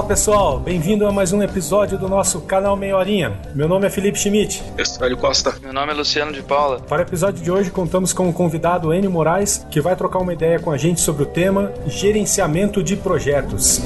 Olá 0.00 0.08
pessoal, 0.08 0.58
bem-vindo 0.58 1.06
a 1.06 1.12
mais 1.12 1.30
um 1.30 1.42
episódio 1.42 1.98
do 1.98 2.08
nosso 2.08 2.40
canal 2.40 2.74
Meia 2.74 2.96
Horinha. 2.96 3.38
Meu 3.54 3.68
nome 3.68 3.86
é 3.86 3.90
Felipe 3.90 4.18
Schmidt. 4.18 4.62
Eu 4.78 4.86
sou 4.86 5.04
Hélio 5.04 5.18
Costa. 5.18 5.54
Meu 5.60 5.74
nome 5.74 5.92
é 5.92 5.94
Luciano 5.94 6.32
de 6.32 6.42
Paula. 6.42 6.80
Para 6.80 7.00
o 7.00 7.02
episódio 7.02 7.44
de 7.44 7.50
hoje, 7.50 7.70
contamos 7.70 8.14
com 8.14 8.26
o 8.26 8.32
convidado 8.32 8.94
Enio 8.94 9.10
Moraes, 9.10 9.66
que 9.70 9.78
vai 9.78 9.94
trocar 9.94 10.20
uma 10.20 10.32
ideia 10.32 10.58
com 10.58 10.70
a 10.70 10.78
gente 10.78 11.02
sobre 11.02 11.24
o 11.24 11.26
tema 11.26 11.70
gerenciamento 11.86 12.82
de 12.82 12.96
projetos. 12.96 13.82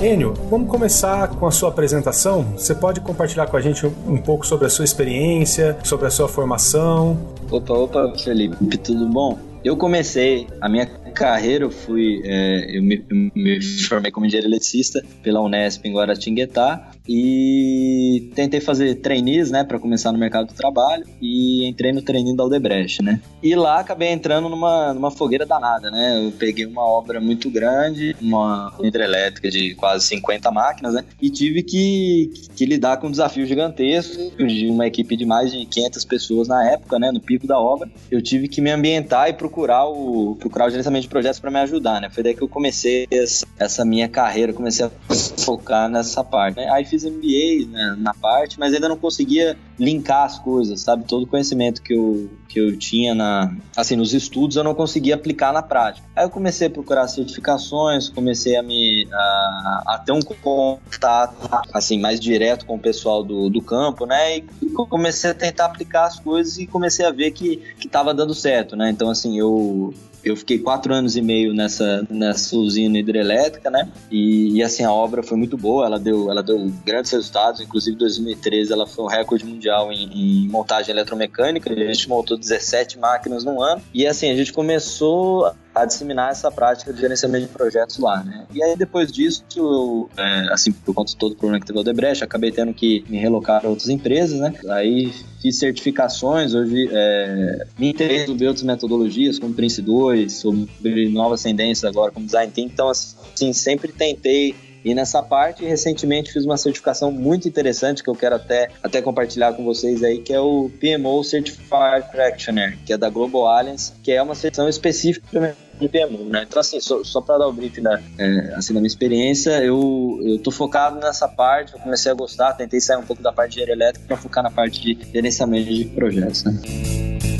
Enio, 0.00 0.34
vamos 0.48 0.70
começar 0.70 1.26
com 1.26 1.44
a 1.44 1.50
sua 1.50 1.70
apresentação. 1.70 2.52
Você 2.56 2.72
pode 2.72 3.00
compartilhar 3.00 3.48
com 3.48 3.56
a 3.56 3.60
gente 3.60 3.84
um 3.84 4.18
pouco 4.18 4.46
sobre 4.46 4.68
a 4.68 4.70
sua 4.70 4.84
experiência, 4.84 5.76
sobre 5.82 6.06
a 6.06 6.10
sua 6.10 6.28
formação? 6.28 7.18
Opa, 7.50 7.74
opa, 7.74 8.12
Felipe, 8.16 8.78
tudo 8.78 9.08
bom? 9.08 9.36
Eu 9.64 9.76
comecei 9.76 10.46
a 10.60 10.68
minha 10.68 10.86
carreira, 11.18 11.64
eu 11.64 11.70
fui, 11.70 12.22
é, 12.24 12.76
eu, 12.78 12.82
me, 12.82 13.04
eu, 13.10 13.30
me, 13.34 13.60
formei 13.88 14.12
como 14.12 14.24
engenheiro 14.24 14.48
eletricista 14.48 15.04
pela 15.22 15.40
Unesp 15.40 15.84
em 15.84 15.92
Guaratinguetá 15.92 16.92
e 17.08 18.30
tentei 18.34 18.60
fazer 18.60 18.96
trainees, 18.96 19.50
né, 19.50 19.64
para 19.64 19.78
começar 19.78 20.12
no 20.12 20.18
mercado 20.18 20.48
do 20.48 20.54
trabalho 20.54 21.04
e 21.20 21.66
entrei 21.66 21.90
no 21.90 22.02
treininho 22.02 22.36
da 22.36 22.44
Aldebrecht, 22.44 23.02
né. 23.02 23.20
E 23.42 23.54
lá 23.56 23.80
acabei 23.80 24.10
entrando 24.10 24.48
numa, 24.48 24.94
numa 24.94 25.10
fogueira 25.10 25.44
danada, 25.44 25.90
né. 25.90 26.24
Eu 26.24 26.30
peguei 26.32 26.66
uma 26.66 26.84
obra 26.84 27.20
muito 27.20 27.50
grande, 27.50 28.14
uma 28.20 28.72
hidrelétrica 28.80 29.50
de 29.50 29.74
quase 29.74 30.06
50 30.06 30.50
máquinas, 30.52 30.94
né, 30.94 31.04
e 31.20 31.28
tive 31.30 31.64
que, 31.64 32.30
que 32.54 32.64
lidar 32.64 32.98
com 32.98 33.08
um 33.08 33.10
desafio 33.10 33.44
gigantesco 33.44 34.36
de 34.46 34.68
uma 34.68 34.86
equipe 34.86 35.16
de 35.16 35.26
mais 35.26 35.50
de 35.50 35.66
500 35.66 36.04
pessoas 36.04 36.46
na 36.46 36.70
época, 36.70 36.98
né, 36.98 37.10
no 37.10 37.20
pico 37.20 37.46
da 37.46 37.58
obra. 37.58 37.90
Eu 38.08 38.22
tive 38.22 38.46
que 38.46 38.60
me 38.60 38.70
ambientar 38.70 39.28
e 39.28 39.32
procurar 39.32 39.86
o 39.88 40.36
procurar 40.38 40.66
o 40.66 40.70
gerenciamento 40.70 41.07
projetos 41.08 41.40
para 41.40 41.50
me 41.50 41.58
ajudar, 41.60 42.00
né. 42.00 42.10
Foi 42.10 42.22
daí 42.22 42.34
que 42.34 42.42
eu 42.42 42.48
comecei 42.48 43.06
essa, 43.10 43.46
essa 43.58 43.84
minha 43.84 44.08
carreira, 44.08 44.52
comecei 44.52 44.86
a 44.86 44.90
focar 45.38 45.88
nessa 45.88 46.22
parte. 46.22 46.60
Aí 46.60 46.84
fiz 46.84 47.04
MBA 47.04 47.66
né, 47.70 47.96
na 47.98 48.14
parte, 48.14 48.58
mas 48.58 48.74
ainda 48.74 48.88
não 48.88 48.96
conseguia 48.96 49.56
linkar 49.78 50.24
as 50.24 50.38
coisas, 50.38 50.80
sabe? 50.80 51.04
Todo 51.04 51.22
o 51.22 51.26
conhecimento 51.26 51.82
que 51.82 51.94
eu, 51.94 52.30
que 52.48 52.58
eu 52.58 52.76
tinha 52.76 53.14
na, 53.14 53.54
assim, 53.76 53.96
nos 53.96 54.12
estudos 54.12 54.56
eu 54.56 54.64
não 54.64 54.74
conseguia 54.74 55.14
aplicar 55.14 55.52
na 55.52 55.62
prática. 55.62 56.06
Aí 56.16 56.24
eu 56.24 56.30
comecei 56.30 56.66
a 56.66 56.70
procurar 56.70 57.06
certificações, 57.08 58.08
comecei 58.08 58.56
a 58.56 58.62
me 58.62 59.08
a, 59.12 59.82
a 59.86 60.02
ter 60.04 60.12
um 60.12 60.20
contato 60.20 61.48
assim 61.72 61.98
mais 61.98 62.18
direto 62.18 62.66
com 62.66 62.74
o 62.74 62.78
pessoal 62.78 63.22
do, 63.22 63.48
do 63.48 63.62
campo, 63.62 64.04
né? 64.06 64.38
E 64.38 64.44
comecei 64.88 65.30
a 65.30 65.34
tentar 65.34 65.66
aplicar 65.66 66.06
as 66.06 66.18
coisas 66.18 66.58
e 66.58 66.66
comecei 66.66 67.06
a 67.06 67.10
ver 67.10 67.30
que 67.30 67.62
estava 67.78 68.12
dando 68.12 68.34
certo, 68.34 68.74
né? 68.76 68.90
Então 68.90 69.08
assim 69.08 69.38
eu 69.38 69.94
eu 70.24 70.36
fiquei 70.36 70.58
quatro 70.58 70.92
anos 70.92 71.16
e 71.16 71.22
meio 71.22 71.54
nessa, 71.54 72.06
nessa 72.10 72.56
usina 72.56 72.98
hidrelétrica, 72.98 73.70
né? 73.70 73.90
E, 74.10 74.56
e, 74.56 74.62
assim, 74.62 74.84
a 74.84 74.92
obra 74.92 75.22
foi 75.22 75.36
muito 75.38 75.56
boa, 75.56 75.86
ela 75.86 75.98
deu, 75.98 76.30
ela 76.30 76.42
deu 76.42 76.70
grandes 76.84 77.12
resultados, 77.12 77.60
inclusive 77.60 77.94
em 77.94 77.98
2013 77.98 78.72
ela 78.72 78.86
foi 78.86 79.04
o 79.04 79.08
recorde 79.08 79.44
mundial 79.44 79.67
em, 79.92 80.44
em, 80.44 80.48
montagem 80.48 80.92
eletromecânica, 80.92 81.72
a 81.72 81.92
gente 81.92 82.08
montou 82.08 82.36
17 82.36 82.98
máquinas 82.98 83.44
no 83.44 83.62
ano, 83.62 83.82
e 83.92 84.06
assim, 84.06 84.30
a 84.30 84.36
gente 84.36 84.52
começou 84.52 85.52
a 85.74 85.84
disseminar 85.84 86.32
essa 86.32 86.50
prática 86.50 86.92
de 86.92 87.00
gerenciamento 87.00 87.46
de 87.46 87.52
projetos 87.52 87.98
lá, 87.98 88.22
né? 88.24 88.46
E 88.52 88.62
aí 88.62 88.76
depois 88.76 89.12
disso, 89.12 89.44
eu, 89.56 90.10
é, 90.16 90.52
assim, 90.52 90.72
por 90.72 90.94
conta 90.94 91.12
de 91.12 91.16
todo 91.16 91.32
o 91.32 91.36
problema 91.36 91.60
que 91.60 91.66
teve 91.66 91.78
o 91.78 91.82
Odebrecht, 91.82 92.24
acabei 92.24 92.50
tendo 92.50 92.74
que 92.74 93.04
me 93.08 93.16
relocar 93.18 93.60
para 93.60 93.70
outras 93.70 93.88
empresas, 93.88 94.40
né? 94.40 94.52
Aí 94.70 95.12
fiz 95.40 95.56
certificações, 95.56 96.54
hoje 96.54 96.88
é, 96.90 97.66
me 97.78 97.90
interesso 97.90 98.26
sobre 98.26 98.46
outras 98.46 98.64
metodologias, 98.64 99.38
como 99.38 99.54
Prince 99.54 99.80
2, 99.80 100.32
sobre 100.32 101.08
novas 101.10 101.42
tendências 101.42 101.84
agora 101.84 102.10
como 102.10 102.26
Design 102.26 102.52
Thinking, 102.52 102.72
então 102.72 102.88
assim, 102.88 103.52
sempre 103.52 103.92
tentei 103.92 104.54
e 104.88 104.94
nessa 104.94 105.22
parte, 105.22 105.66
recentemente 105.66 106.32
fiz 106.32 106.46
uma 106.46 106.56
certificação 106.56 107.12
muito 107.12 107.46
interessante 107.46 108.02
que 108.02 108.08
eu 108.08 108.14
quero 108.14 108.36
até, 108.36 108.70
até 108.82 109.02
compartilhar 109.02 109.52
com 109.52 109.62
vocês 109.62 110.02
aí, 110.02 110.18
que 110.18 110.32
é 110.32 110.40
o 110.40 110.70
PMO 110.80 111.22
Certified 111.22 112.10
Practitioner, 112.10 112.78
que 112.86 112.94
é 112.94 112.96
da 112.96 113.10
Global 113.10 113.46
Alliance, 113.46 113.92
que 114.02 114.10
é 114.10 114.22
uma 114.22 114.34
certificação 114.34 114.66
específica 114.66 115.54
de 115.78 115.88
PMO, 115.90 116.24
né? 116.24 116.46
Então, 116.48 116.58
assim, 116.58 116.80
só, 116.80 117.04
só 117.04 117.20
para 117.20 117.36
dar 117.36 117.48
o 117.48 117.52
brief 117.52 117.82
da, 117.82 118.00
é, 118.18 118.54
assim, 118.54 118.72
da 118.72 118.80
minha 118.80 118.88
experiência, 118.88 119.62
eu, 119.62 120.18
eu 120.24 120.38
tô 120.38 120.50
focado 120.50 120.98
nessa 120.98 121.28
parte, 121.28 121.74
eu 121.74 121.80
comecei 121.80 122.10
a 122.10 122.14
gostar, 122.14 122.54
tentei 122.54 122.80
sair 122.80 122.96
um 122.96 123.04
pouco 123.04 123.22
da 123.22 123.30
parte 123.30 123.50
de 123.50 123.60
engenharia 123.60 123.84
elétrica 123.84 124.06
para 124.06 124.16
focar 124.16 124.42
na 124.42 124.50
parte 124.50 124.80
de 124.80 124.98
gerenciamento 125.12 125.70
de 125.70 125.84
projetos, 125.84 126.44
né? 126.44 127.37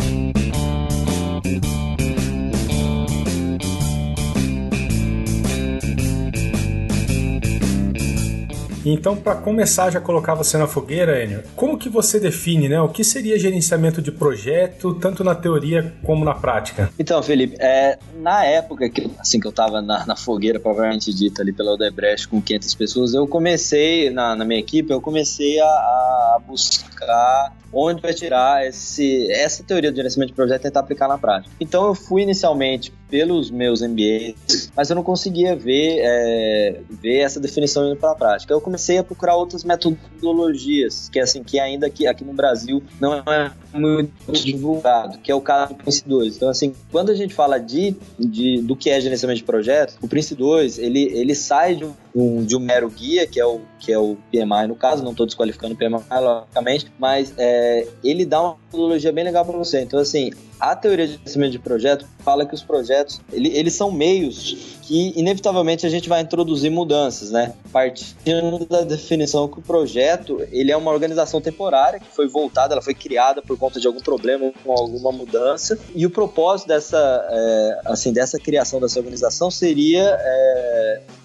Então, 8.93 9.17
para 9.17 9.35
começar 9.35 9.91
já 9.91 10.01
colocar 10.01 10.35
você 10.35 10.57
na 10.57 10.67
fogueira, 10.67 11.23
Enio, 11.23 11.43
como 11.55 11.79
que 11.79 11.89
você 11.89 12.19
define, 12.19 12.69
né? 12.69 12.81
O 12.81 12.89
que 12.89 13.05
seria 13.05 13.39
gerenciamento 13.39 14.01
de 14.01 14.11
projeto, 14.11 14.95
tanto 14.95 15.23
na 15.23 15.35
teoria 15.35 15.95
como 16.05 16.25
na 16.25 16.35
prática? 16.35 16.91
Então, 16.99 17.23
Felipe, 17.23 17.57
é, 17.59 17.99
na 18.17 18.45
época 18.45 18.89
que, 18.89 19.11
assim, 19.19 19.41
que 19.41 19.47
eu 19.47 19.51
estava 19.51 19.83
na, 19.83 20.07
na, 20.07 20.17
fogueira, 20.17 20.59
provavelmente 20.59 21.13
dita 21.13 21.43
ali 21.43 21.53
pela 21.53 21.73
Odebrecht 21.73 22.29
com 22.29 22.41
500 22.41 22.75
pessoas, 22.75 23.15
eu 23.15 23.27
comecei, 23.27 24.11
na, 24.11 24.35
na 24.35 24.45
minha 24.45 24.61
equipe, 24.61 24.91
eu 24.91 25.01
comecei 25.01 25.61
a, 25.61 25.67
a 25.67 26.41
buscar 26.47 27.53
onde 27.73 28.01
vai 28.01 28.15
tirar 28.15 28.67
esse, 28.67 29.31
essa 29.31 29.63
teoria 29.63 29.91
do 29.91 29.97
gerenciamento 29.97 30.33
de 30.33 30.37
projeto 30.37 30.61
e 30.61 30.65
tentar 30.65 30.81
aplicar 30.81 31.09
na 31.09 31.19
prática. 31.19 31.55
Então 31.61 31.87
eu 31.87 31.95
fui 31.95 32.23
inicialmente 32.23 32.93
pelos 33.11 33.51
meus 33.51 33.81
MBAs, 33.81 34.71
mas 34.77 34.91
eu 34.91 34.97
não 34.97 35.03
conseguia 35.03 35.57
ver, 35.57 35.99
é, 36.01 36.81
ver 36.91 37.19
essa 37.19 37.41
definição 37.41 37.87
indo 37.87 37.97
para 37.97 38.13
a 38.13 38.15
prática. 38.15 38.53
Eu 38.53 38.61
comecei 38.61 38.99
a 38.99 39.05
procurar 39.05 39.37
outras 39.37 39.65
metodologias, 39.65 41.09
que 41.09 41.19
assim, 41.19 41.43
que 41.43 41.59
ainda 41.59 41.87
aqui, 41.87 42.07
aqui 42.07 42.25
no 42.25 42.33
Brasil 42.33 42.83
não 43.01 43.15
é 43.15 43.51
muito 43.73 44.33
divulgado, 44.33 45.19
que 45.19 45.31
é 45.31 45.35
o 45.35 45.41
caso 45.41 45.75
do 45.75 45.77
Prince 45.77 46.07
2. 46.07 46.37
Então, 46.37 46.49
assim, 46.49 46.75
quando 46.91 47.11
a 47.11 47.15
gente 47.15 47.35
fala 47.35 47.59
de, 47.59 47.95
de, 48.19 48.61
do 48.63 48.77
que 48.77 48.91
é 48.91 49.01
gerenciamento 49.01 49.39
de 49.39 49.45
projetos, 49.45 49.97
o 50.03 50.09
Prince 50.09 50.35
2, 50.35 50.79
ele, 50.79 51.03
ele 51.05 51.35
sai 51.35 51.77
de 51.77 51.85
um, 51.85 51.93
de 52.15 52.57
um 52.57 52.61
mero 52.61 52.91
guia, 52.91 53.27
que 53.27 53.41
é 53.41 53.47
o, 53.47 53.61
que 53.79 53.93
é 53.93 53.99
o 53.99 54.17
PMI 54.31 54.67
no 54.69 54.77
caso, 54.77 55.03
não 55.03 55.13
estou 55.13 55.27
desqualificando 55.27 55.75
o 55.75 55.77
PMI, 55.77 56.05
logicamente, 56.21 56.93
mas 56.99 57.33
é, 57.37 57.87
ele 58.03 58.25
dá 58.25 58.43
uma 58.43 58.57
metodologia 58.65 59.13
bem 59.13 59.25
legal 59.25 59.45
para 59.45 59.57
você. 59.57 59.81
Então, 59.81 59.99
assim, 59.99 60.31
a 60.59 60.75
teoria 60.75 61.07
de 61.07 61.13
gerenciamento 61.13 61.53
de 61.53 61.59
projeto 61.59 62.07
fala 62.21 62.45
que 62.45 62.55
os 62.55 62.63
projetos, 62.63 63.21
ele, 63.33 63.49
eles 63.57 63.75
são 63.75 63.91
meios 63.91 64.79
que 64.83 65.13
inevitavelmente 65.17 65.87
a 65.87 65.89
gente 65.91 66.09
vai 66.09 66.21
introduzir 66.23 66.71
mudanças, 66.71 67.31
né? 67.31 67.53
Partindo 67.71 68.67
da 68.67 68.81
definição 68.81 69.47
que 69.47 69.59
o 69.59 69.63
projeto, 69.63 70.41
ele 70.51 70.73
é 70.73 70.77
uma 70.77 70.91
organização 70.91 71.41
temporária 71.41 72.01
que 72.01 72.07
foi 72.07 72.27
voltada, 72.27 72.75
ela 72.75 72.83
foi 72.83 72.95
criada 72.95 73.43
por 73.43 73.59
conta 73.59 73.79
de 73.79 73.87
algum 73.87 74.01
problema 74.01 74.51
alguma 74.67 75.13
mudança 75.13 75.79
e 75.95 76.07
o 76.07 76.11
propósito 76.11 76.69
dessa, 76.69 77.27
é, 77.31 77.81
assim, 77.87 78.13
dessa 78.13 78.39
criação 78.39 78.81
dessa 78.81 78.99
organização 78.99 79.51
seria 79.51 80.17
é, 80.19 80.48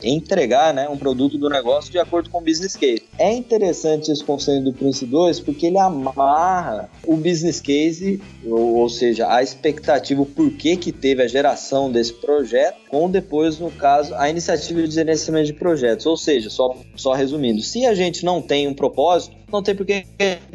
entregar, 0.04 0.74
né, 0.74 0.88
um 0.90 0.98
produto 0.98 1.38
do 1.38 1.50
negócio 1.50 1.92
de 1.92 2.00
acordo 2.00 2.30
com 2.30 2.40
o 2.40 2.42
business 2.42 2.76
case. 2.76 3.04
É 3.18 3.32
interessante 3.32 4.12
esse 4.12 4.24
conceito 4.24 4.64
do 4.66 4.74
Prince 4.74 5.06
2 5.06 5.40
porque 5.40 5.68
ele 5.68 5.78
amarra 5.78 6.90
o 7.06 7.16
business 7.16 7.60
case, 7.60 8.22
ou, 8.46 8.76
ou 8.78 8.90
seja, 8.90 9.32
a 9.32 9.42
expectativa, 9.42 10.22
o 10.22 10.26
porquê 10.26 10.76
que 10.76 10.92
teve 10.92 11.24
a 11.24 11.28
geração 11.28 11.92
desse 11.92 12.14
projeto, 12.14 12.78
com 12.90 13.10
depois 13.10 13.60
no 13.60 13.72
caso, 13.72 14.14
a 14.16 14.30
iniciativa 14.30 14.84
de 14.84 14.94
gerenciamento 14.94 15.48
de 15.48 15.54
projetos. 15.54 16.06
Ou 16.06 16.18
seja, 16.18 16.50
só, 16.50 16.76
só 16.96 17.14
resumindo, 17.14 17.62
se 17.62 17.86
a 17.86 17.94
gente 17.94 18.26
não 18.26 18.42
tem 18.42 18.68
um 18.68 18.74
propósito, 18.74 19.36
não 19.52 19.62
tem 19.62 19.76
por 19.76 19.86
que 19.86 20.06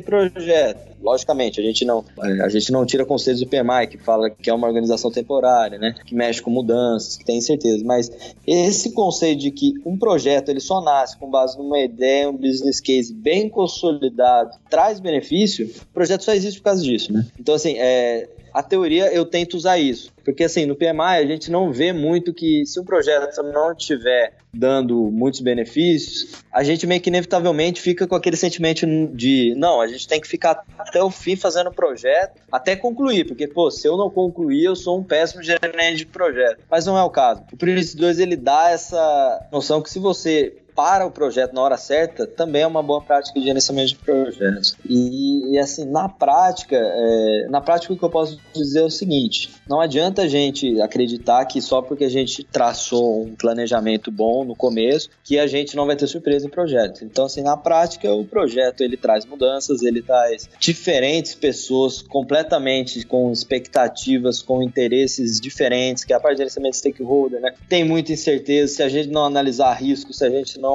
projeto. 0.05 0.88
Logicamente, 1.01 1.61
a 1.61 1.63
gente 1.63 1.85
não 1.85 2.05
a 2.43 2.49
gente 2.49 2.73
não 2.73 2.85
tira 2.85 3.05
conceitos 3.05 3.41
do 3.41 3.49
PMI, 3.49 3.87
que 3.89 3.99
fala 3.99 4.31
que 4.31 4.51
é 4.51 4.55
uma 4.55 4.67
organização 4.67 5.11
temporária, 5.11 5.79
né? 5.79 5.95
Que 6.05 6.15
mexe 6.15 6.43
com 6.43 6.51
mudanças, 6.51 7.17
que 7.17 7.25
tem 7.25 7.39
incerteza. 7.39 7.85
Mas 7.85 8.11
esse 8.47 8.93
conceito 8.93 9.41
de 9.41 9.51
que 9.51 9.75
um 9.85 9.97
projeto 9.97 10.49
ele 10.49 10.61
só 10.61 10.81
nasce 10.81 11.17
com 11.17 11.31
base 11.31 11.57
numa 11.57 11.79
ideia, 11.81 12.29
um 12.29 12.37
business 12.37 12.81
case 12.81 13.13
bem 13.13 13.49
consolidado, 13.49 14.57
traz 14.69 15.01
benefício, 15.01 15.67
o 15.67 15.95
projeto 15.95 16.25
só 16.25 16.33
existe 16.33 16.59
por 16.59 16.65
causa 16.65 16.83
disso, 16.83 17.13
né? 17.13 17.27
Então, 17.39 17.55
assim, 17.55 17.75
é, 17.79 18.29
a 18.53 18.63
teoria 18.63 19.13
eu 19.13 19.25
tento 19.25 19.55
usar 19.55 19.79
isso. 19.79 20.13
Porque 20.25 20.45
assim, 20.45 20.67
no 20.67 20.77
PMI 20.77 21.23
a 21.23 21.27
gente 21.27 21.51
não 21.51 21.73
vê 21.73 21.93
muito 21.93 22.35
que 22.35 22.65
se 22.67 22.79
um 22.79 22.85
projeto 22.85 23.43
não 23.43 23.73
estiver 23.73 24.35
dando 24.53 25.11
muitos 25.11 25.41
benefícios, 25.41 26.43
a 26.53 26.63
gente 26.63 26.87
meio 26.87 27.01
que 27.01 27.09
inevitavelmente 27.09 27.81
fica 27.81 28.07
com 28.07 28.15
aquele 28.15 28.37
sentimento 28.37 28.87
de 29.15 29.55
não, 29.57 29.81
a 29.81 29.87
gente 29.87 30.07
tem 30.07 30.21
que 30.21 30.29
ficar 30.29 30.65
até 30.79 31.03
o 31.03 31.11
fim 31.11 31.37
fazendo 31.37 31.69
o 31.69 31.75
projeto, 31.75 32.41
até 32.51 32.77
concluir, 32.77 33.27
porque 33.27 33.47
pô, 33.47 33.71
se 33.71 33.87
eu 33.87 33.97
não 33.97 34.11
concluir, 34.11 34.65
eu 34.65 34.77
sou 34.77 34.99
um 34.99 35.03
péssimo 35.03 35.43
gerente 35.43 35.97
de 35.97 36.07
projeto. 36.07 36.61
Mas 36.71 36.87
não 36.87 36.99
é 36.99 37.03
o 37.03 37.11
caso. 37.11 37.43
O 37.53 37.57
Prince 37.57 37.97
2 37.97 38.19
ele 38.19 38.37
dá 38.37 38.71
essa 38.71 39.49
noção 39.53 39.81
que 39.81 39.91
se 39.91 39.99
você 39.99 40.57
para 40.79 41.05
o 41.05 41.11
projeto 41.11 41.53
na 41.55 41.61
hora 41.61 41.77
certa 41.77 42.25
também 42.25 42.63
é 42.63 42.67
uma 42.67 42.85
boa 42.85 43.03
prática 43.03 43.41
de 43.41 43.45
gerenciamento 43.45 43.89
de 43.89 43.97
projetos. 43.97 44.77
E, 44.89 45.55
e 45.55 45.59
assim, 45.59 45.85
na 45.85 46.09
prática, 46.09 46.77
é, 46.77 47.49
na 47.51 47.61
prática 47.61 47.93
o 47.93 47.97
que 47.99 48.05
eu 48.05 48.09
posso 48.09 48.39
dizer 48.55 48.79
é 48.79 48.85
o 48.85 48.91
seguinte: 48.91 49.51
não 49.69 49.81
adianta 49.81 50.23
a 50.23 50.29
gente 50.29 50.81
acreditar 50.81 51.45
que 51.47 51.61
só 51.61 51.83
porque 51.83 52.05
a 52.05 52.09
gente 52.09 52.45
traçou 52.45 53.23
um 53.23 53.35
planejamento 53.35 54.13
bom 54.13 54.45
no 54.45 54.55
começo 54.55 55.11
que 55.25 55.37
a 55.37 55.49
gente 55.49 55.75
não 55.75 55.85
vai 55.85 55.97
ter 55.97 56.07
surpresa 56.07 56.47
em 56.47 56.51
projeto. 56.51 57.05
Então, 57.05 57.25
assim, 57.25 57.43
na 57.43 57.57
prática, 57.57 58.13
o 58.15 58.25
projeto 58.25 58.83
ele 58.83 58.97
traz 58.97 59.27
mudanças, 59.27 59.83
ele 59.83 60.01
traz 60.01 60.49
diferentes 60.61 61.35
pessoas 61.35 62.03
completamente 62.03 63.05
com 63.05 63.33
expectativas, 63.33 64.41
com 64.41 64.63
interesses 64.63 65.41
diferentes, 65.41 66.05
que 66.05 66.13
é 66.13 66.17
a 66.17 66.21
parte 66.21 66.35
de 66.35 66.39
gerenciamento 66.39 66.73
de 66.73 66.79
stakeholder, 66.79 67.41
né? 67.41 67.53
Tem 67.69 67.83
muita 67.83 68.13
incerteza, 68.13 68.77
se 68.77 68.83
a 68.85 68.89
gente 68.89 69.09
não 69.09 69.25
analisar 69.25 69.73
risco, 69.75 70.13
se 70.13 70.25
a 70.25 70.31
gente 70.31 70.59
não, 70.59 70.68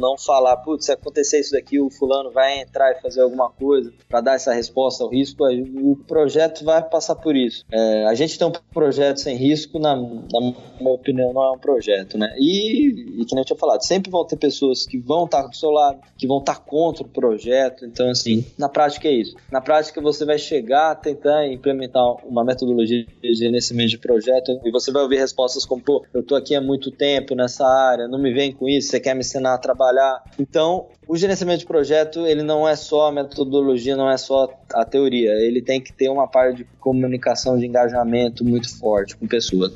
não 0.00 0.16
falar, 0.18 0.56
putz, 0.58 0.86
se 0.86 0.92
acontecer 0.92 1.40
isso 1.40 1.52
daqui, 1.52 1.80
o 1.80 1.90
fulano 1.90 2.30
vai 2.30 2.60
entrar 2.60 2.92
e 2.92 3.00
fazer 3.00 3.22
alguma 3.22 3.50
coisa 3.50 3.92
para 4.08 4.20
dar 4.20 4.34
essa 4.34 4.52
resposta 4.52 5.04
ao 5.04 5.10
risco, 5.10 5.44
o 5.44 5.96
projeto 5.96 6.64
vai 6.64 6.82
passar 6.82 7.16
por 7.16 7.36
isso. 7.36 7.64
É, 7.70 8.04
a 8.06 8.14
gente 8.14 8.38
tem 8.38 8.46
um 8.46 8.52
projeto 8.72 9.18
sem 9.18 9.36
risco, 9.36 9.78
na, 9.78 9.96
na 9.96 10.40
minha 10.80 10.92
opinião, 10.92 11.32
não 11.32 11.42
é 11.42 11.50
um 11.52 11.58
projeto, 11.58 12.18
né? 12.18 12.34
E, 12.38 13.20
e 13.20 13.24
que 13.24 13.34
nem 13.34 13.42
eu 13.42 13.44
tinha 13.44 13.58
falado, 13.58 13.82
sempre 13.82 14.10
vão 14.10 14.24
ter 14.24 14.36
pessoas 14.36 14.86
que 14.86 14.98
vão 14.98 15.24
estar 15.24 15.42
do 15.42 15.56
seu 15.56 15.70
lado, 15.70 16.00
que 16.16 16.26
vão 16.26 16.38
estar 16.38 16.58
contra 16.60 17.02
o 17.02 17.08
projeto, 17.08 17.84
então 17.84 18.08
assim, 18.10 18.44
na 18.56 18.68
prática 18.68 19.08
é 19.08 19.12
isso. 19.12 19.34
Na 19.50 19.60
prática 19.60 20.00
você 20.00 20.24
vai 20.24 20.38
chegar 20.38 20.92
a 20.92 20.94
tentar 20.94 21.46
implementar 21.46 22.04
uma 22.26 22.44
metodologia 22.44 23.06
de 23.22 23.34
gerenciamento 23.34 23.90
de 23.90 23.98
projeto 23.98 24.60
e 24.64 24.70
você 24.70 24.90
vai 24.90 25.02
ouvir 25.02 25.18
respostas 25.18 25.64
como, 25.64 25.82
pô, 25.82 26.04
eu 26.12 26.22
tô 26.22 26.34
aqui 26.34 26.54
há 26.54 26.60
muito 26.60 26.90
tempo 26.90 27.34
nessa 27.34 27.66
área, 27.66 28.08
não 28.08 28.18
me 28.18 28.32
vem 28.32 28.52
com 28.52 28.68
isso, 28.68 28.88
você 28.88 29.00
quer 29.00 29.14
me 29.14 29.20
ensinar 29.20 29.37
a 29.46 29.58
trabalhar. 29.58 30.22
Então, 30.38 30.86
o 31.06 31.16
gerenciamento 31.16 31.60
de 31.60 31.66
projeto, 31.66 32.26
ele 32.26 32.42
não 32.42 32.68
é 32.68 32.76
só 32.76 33.08
a 33.08 33.12
metodologia, 33.12 33.96
não 33.96 34.10
é 34.10 34.16
só 34.16 34.48
a 34.72 34.84
teoria, 34.84 35.32
ele 35.32 35.62
tem 35.62 35.80
que 35.80 35.92
ter 35.92 36.08
uma 36.08 36.26
parte 36.28 36.58
de 36.58 36.64
comunicação, 36.80 37.58
de 37.58 37.66
engajamento 37.66 38.44
muito 38.44 38.78
forte 38.78 39.16
com 39.16 39.26
pessoas. 39.26 39.72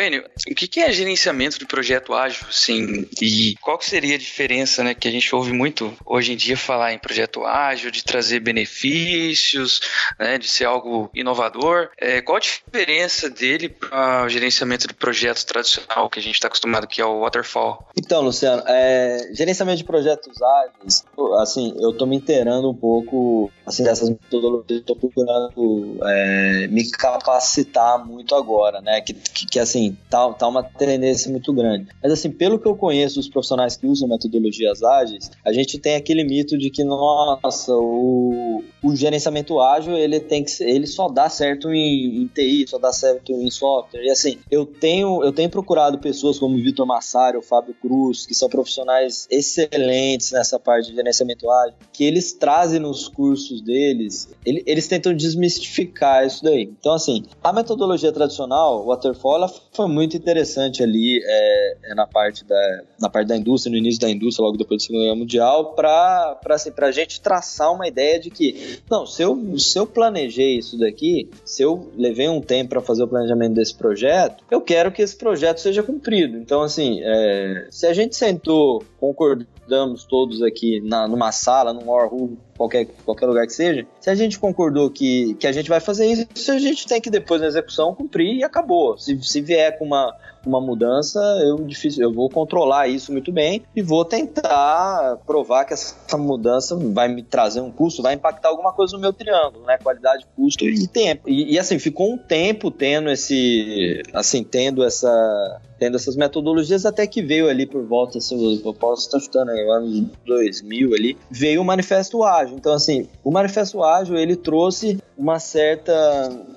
Enio, 0.00 0.24
o 0.50 0.54
que 0.54 0.80
é 0.80 0.92
gerenciamento 0.92 1.58
de 1.58 1.66
projeto 1.66 2.14
ágil, 2.14 2.46
sim? 2.50 3.06
E 3.20 3.54
qual 3.60 3.78
que 3.78 3.86
seria 3.86 4.14
a 4.14 4.18
diferença, 4.18 4.82
né, 4.82 4.94
que 4.94 5.08
a 5.08 5.10
gente 5.10 5.34
ouve 5.34 5.52
muito 5.52 5.92
hoje 6.04 6.32
em 6.32 6.36
dia 6.36 6.56
falar 6.56 6.92
em 6.92 6.98
projeto 6.98 7.44
ágil, 7.44 7.90
de 7.90 8.04
trazer 8.04 8.40
benefícios, 8.40 9.80
né, 10.18 10.38
de 10.38 10.48
ser 10.48 10.64
algo 10.64 11.10
inovador? 11.14 11.90
É, 11.98 12.20
qual 12.20 12.36
a 12.36 12.40
diferença 12.40 13.30
dele 13.30 13.68
para 13.68 14.24
o 14.24 14.28
gerenciamento 14.28 14.86
de 14.86 14.94
projetos 14.94 15.44
tradicional 15.44 16.08
que 16.10 16.18
a 16.18 16.22
gente 16.22 16.34
está 16.34 16.48
acostumado, 16.48 16.86
que 16.86 17.00
é 17.00 17.04
o 17.04 17.20
waterfall? 17.20 17.86
Então, 17.96 18.22
Luciano, 18.22 18.62
é, 18.66 19.30
gerenciamento 19.32 19.78
de 19.78 19.84
projetos 19.84 20.40
ágeis, 20.42 21.04
assim, 21.38 21.74
eu 21.78 21.90
estou 21.90 22.06
me 22.06 22.16
inteirando 22.16 22.70
um 22.70 22.74
pouco 22.74 23.50
assim, 23.66 23.82
dessas 23.82 24.10
metodologias, 24.10 24.80
estou 24.80 24.96
procurando 24.96 25.98
é, 26.04 26.66
me 26.68 26.88
capacitar 26.90 28.04
muito 28.04 28.34
agora, 28.34 28.80
né? 28.80 29.00
Que, 29.00 29.14
que, 29.14 29.46
que 29.46 29.58
assim, 29.58 29.93
tá, 30.08 30.32
tá 30.32 30.48
uma 30.48 30.62
tendência 30.62 31.30
muito 31.30 31.52
grande. 31.52 31.88
Mas 32.02 32.12
assim, 32.12 32.30
pelo 32.30 32.58
que 32.58 32.66
eu 32.66 32.76
conheço 32.76 33.16
dos 33.16 33.28
profissionais 33.28 33.76
que 33.76 33.86
usam 33.86 34.08
metodologias 34.08 34.82
ágeis, 34.82 35.30
a 35.44 35.52
gente 35.52 35.78
tem 35.78 35.96
aquele 35.96 36.24
mito 36.24 36.56
de 36.56 36.70
que, 36.70 36.84
nossa, 36.84 37.74
o, 37.74 38.62
o 38.82 38.96
gerenciamento 38.96 39.60
ágil, 39.60 39.96
ele 39.96 40.20
tem 40.20 40.44
que 40.44 40.50
ele 40.62 40.86
só 40.86 41.08
dá 41.08 41.28
certo 41.28 41.72
em, 41.72 42.22
em 42.22 42.26
TI, 42.26 42.66
só 42.68 42.78
dá 42.78 42.92
certo 42.92 43.32
em 43.32 43.50
software. 43.50 44.04
E 44.04 44.10
assim, 44.10 44.38
eu 44.50 44.64
tenho, 44.66 45.22
eu 45.22 45.32
tenho 45.32 45.50
procurado 45.50 45.98
pessoas 45.98 46.38
como 46.38 46.56
o 46.56 46.62
Vitor 46.62 46.86
Massari, 46.86 47.36
o 47.36 47.42
Fábio 47.42 47.74
Cruz, 47.80 48.26
que 48.26 48.34
são 48.34 48.48
profissionais 48.48 49.26
excelentes 49.30 50.32
nessa 50.32 50.58
parte 50.58 50.90
de 50.90 50.96
gerenciamento 50.96 51.50
ágil, 51.50 51.74
que 51.92 52.04
eles 52.04 52.32
trazem 52.32 52.80
nos 52.80 53.08
cursos 53.08 53.60
deles, 53.60 54.28
ele, 54.44 54.62
eles 54.66 54.86
tentam 54.88 55.14
desmistificar 55.14 56.26
isso 56.26 56.42
daí. 56.42 56.62
Então, 56.78 56.92
assim, 56.92 57.24
a 57.42 57.52
metodologia 57.52 58.12
tradicional, 58.12 58.82
o 58.82 58.86
Waterfall, 58.86 59.48
foi 59.72 59.73
foi 59.74 59.88
muito 59.88 60.16
interessante 60.16 60.82
ali 60.82 61.20
é, 61.24 61.76
é, 61.90 61.94
na, 61.94 62.06
parte 62.06 62.44
da, 62.44 62.82
na 63.00 63.10
parte 63.10 63.26
da 63.26 63.36
indústria, 63.36 63.72
no 63.72 63.76
início 63.76 64.00
da 64.00 64.08
indústria, 64.08 64.44
logo 64.44 64.56
depois 64.56 64.80
da 64.80 64.86
Segunda 64.86 65.04
Guerra 65.04 65.16
Mundial, 65.16 65.74
para 65.74 66.38
assim, 66.50 66.72
a 66.76 66.90
gente 66.92 67.20
traçar 67.20 67.72
uma 67.72 67.88
ideia 67.88 68.20
de 68.20 68.30
que, 68.30 68.78
não, 68.88 69.04
se 69.04 69.22
eu, 69.22 69.58
se 69.58 69.78
eu 69.78 69.86
planejei 69.86 70.58
isso 70.58 70.78
daqui, 70.78 71.28
se 71.44 71.62
eu 71.62 71.90
levei 71.96 72.28
um 72.28 72.40
tempo 72.40 72.70
para 72.70 72.80
fazer 72.80 73.02
o 73.02 73.08
planejamento 73.08 73.54
desse 73.54 73.74
projeto, 73.74 74.44
eu 74.50 74.60
quero 74.60 74.92
que 74.92 75.02
esse 75.02 75.16
projeto 75.16 75.58
seja 75.58 75.82
cumprido. 75.82 76.36
Então, 76.36 76.62
assim, 76.62 77.00
é, 77.02 77.66
se 77.70 77.86
a 77.86 77.92
gente 77.92 78.14
sentou, 78.14 78.84
concordamos 79.00 80.04
todos 80.04 80.40
aqui 80.42 80.80
na, 80.82 81.08
numa 81.08 81.32
sala, 81.32 81.72
num 81.72 81.90
war 81.90 82.08
room, 82.08 82.36
qualquer, 82.56 82.86
qualquer 83.04 83.26
lugar 83.26 83.46
que 83.46 83.52
seja, 83.52 83.86
se 84.00 84.10
a 84.10 84.14
gente 84.14 84.38
concordou 84.38 84.90
que, 84.90 85.34
que 85.34 85.46
a 85.46 85.52
gente 85.52 85.68
vai 85.68 85.80
fazer 85.80 86.06
isso, 86.06 86.52
a 86.52 86.58
gente 86.58 86.86
tem 86.86 87.00
que 87.00 87.10
depois 87.10 87.40
na 87.40 87.46
execução 87.46 87.94
cumprir 87.94 88.36
e 88.36 88.44
acabou. 88.44 88.96
Se, 88.98 89.20
se 89.22 89.40
vier 89.40 89.78
com 89.78 89.84
uma, 89.84 90.14
uma 90.46 90.60
mudança, 90.60 91.18
eu, 91.44 91.56
difícil, 91.64 92.02
eu 92.02 92.12
vou 92.12 92.28
controlar 92.28 92.88
isso 92.88 93.12
muito 93.12 93.32
bem 93.32 93.62
e 93.74 93.82
vou 93.82 94.04
tentar 94.04 95.18
provar 95.26 95.64
que 95.64 95.74
essa 95.74 96.16
mudança 96.16 96.76
vai 96.76 97.08
me 97.08 97.22
trazer 97.22 97.60
um 97.60 97.70
custo, 97.70 98.02
vai 98.02 98.14
impactar 98.14 98.48
alguma 98.48 98.72
coisa 98.72 98.94
no 98.94 99.00
meu 99.00 99.12
triângulo, 99.12 99.64
né? 99.64 99.78
Qualidade, 99.82 100.26
custo 100.36 100.64
e 100.64 100.86
tempo. 100.86 101.28
E, 101.28 101.54
e 101.54 101.58
assim, 101.58 101.78
ficou 101.78 102.12
um 102.12 102.18
tempo 102.18 102.70
tendo 102.70 103.10
esse, 103.10 104.02
assim, 104.12 104.44
tendo 104.44 104.84
essa 104.84 105.60
tendo 105.78 105.96
essas 105.96 106.16
metodologias 106.16 106.86
até 106.86 107.06
que 107.06 107.20
veio 107.20 107.48
ali 107.48 107.66
por 107.66 107.84
volta, 107.84 108.18
assim, 108.18 108.62
eu 108.64 108.72
posso 108.72 109.06
estar 109.06 109.20
chutando 109.20 109.50
aí, 109.50 109.68
anos 109.68 110.04
2000 110.24 110.94
ali, 110.94 111.18
veio 111.30 111.60
o 111.60 111.64
Manifesto 111.64 112.22
Ágil. 112.22 112.43
Então, 112.52 112.72
assim, 112.72 113.08
o 113.22 113.30
Manifesto 113.30 113.82
Ágil, 113.82 114.16
ele 114.16 114.36
trouxe 114.36 114.98
uma 115.16 115.38
certa 115.38 115.94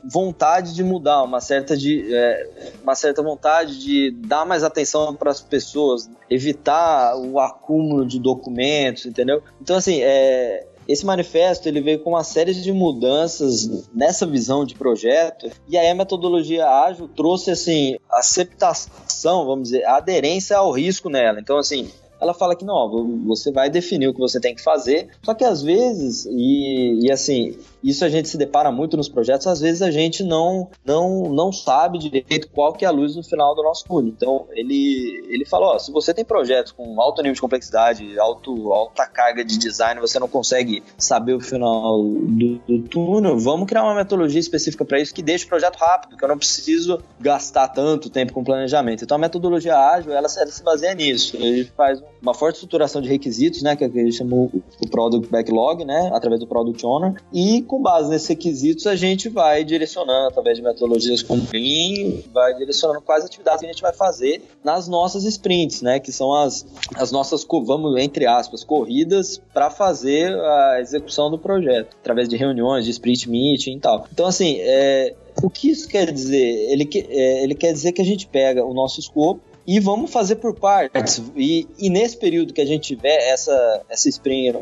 vontade 0.03 0.73
de 0.73 0.83
mudar, 0.83 1.23
uma 1.23 1.39
certa, 1.39 1.77
de, 1.77 2.13
é, 2.13 2.73
uma 2.83 2.95
certa 2.95 3.21
vontade 3.21 3.79
de 3.79 4.11
dar 4.11 4.45
mais 4.45 4.63
atenção 4.63 5.15
para 5.15 5.31
as 5.31 5.41
pessoas, 5.41 6.09
evitar 6.29 7.15
o 7.15 7.39
acúmulo 7.39 8.05
de 8.05 8.19
documentos, 8.19 9.05
entendeu? 9.05 9.43
Então, 9.61 9.75
assim, 9.75 10.01
é, 10.01 10.65
esse 10.87 11.05
manifesto 11.05 11.67
ele 11.67 11.81
veio 11.81 11.99
com 11.99 12.11
uma 12.11 12.23
série 12.23 12.53
de 12.53 12.71
mudanças 12.71 13.85
nessa 13.93 14.25
visão 14.25 14.65
de 14.65 14.73
projeto 14.73 15.51
e 15.67 15.77
aí 15.77 15.89
a 15.89 15.95
metodologia 15.95 16.65
ágil 16.65 17.09
trouxe 17.09 17.51
assim 17.51 17.97
aceptação, 18.09 19.45
vamos 19.45 19.69
dizer, 19.69 19.85
aderência 19.85 20.57
ao 20.57 20.71
risco 20.71 21.09
nela. 21.09 21.39
Então 21.39 21.57
assim, 21.57 21.91
ela 22.19 22.33
fala 22.33 22.55
que 22.55 22.65
não, 22.65 23.23
você 23.25 23.51
vai 23.51 23.69
definir 23.69 24.07
o 24.07 24.13
que 24.13 24.19
você 24.19 24.39
tem 24.39 24.55
que 24.55 24.61
fazer, 24.61 25.09
só 25.23 25.33
que 25.33 25.43
às 25.43 25.61
vezes, 25.61 26.25
e, 26.25 27.05
e 27.05 27.11
assim, 27.11 27.57
isso 27.83 28.03
a 28.03 28.09
gente 28.09 28.27
se 28.29 28.37
depara 28.37 28.71
muito 28.71 28.97
nos 28.97 29.09
projetos, 29.09 29.47
às 29.47 29.59
vezes 29.59 29.81
a 29.81 29.91
gente 29.91 30.23
não 30.23 30.69
não 30.85 31.23
não 31.23 31.51
sabe 31.51 31.97
direito 31.97 32.49
qual 32.49 32.73
que 32.73 32.85
é 32.85 32.87
a 32.87 32.91
luz 32.91 33.15
no 33.15 33.23
final 33.23 33.55
do 33.55 33.63
nosso 33.63 33.85
túnel. 33.85 34.13
Então, 34.15 34.47
ele 34.51 35.25
ele 35.29 35.45
falou, 35.45 35.79
se 35.79 35.91
você 35.91 36.13
tem 36.13 36.25
projetos 36.25 36.71
com 36.71 36.99
alto 37.01 37.21
nível 37.21 37.35
de 37.35 37.41
complexidade, 37.41 38.17
alto, 38.19 38.71
alta 38.73 39.05
carga 39.05 39.43
de 39.43 39.57
design, 39.57 39.99
você 39.99 40.19
não 40.19 40.27
consegue 40.27 40.83
saber 40.97 41.33
o 41.33 41.39
final 41.39 42.01
do, 42.01 42.59
do 42.67 42.81
túnel, 42.87 43.37
vamos 43.37 43.67
criar 43.67 43.83
uma 43.83 43.95
metodologia 43.95 44.39
específica 44.39 44.85
para 44.85 44.99
isso 44.99 45.13
que 45.13 45.21
deixe 45.21 45.45
o 45.45 45.47
projeto 45.47 45.77
rápido, 45.77 46.17
que 46.17 46.23
eu 46.23 46.29
não 46.29 46.37
preciso 46.37 47.01
gastar 47.19 47.67
tanto 47.69 48.09
tempo 48.09 48.33
com 48.33 48.43
planejamento. 48.43 49.03
Então, 49.03 49.15
a 49.15 49.19
metodologia 49.19 49.77
ágil, 49.77 50.11
ela, 50.11 50.27
ela 50.37 50.51
se 50.51 50.63
baseia 50.63 50.93
nisso. 50.93 51.35
Ele 51.37 51.65
faz 51.65 52.01
uma 52.21 52.33
forte 52.33 52.55
estruturação 52.55 53.01
de 53.01 53.09
requisitos, 53.09 53.61
né, 53.61 53.75
que 53.75 53.83
é 53.83 53.87
a 53.87 53.89
gente 53.89 54.13
chama 54.13 54.35
o 54.35 54.89
Product 54.89 55.29
Backlog, 55.29 55.85
né, 55.85 56.09
através 56.13 56.39
do 56.39 56.47
Product 56.47 56.85
Owner, 56.85 57.21
e 57.33 57.61
com 57.67 57.81
base 57.81 58.09
nesses 58.09 58.27
requisitos 58.27 58.87
a 58.87 58.95
gente 58.95 59.29
vai 59.29 59.63
direcionando 59.63 60.29
através 60.29 60.57
de 60.57 60.63
metodologias 60.63 61.21
como 61.21 61.45
Lean, 61.53 62.21
vai 62.33 62.55
direcionando 62.55 63.01
quais 63.01 63.25
atividades 63.25 63.59
que 63.59 63.65
a 63.65 63.71
gente 63.71 63.81
vai 63.81 63.93
fazer 63.93 64.41
nas 64.63 64.87
nossas 64.87 65.23
sprints, 65.25 65.81
né, 65.81 65.99
que 65.99 66.11
são 66.11 66.33
as, 66.33 66.65
as 66.95 67.11
nossas, 67.11 67.45
vamos, 67.63 67.99
entre 68.01 68.25
aspas, 68.25 68.63
corridas 68.63 69.41
para 69.53 69.69
fazer 69.69 70.33
a 70.33 70.79
execução 70.79 71.29
do 71.29 71.37
projeto, 71.37 71.95
através 71.99 72.27
de 72.27 72.35
reuniões, 72.37 72.85
de 72.85 72.91
sprint 72.91 73.29
meeting 73.29 73.75
e 73.75 73.79
tal. 73.79 74.07
Então, 74.11 74.25
assim, 74.25 74.57
é, 74.59 75.13
o 75.43 75.49
que 75.49 75.69
isso 75.69 75.87
quer 75.87 76.11
dizer? 76.11 76.71
Ele, 76.71 76.89
é, 77.09 77.43
ele 77.43 77.55
quer 77.55 77.71
dizer 77.71 77.91
que 77.91 78.01
a 78.01 78.05
gente 78.05 78.27
pega 78.27 78.65
o 78.65 78.73
nosso 78.73 78.99
escopo, 78.99 79.41
e 79.67 79.81
vamos 79.81 80.09
fazer 80.11 80.37
por 80.37 80.55
partes. 80.55 81.21
E, 81.35 81.67
e 81.77 81.89
nesse 81.89 82.15
período 82.15 82.53
que 82.53 82.61
a 82.61 82.65
gente 82.65 82.95
tiver 82.95 83.17
essa, 83.29 83.81
essa 83.89 84.07
sprint, 84.07 84.57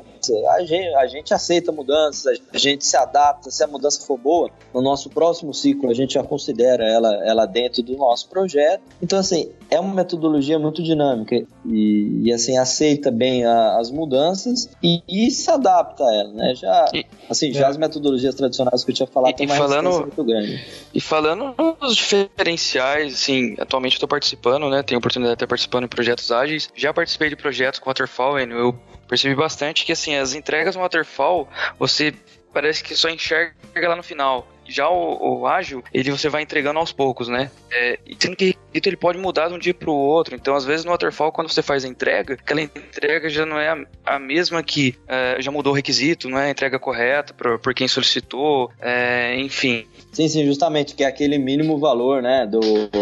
a 0.49 0.61
gente, 0.61 0.95
a 0.95 1.05
gente 1.05 1.33
aceita 1.33 1.71
mudanças, 1.71 2.41
a 2.51 2.57
gente 2.57 2.83
se 2.83 2.97
adapta, 2.97 3.51
se 3.51 3.63
a 3.63 3.67
mudança 3.67 4.03
for 4.05 4.17
boa, 4.17 4.49
no 4.73 4.81
nosso 4.81 5.09
próximo 5.11 5.53
ciclo 5.53 5.91
a 5.91 5.93
gente 5.93 6.15
já 6.15 6.23
considera 6.23 6.83
ela, 6.87 7.13
ela 7.23 7.45
dentro 7.45 7.83
do 7.83 7.95
nosso 7.95 8.27
projeto. 8.29 8.81
Então, 8.99 9.19
assim, 9.19 9.51
é 9.69 9.79
uma 9.79 9.93
metodologia 9.93 10.57
muito 10.57 10.81
dinâmica 10.81 11.35
e, 11.65 12.21
e 12.23 12.33
assim, 12.33 12.57
aceita 12.57 13.11
bem 13.11 13.45
a, 13.45 13.77
as 13.77 13.91
mudanças 13.91 14.69
e, 14.81 15.03
e, 15.07 15.29
se 15.29 15.49
adapta 15.51 16.03
a 16.03 16.15
ela, 16.15 16.33
né? 16.33 16.55
Já, 16.55 16.85
e, 16.93 17.05
assim, 17.29 17.53
já 17.53 17.67
é. 17.67 17.69
as 17.69 17.77
metodologias 17.77 18.33
tradicionais 18.33 18.83
que 18.83 18.91
eu 18.91 18.95
tinha 18.95 19.07
falado 19.07 19.35
têm 19.35 19.45
uma 19.45 19.55
falando, 19.55 19.91
muito 19.91 20.23
grande. 20.23 20.65
E 20.93 20.99
falando 20.99 21.53
nos 21.79 21.95
diferenciais, 21.95 23.13
assim, 23.13 23.55
atualmente 23.59 23.93
eu 23.93 23.97
estou 23.97 24.09
participando, 24.09 24.69
né? 24.69 24.81
Tenho 24.95 24.99
oportunidade 24.99 25.33
de 25.33 25.43
estar 25.43 25.47
participando 25.47 25.83
em 25.83 25.87
projetos 25.89 26.31
ágeis. 26.31 26.71
Já 26.73 26.93
participei 26.93 27.27
de 27.27 27.35
projetos 27.35 27.81
com 27.81 27.89
Waterfall, 27.89 28.39
eu 28.39 28.73
percebi 29.09 29.35
bastante 29.35 29.83
que, 29.83 29.91
assim, 29.91 30.15
as 30.15 30.33
entregas 30.33 30.73
no 30.73 30.81
Waterfall, 30.81 31.49
você 31.77 32.13
parece 32.53 32.81
que 32.81 32.95
só 32.95 33.09
enxerga 33.09 33.53
lá 33.89 33.97
no 33.97 34.03
final. 34.03 34.47
Já 34.65 34.87
o, 34.87 35.41
o 35.41 35.47
ágil, 35.47 35.83
ele 35.93 36.11
você 36.11 36.29
vai 36.29 36.43
entregando 36.43 36.79
aos 36.79 36.93
poucos, 36.93 37.27
né? 37.27 37.51
É, 37.69 37.99
sendo 38.17 38.37
que 38.37 38.55
ele 38.83 38.97
pode 38.97 39.17
mudar 39.17 39.47
de 39.47 39.53
um 39.53 39.59
dia 39.59 39.73
para 39.73 39.89
o 39.89 39.95
outro. 39.95 40.35
Então, 40.35 40.55
às 40.55 40.65
vezes 40.65 40.85
no 40.85 40.91
waterfall, 40.91 41.31
quando 41.31 41.49
você 41.49 41.61
faz 41.61 41.85
a 41.85 41.87
entrega, 41.87 42.33
aquela 42.33 42.61
entrega 42.61 43.29
já 43.29 43.45
não 43.45 43.59
é 43.59 43.85
a, 44.05 44.19
mesma 44.19 44.61
que 44.63 44.95
é, 45.07 45.37
já 45.39 45.51
mudou 45.51 45.73
o 45.73 45.75
requisito, 45.75 46.29
não 46.29 46.37
é 46.37 46.47
a 46.47 46.51
entrega 46.51 46.79
correta 46.79 47.33
por, 47.33 47.59
por 47.59 47.73
quem 47.73 47.87
solicitou, 47.87 48.71
é, 48.81 49.39
enfim. 49.39 49.85
Sim, 50.11 50.27
sim, 50.27 50.45
justamente, 50.45 50.95
que 50.95 51.03
é 51.03 51.07
aquele 51.07 51.37
mínimo 51.37 51.77
valor, 51.77 52.21
né, 52.21 52.47
do, 52.47 52.61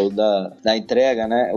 da, 0.10 0.51
da 0.63 0.77
entrega, 0.77 1.27
né? 1.27 1.51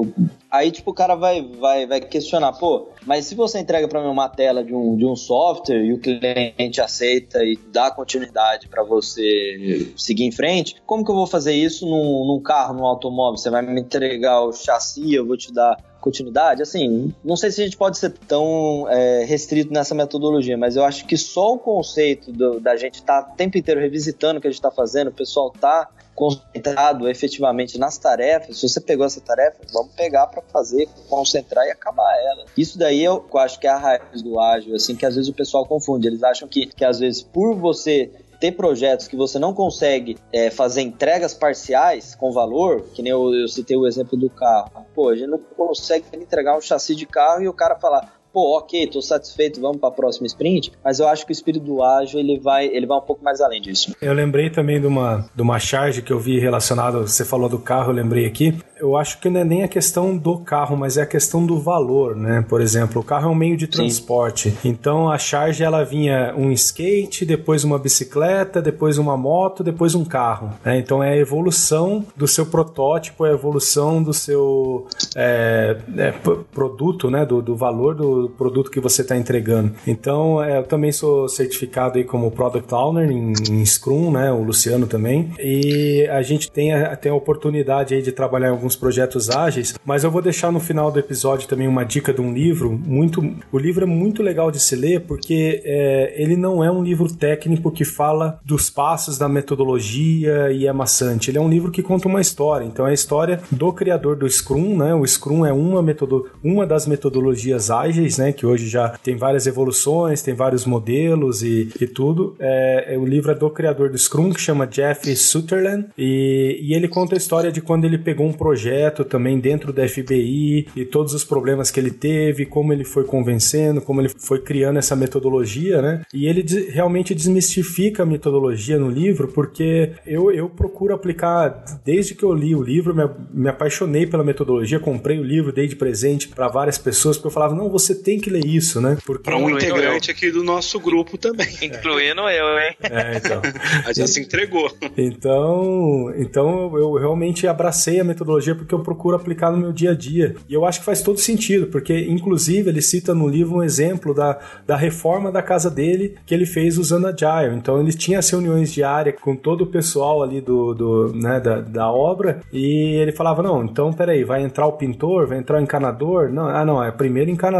Aí, 0.51 0.71
tipo, 0.71 0.91
o 0.91 0.95
cara 0.95 1.15
vai, 1.15 1.43
vai, 1.43 1.87
vai 1.87 2.01
questionar, 2.01 2.53
pô, 2.53 2.89
mas 3.05 3.27
se 3.27 3.35
você 3.35 3.59
entrega 3.59 3.89
para 3.89 4.03
mim 4.03 4.09
uma 4.09 4.29
tela 4.29 4.63
de 4.63 4.75
um, 4.75 4.97
de 4.97 5.05
um 5.05 5.17
software 5.17 5.85
e 5.85 5.93
o 5.93 5.99
cliente 5.99 6.81
aceita 6.81 7.43
e 7.43 7.59
dá 7.73 7.91
continuidade 7.91 8.69
para 8.69 8.83
você 8.83 9.93
seguir 9.97 10.25
em 10.25 10.33
frente, 10.33 10.77
como 10.87 11.05
que 11.05 11.11
eu 11.11 11.15
vou 11.15 11.27
fazer 11.27 11.53
isso 11.53 11.87
num, 11.87 12.27
num 12.27 12.41
carro, 12.41 12.75
num 12.75 12.87
automóvel? 12.87 13.37
Você 13.37 13.51
vai 13.51 13.63
me 13.63 13.81
entregar 13.81 14.06
o 14.45 14.53
chassi, 14.53 15.15
eu 15.15 15.27
vou 15.27 15.37
te 15.37 15.53
dar 15.53 15.77
continuidade, 16.01 16.63
assim, 16.63 17.13
não 17.25 17.37
sei 17.37 17.51
se 17.51 17.61
a 17.61 17.65
gente 17.65 17.77
pode 17.77 17.99
ser 17.99 18.11
tão 18.11 18.87
é, 18.89 19.25
restrito 19.25 19.73
nessa 19.73 19.93
metodologia, 19.93 20.57
mas 20.57 20.77
eu 20.77 20.85
acho 20.85 21.05
que 21.05 21.17
só 21.17 21.55
o 21.55 21.59
conceito 21.59 22.31
do, 22.31 22.61
da 22.61 22.77
gente 22.77 22.95
estar 22.95 23.23
tá 23.23 23.33
o 23.33 23.37
tempo 23.37 23.59
inteiro 23.59 23.81
revisitando 23.81 24.39
o 24.39 24.41
que 24.41 24.47
a 24.47 24.51
gente 24.51 24.59
está 24.59 24.71
fazendo, 24.71 25.09
o 25.09 25.13
pessoal 25.13 25.51
tá 25.51 25.89
concentrado 26.15 27.09
efetivamente 27.09 27.77
nas 27.77 27.99
tarefas, 27.99 28.59
se 28.59 28.69
você 28.69 28.81
pegou 28.81 29.05
essa 29.05 29.21
tarefa, 29.21 29.59
vamos 29.73 29.93
pegar 29.95 30.29
para 30.29 30.43
fazer, 30.43 30.89
concentrar 31.09 31.67
e 31.67 31.71
acabar 31.71 32.11
ela. 32.19 32.47
Isso 32.57 32.79
daí 32.79 33.05
eu, 33.05 33.25
eu 33.31 33.39
acho 33.39 33.61
que 33.61 33.67
é 33.67 33.71
a 33.71 33.77
raiz 33.77 34.23
do 34.23 34.41
ágil, 34.41 34.75
assim, 34.75 34.97
que 34.97 35.05
às 35.05 35.15
vezes 35.15 35.29
o 35.29 35.35
pessoal 35.35 35.67
confunde. 35.67 36.07
Eles 36.07 36.23
acham 36.23 36.49
que, 36.49 36.67
que 36.67 36.85
às 36.85 37.01
vezes 37.01 37.21
por 37.21 37.55
você 37.55 38.11
ter 38.39 38.53
projetos 38.53 39.09
que 39.09 39.17
você 39.17 39.39
não 39.39 39.53
consegue 39.53 40.17
é, 40.33 40.51
fazer 40.51 40.83
entregas 40.83 41.35
parciais 41.35 42.15
com 42.15 42.33
valor, 42.33 42.83
que 42.95 43.03
nem 43.03 43.13
eu, 43.13 43.35
eu 43.35 43.49
citei 43.49 43.77
o 43.77 43.87
exemplo 43.87 44.19
do 44.19 44.31
carro. 44.31 44.87
Pô, 44.95 45.11
a 45.11 45.17
gente 45.17 45.29
não 45.29 45.39
consegue 45.39 46.05
entregar 46.15 46.57
um 46.57 46.61
chassi 46.61 46.95
de 46.95 47.07
carro 47.07 47.43
e 47.43 47.49
o 47.49 47.53
cara 47.53 47.77
falar, 47.77 48.17
pô, 48.37 48.59
ok, 48.59 48.87
tô 48.89 49.01
satisfeito, 49.01 49.59
vamos 49.63 49.79
para 49.79 49.89
a 49.89 49.93
próxima 49.93 50.27
sprint, 50.27 50.71
mas 50.85 51.01
eu 51.01 51.09
acho 51.09 51.25
que 51.25 51.33
o 51.33 51.35
espírito 51.35 51.65
do 51.65 51.83
ágil 51.83 52.21
ele 52.21 52.39
vai, 52.39 52.67
ele 52.67 52.87
vai 52.87 52.99
um 52.99 53.01
pouco 53.01 53.25
mais 53.25 53.41
além 53.41 53.63
disso. 53.63 53.97
Eu 53.99 54.13
lembrei 54.13 54.51
também 54.51 54.79
de 54.79 54.87
uma, 54.87 55.27
de 55.35 55.41
uma 55.41 55.59
charge 55.59 56.03
que 56.03 56.13
eu 56.13 56.21
vi 56.21 56.39
relacionada, 56.39 56.99
você 57.01 57.25
falou 57.25 57.49
do 57.49 57.59
carro, 57.59 57.93
eu 57.93 57.95
lembrei 57.95 58.27
aqui. 58.27 58.55
Eu 58.79 58.97
acho 58.97 59.19
que 59.19 59.29
não 59.29 59.41
é 59.41 59.45
nem 59.45 59.63
a 59.63 59.69
questão 59.69 60.17
do 60.17 60.39
carro, 60.39 60.77
mas 60.77 60.97
é 60.97 61.03
a 61.03 61.07
questão 61.07 61.45
do 61.47 61.59
valor, 61.59 62.15
né? 62.15 62.45
Por 62.49 62.61
exemplo, 62.61 63.01
o 63.01 63.05
carro 63.05 63.29
é 63.29 63.31
um 63.31 63.35
meio 63.35 63.57
de 63.57 63.67
transporte. 63.67 64.51
Sim. 64.51 64.69
Então 64.69 65.09
a 65.09 65.19
charge 65.19 65.63
ela 65.63 65.85
vinha 65.85 66.35
um 66.37 66.51
skate, 66.53 67.25
depois 67.25 67.65
uma 67.65 67.79
bicicleta, 67.79 68.61
depois 68.61 68.99
uma 68.99 69.17
moto, 69.17 69.65
depois 69.65 69.95
um 69.95 70.05
carro. 70.05 70.53
Né? 70.65 70.79
Então 70.79 71.03
é 71.03 71.13
a 71.13 71.17
evolução 71.17 72.05
do 72.17 72.29
seu 72.29 72.47
protótipo, 72.47 73.25
é 73.25 73.31
a 73.31 73.35
evolução 73.35 74.03
do 74.03 74.13
seu 74.13 74.87
é, 75.15 75.77
é, 75.97 76.13
produto, 76.53 77.11
né? 77.11 77.25
Do, 77.25 77.41
do 77.41 77.57
valor 77.57 77.95
do 77.95 78.31
produto 78.37 78.71
que 78.71 78.81
você 78.81 79.03
está 79.03 79.17
entregando. 79.17 79.73
Então, 79.87 80.43
é, 80.43 80.59
eu 80.59 80.63
também 80.65 80.93
sou 80.93 81.29
certificado 81.29 81.99
aí 81.99 82.05
como 82.05 82.31
Product 82.31 82.73
Owner 82.75 83.11
em, 83.11 83.33
em, 83.51 83.65
Scrum, 83.65 84.11
né? 84.11 84.31
O 84.33 84.43
Luciano 84.43 84.87
também. 84.87 85.33
E 85.39 86.07
a 86.11 86.23
gente 86.23 86.51
tem 86.51 86.73
até 86.75 87.09
a 87.09 87.15
oportunidade 87.15 87.95
aí 87.95 88.03
de 88.03 88.13
trabalhar 88.13 88.49
em 88.49 88.51
alguns 88.51 88.66
projetos 88.75 89.31
ágeis, 89.31 89.75
mas 89.85 90.03
eu 90.03 90.11
vou 90.11 90.23
deixar 90.23 90.51
no 90.51 90.59
final 90.59 90.91
do 90.91 90.99
episódio 90.99 91.47
também 91.49 91.69
uma 91.69 91.85
dica 91.85 92.13
de 92.13 92.21
um 92.21 92.33
livro 92.33 92.73
muito... 92.73 93.23
O 93.53 93.59
livro 93.59 93.85
é 93.85 93.87
muito 93.87 94.23
legal 94.23 94.51
de 94.51 94.61
se 94.61 94.75
ler 94.75 95.03
porque 95.03 95.63
é, 95.65 96.15
ele 96.17 96.37
não 96.37 96.65
é 96.65 96.71
um 96.71 96.83
livro 96.83 97.13
técnico 97.13 97.71
que 97.71 97.85
fala 97.85 98.41
dos 98.45 98.71
passos 98.71 99.19
da 99.19 99.29
metodologia 99.29 100.51
e 100.51 100.67
é 100.67 100.73
maçante. 100.73 101.31
Ele 101.31 101.39
é 101.39 101.41
um 101.41 101.49
livro 101.49 101.71
que 101.71 101.83
conta 101.83 102.09
uma 102.09 102.21
história. 102.21 102.65
Então, 102.65 102.87
é 102.87 102.91
a 102.91 102.95
história 102.95 103.41
do 103.51 103.73
criador 103.73 104.17
do 104.17 104.29
Scrum, 104.29 104.77
né? 104.77 104.95
O 104.95 105.07
Scrum 105.07 105.45
é 105.45 105.53
uma, 105.53 105.83
metodo... 105.83 106.29
uma 106.43 106.67
das 106.67 106.87
metodologias 106.87 107.71
ágeis 107.71 108.17
né? 108.17 108.33
Que 108.33 108.47
hoje 108.47 108.69
já 108.69 108.89
tem 108.89 109.17
várias 109.17 109.47
evoluções, 109.47 110.23
tem 110.23 110.35
vários 110.35 110.65
modelos 110.65 111.43
e, 111.43 111.71
e 111.81 111.87
tudo. 111.87 112.37
É, 112.39 112.95
é, 112.95 112.99
o 112.99 113.05
livro 113.05 113.33
é 113.33 113.35
do 113.35 113.51
criador 113.51 113.91
do 113.91 113.99
Scrum, 113.99 114.33
que 114.33 114.41
chama 114.41 114.67
Jeff 114.67 115.15
Sutherland, 115.17 115.87
e, 115.97 116.59
e 116.63 116.75
ele 116.75 116.89
conta 116.89 117.15
a 117.15 117.19
história 117.19 117.51
de 117.51 117.61
quando 117.61 117.85
ele 117.85 117.99
pegou 117.99 118.27
um 118.27 118.33
projeto 118.33 118.56
também 119.05 119.39
dentro 119.39 119.73
da 119.73 119.87
FBI 119.89 120.69
e 120.75 120.85
todos 120.85 121.15
os 121.15 121.25
problemas 121.25 121.71
que 121.71 121.81
ele 121.81 121.91
teve, 121.91 122.47
como 122.47 122.73
ele 122.73 122.85
foi 122.85 123.05
convencendo, 123.05 123.81
como 123.81 124.01
ele 124.01 124.09
foi 124.09 124.41
criando 124.41 124.79
essa 124.79 124.97
metodologia, 124.97 125.83
né? 125.83 126.03
E 126.13 126.27
ele 126.27 126.45
realmente 126.71 127.15
desmistifica 127.15 128.03
a 128.03 128.07
metodologia 128.07 128.79
no 128.79 128.91
livro, 128.91 129.29
porque 129.29 129.93
eu, 130.07 130.31
eu 130.31 130.49
procuro 130.49 130.95
aplicar, 130.95 131.65
desde 131.85 132.15
que 132.15 132.23
eu 132.23 132.33
li 132.33 132.55
o 132.55 132.63
livro, 132.63 132.95
me, 132.95 133.09
me 133.33 133.49
apaixonei 133.49 134.07
pela 134.07 134.25
metodologia, 134.25 134.79
comprei 134.79 135.19
o 135.19 135.25
livro, 135.25 135.53
dei 135.53 135.67
de 135.67 135.77
presente 135.77 136.29
para 136.29 136.49
várias 136.49 136.79
pessoas, 136.79 137.17
porque 137.17 137.29
eu 137.29 137.33
falava, 137.33 137.55
não, 137.55 137.69
você 137.69 137.95
tem 137.95 138.21
que 138.21 138.31
ler 138.31 138.45
isso, 138.45 138.81
né? 138.81 138.97
Para 139.23 139.37
um 139.37 139.51
integrante 139.51 140.11
aqui 140.11 140.31
do 140.31 140.43
nosso 140.43 140.79
grupo 140.81 141.19
também. 141.19 141.47
Incluindo 141.63 142.21
eu, 142.29 142.59
hein? 142.59 142.77
É, 142.83 143.17
então. 143.17 143.43
a 143.85 143.93
já 143.93 144.07
se 144.07 144.21
entregou. 144.21 144.71
Então, 144.97 146.13
então 146.17 146.77
eu 146.77 146.95
realmente 146.95 147.47
abracei 147.47 148.01
a 148.01 148.05
metodologia 148.05 148.46
porque 148.55 148.75
eu 148.75 148.81
procuro 148.81 149.17
aplicar 149.17 149.51
no 149.51 149.59
meu 149.59 149.73
dia 149.73 149.91
a 149.91 149.95
dia. 149.95 150.37
E 150.49 150.55
eu 150.55 150.65
acho 150.65 150.81
que 150.81 150.85
faz 150.85 151.03
todo 151.03 151.19
sentido, 151.19 151.67
porque 151.67 151.99
inclusive 152.09 152.69
ele 152.69 152.83
cita 152.83 153.15
no 153.15 153.29
livro 153.29 153.57
um 153.57 153.63
exemplo 153.63 154.15
da, 154.15 154.39
da 154.67 154.77
reforma 154.77 155.33
da 155.33 155.43
casa 155.43 155.71
dele 155.71 156.17
que 156.27 156.35
ele 156.35 156.47
fez 156.47 156.79
usando 156.79 157.07
Agile. 157.07 157.57
Então 157.57 157.81
ele 157.81 157.93
tinha 157.93 158.19
as 158.19 158.31
reuniões 158.31 158.73
diárias 158.73 159.17
com 159.21 159.35
todo 159.35 159.63
o 159.63 159.67
pessoal 159.67 160.23
ali 160.23 160.41
do, 160.41 160.75
do 160.75 161.13
né, 161.15 161.41
da, 161.41 161.61
da 161.61 161.91
obra 161.91 162.41
e 162.53 162.97
ele 163.01 163.13
falava: 163.13 163.43
não, 163.43 163.65
então 163.65 163.93
peraí, 163.93 164.25
vai 164.25 164.43
entrar 164.43 164.67
o 164.67 164.73
pintor, 164.73 165.27
vai 165.27 165.39
entrar 165.39 165.59
o 165.59 165.63
encanador? 165.63 166.31
Não, 166.31 166.49
ah, 166.49 166.65
não, 166.65 166.83
é 166.83 166.91
primeiro 166.91 167.31
encanador 167.31 167.57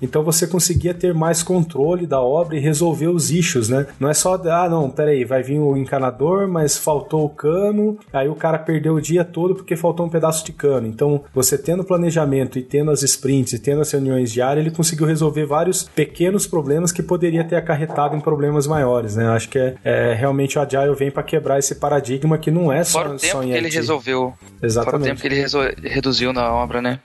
então 0.00 0.22
você 0.22 0.46
conseguia 0.46 0.94
ter 0.94 1.12
mais 1.14 1.42
controle 1.42 2.06
da 2.06 2.20
obra 2.20 2.56
e 2.56 2.60
resolver 2.60 3.08
os 3.08 3.30
issues, 3.30 3.68
né? 3.68 3.86
Não 3.98 4.08
é 4.08 4.14
só, 4.14 4.34
ah, 4.34 4.68
não, 4.68 4.90
peraí, 4.90 5.24
vai 5.24 5.42
vir 5.42 5.58
o 5.58 5.76
encanador, 5.76 6.48
mas 6.48 6.76
faltou 6.76 7.24
o 7.24 7.28
cano, 7.28 7.98
aí 8.12 8.28
o 8.28 8.34
cara 8.34 8.58
perdeu 8.58 8.94
o 8.94 9.00
dia 9.00 9.24
todo 9.24 9.54
porque 9.54 9.76
faltou 9.76 10.06
um 10.06 10.08
pedaço 10.08 10.21
de 10.44 10.52
cano. 10.52 10.86
Então, 10.86 11.24
você 11.34 11.58
tendo 11.58 11.84
planejamento 11.84 12.58
e 12.58 12.62
tendo 12.62 12.90
as 12.90 13.02
sprints 13.02 13.52
e 13.52 13.58
tendo 13.58 13.80
as 13.80 13.90
reuniões 13.90 14.32
diárias, 14.32 14.64
ele 14.64 14.74
conseguiu 14.74 15.06
resolver 15.06 15.44
vários 15.44 15.82
pequenos 15.82 16.46
problemas 16.46 16.92
que 16.92 17.02
poderia 17.02 17.44
ter 17.44 17.56
acarretado 17.56 18.16
em 18.16 18.20
problemas 18.20 18.66
maiores, 18.66 19.16
né? 19.16 19.28
Acho 19.28 19.48
que 19.48 19.58
é, 19.58 19.74
é 19.84 20.14
realmente 20.14 20.58
o 20.58 20.62
Agile 20.62 20.94
vem 20.94 21.10
para 21.10 21.22
quebrar 21.22 21.58
esse 21.58 21.74
paradigma 21.74 22.38
que 22.38 22.50
não 22.50 22.72
é 22.72 22.84
só, 22.84 23.00
Fora 23.00 23.14
o 23.14 23.18
tempo 23.18 23.40
que 23.40 23.50
ele 23.50 23.68
resolveu. 23.68 24.34
Exatamente. 24.62 24.84
Fora 24.84 25.02
o 25.02 25.04
tempo 25.04 25.20
que 25.20 25.26
ele 25.26 25.88
reduziu 25.88 26.32
na 26.32 26.52
obra, 26.52 26.80
né? 26.80 27.00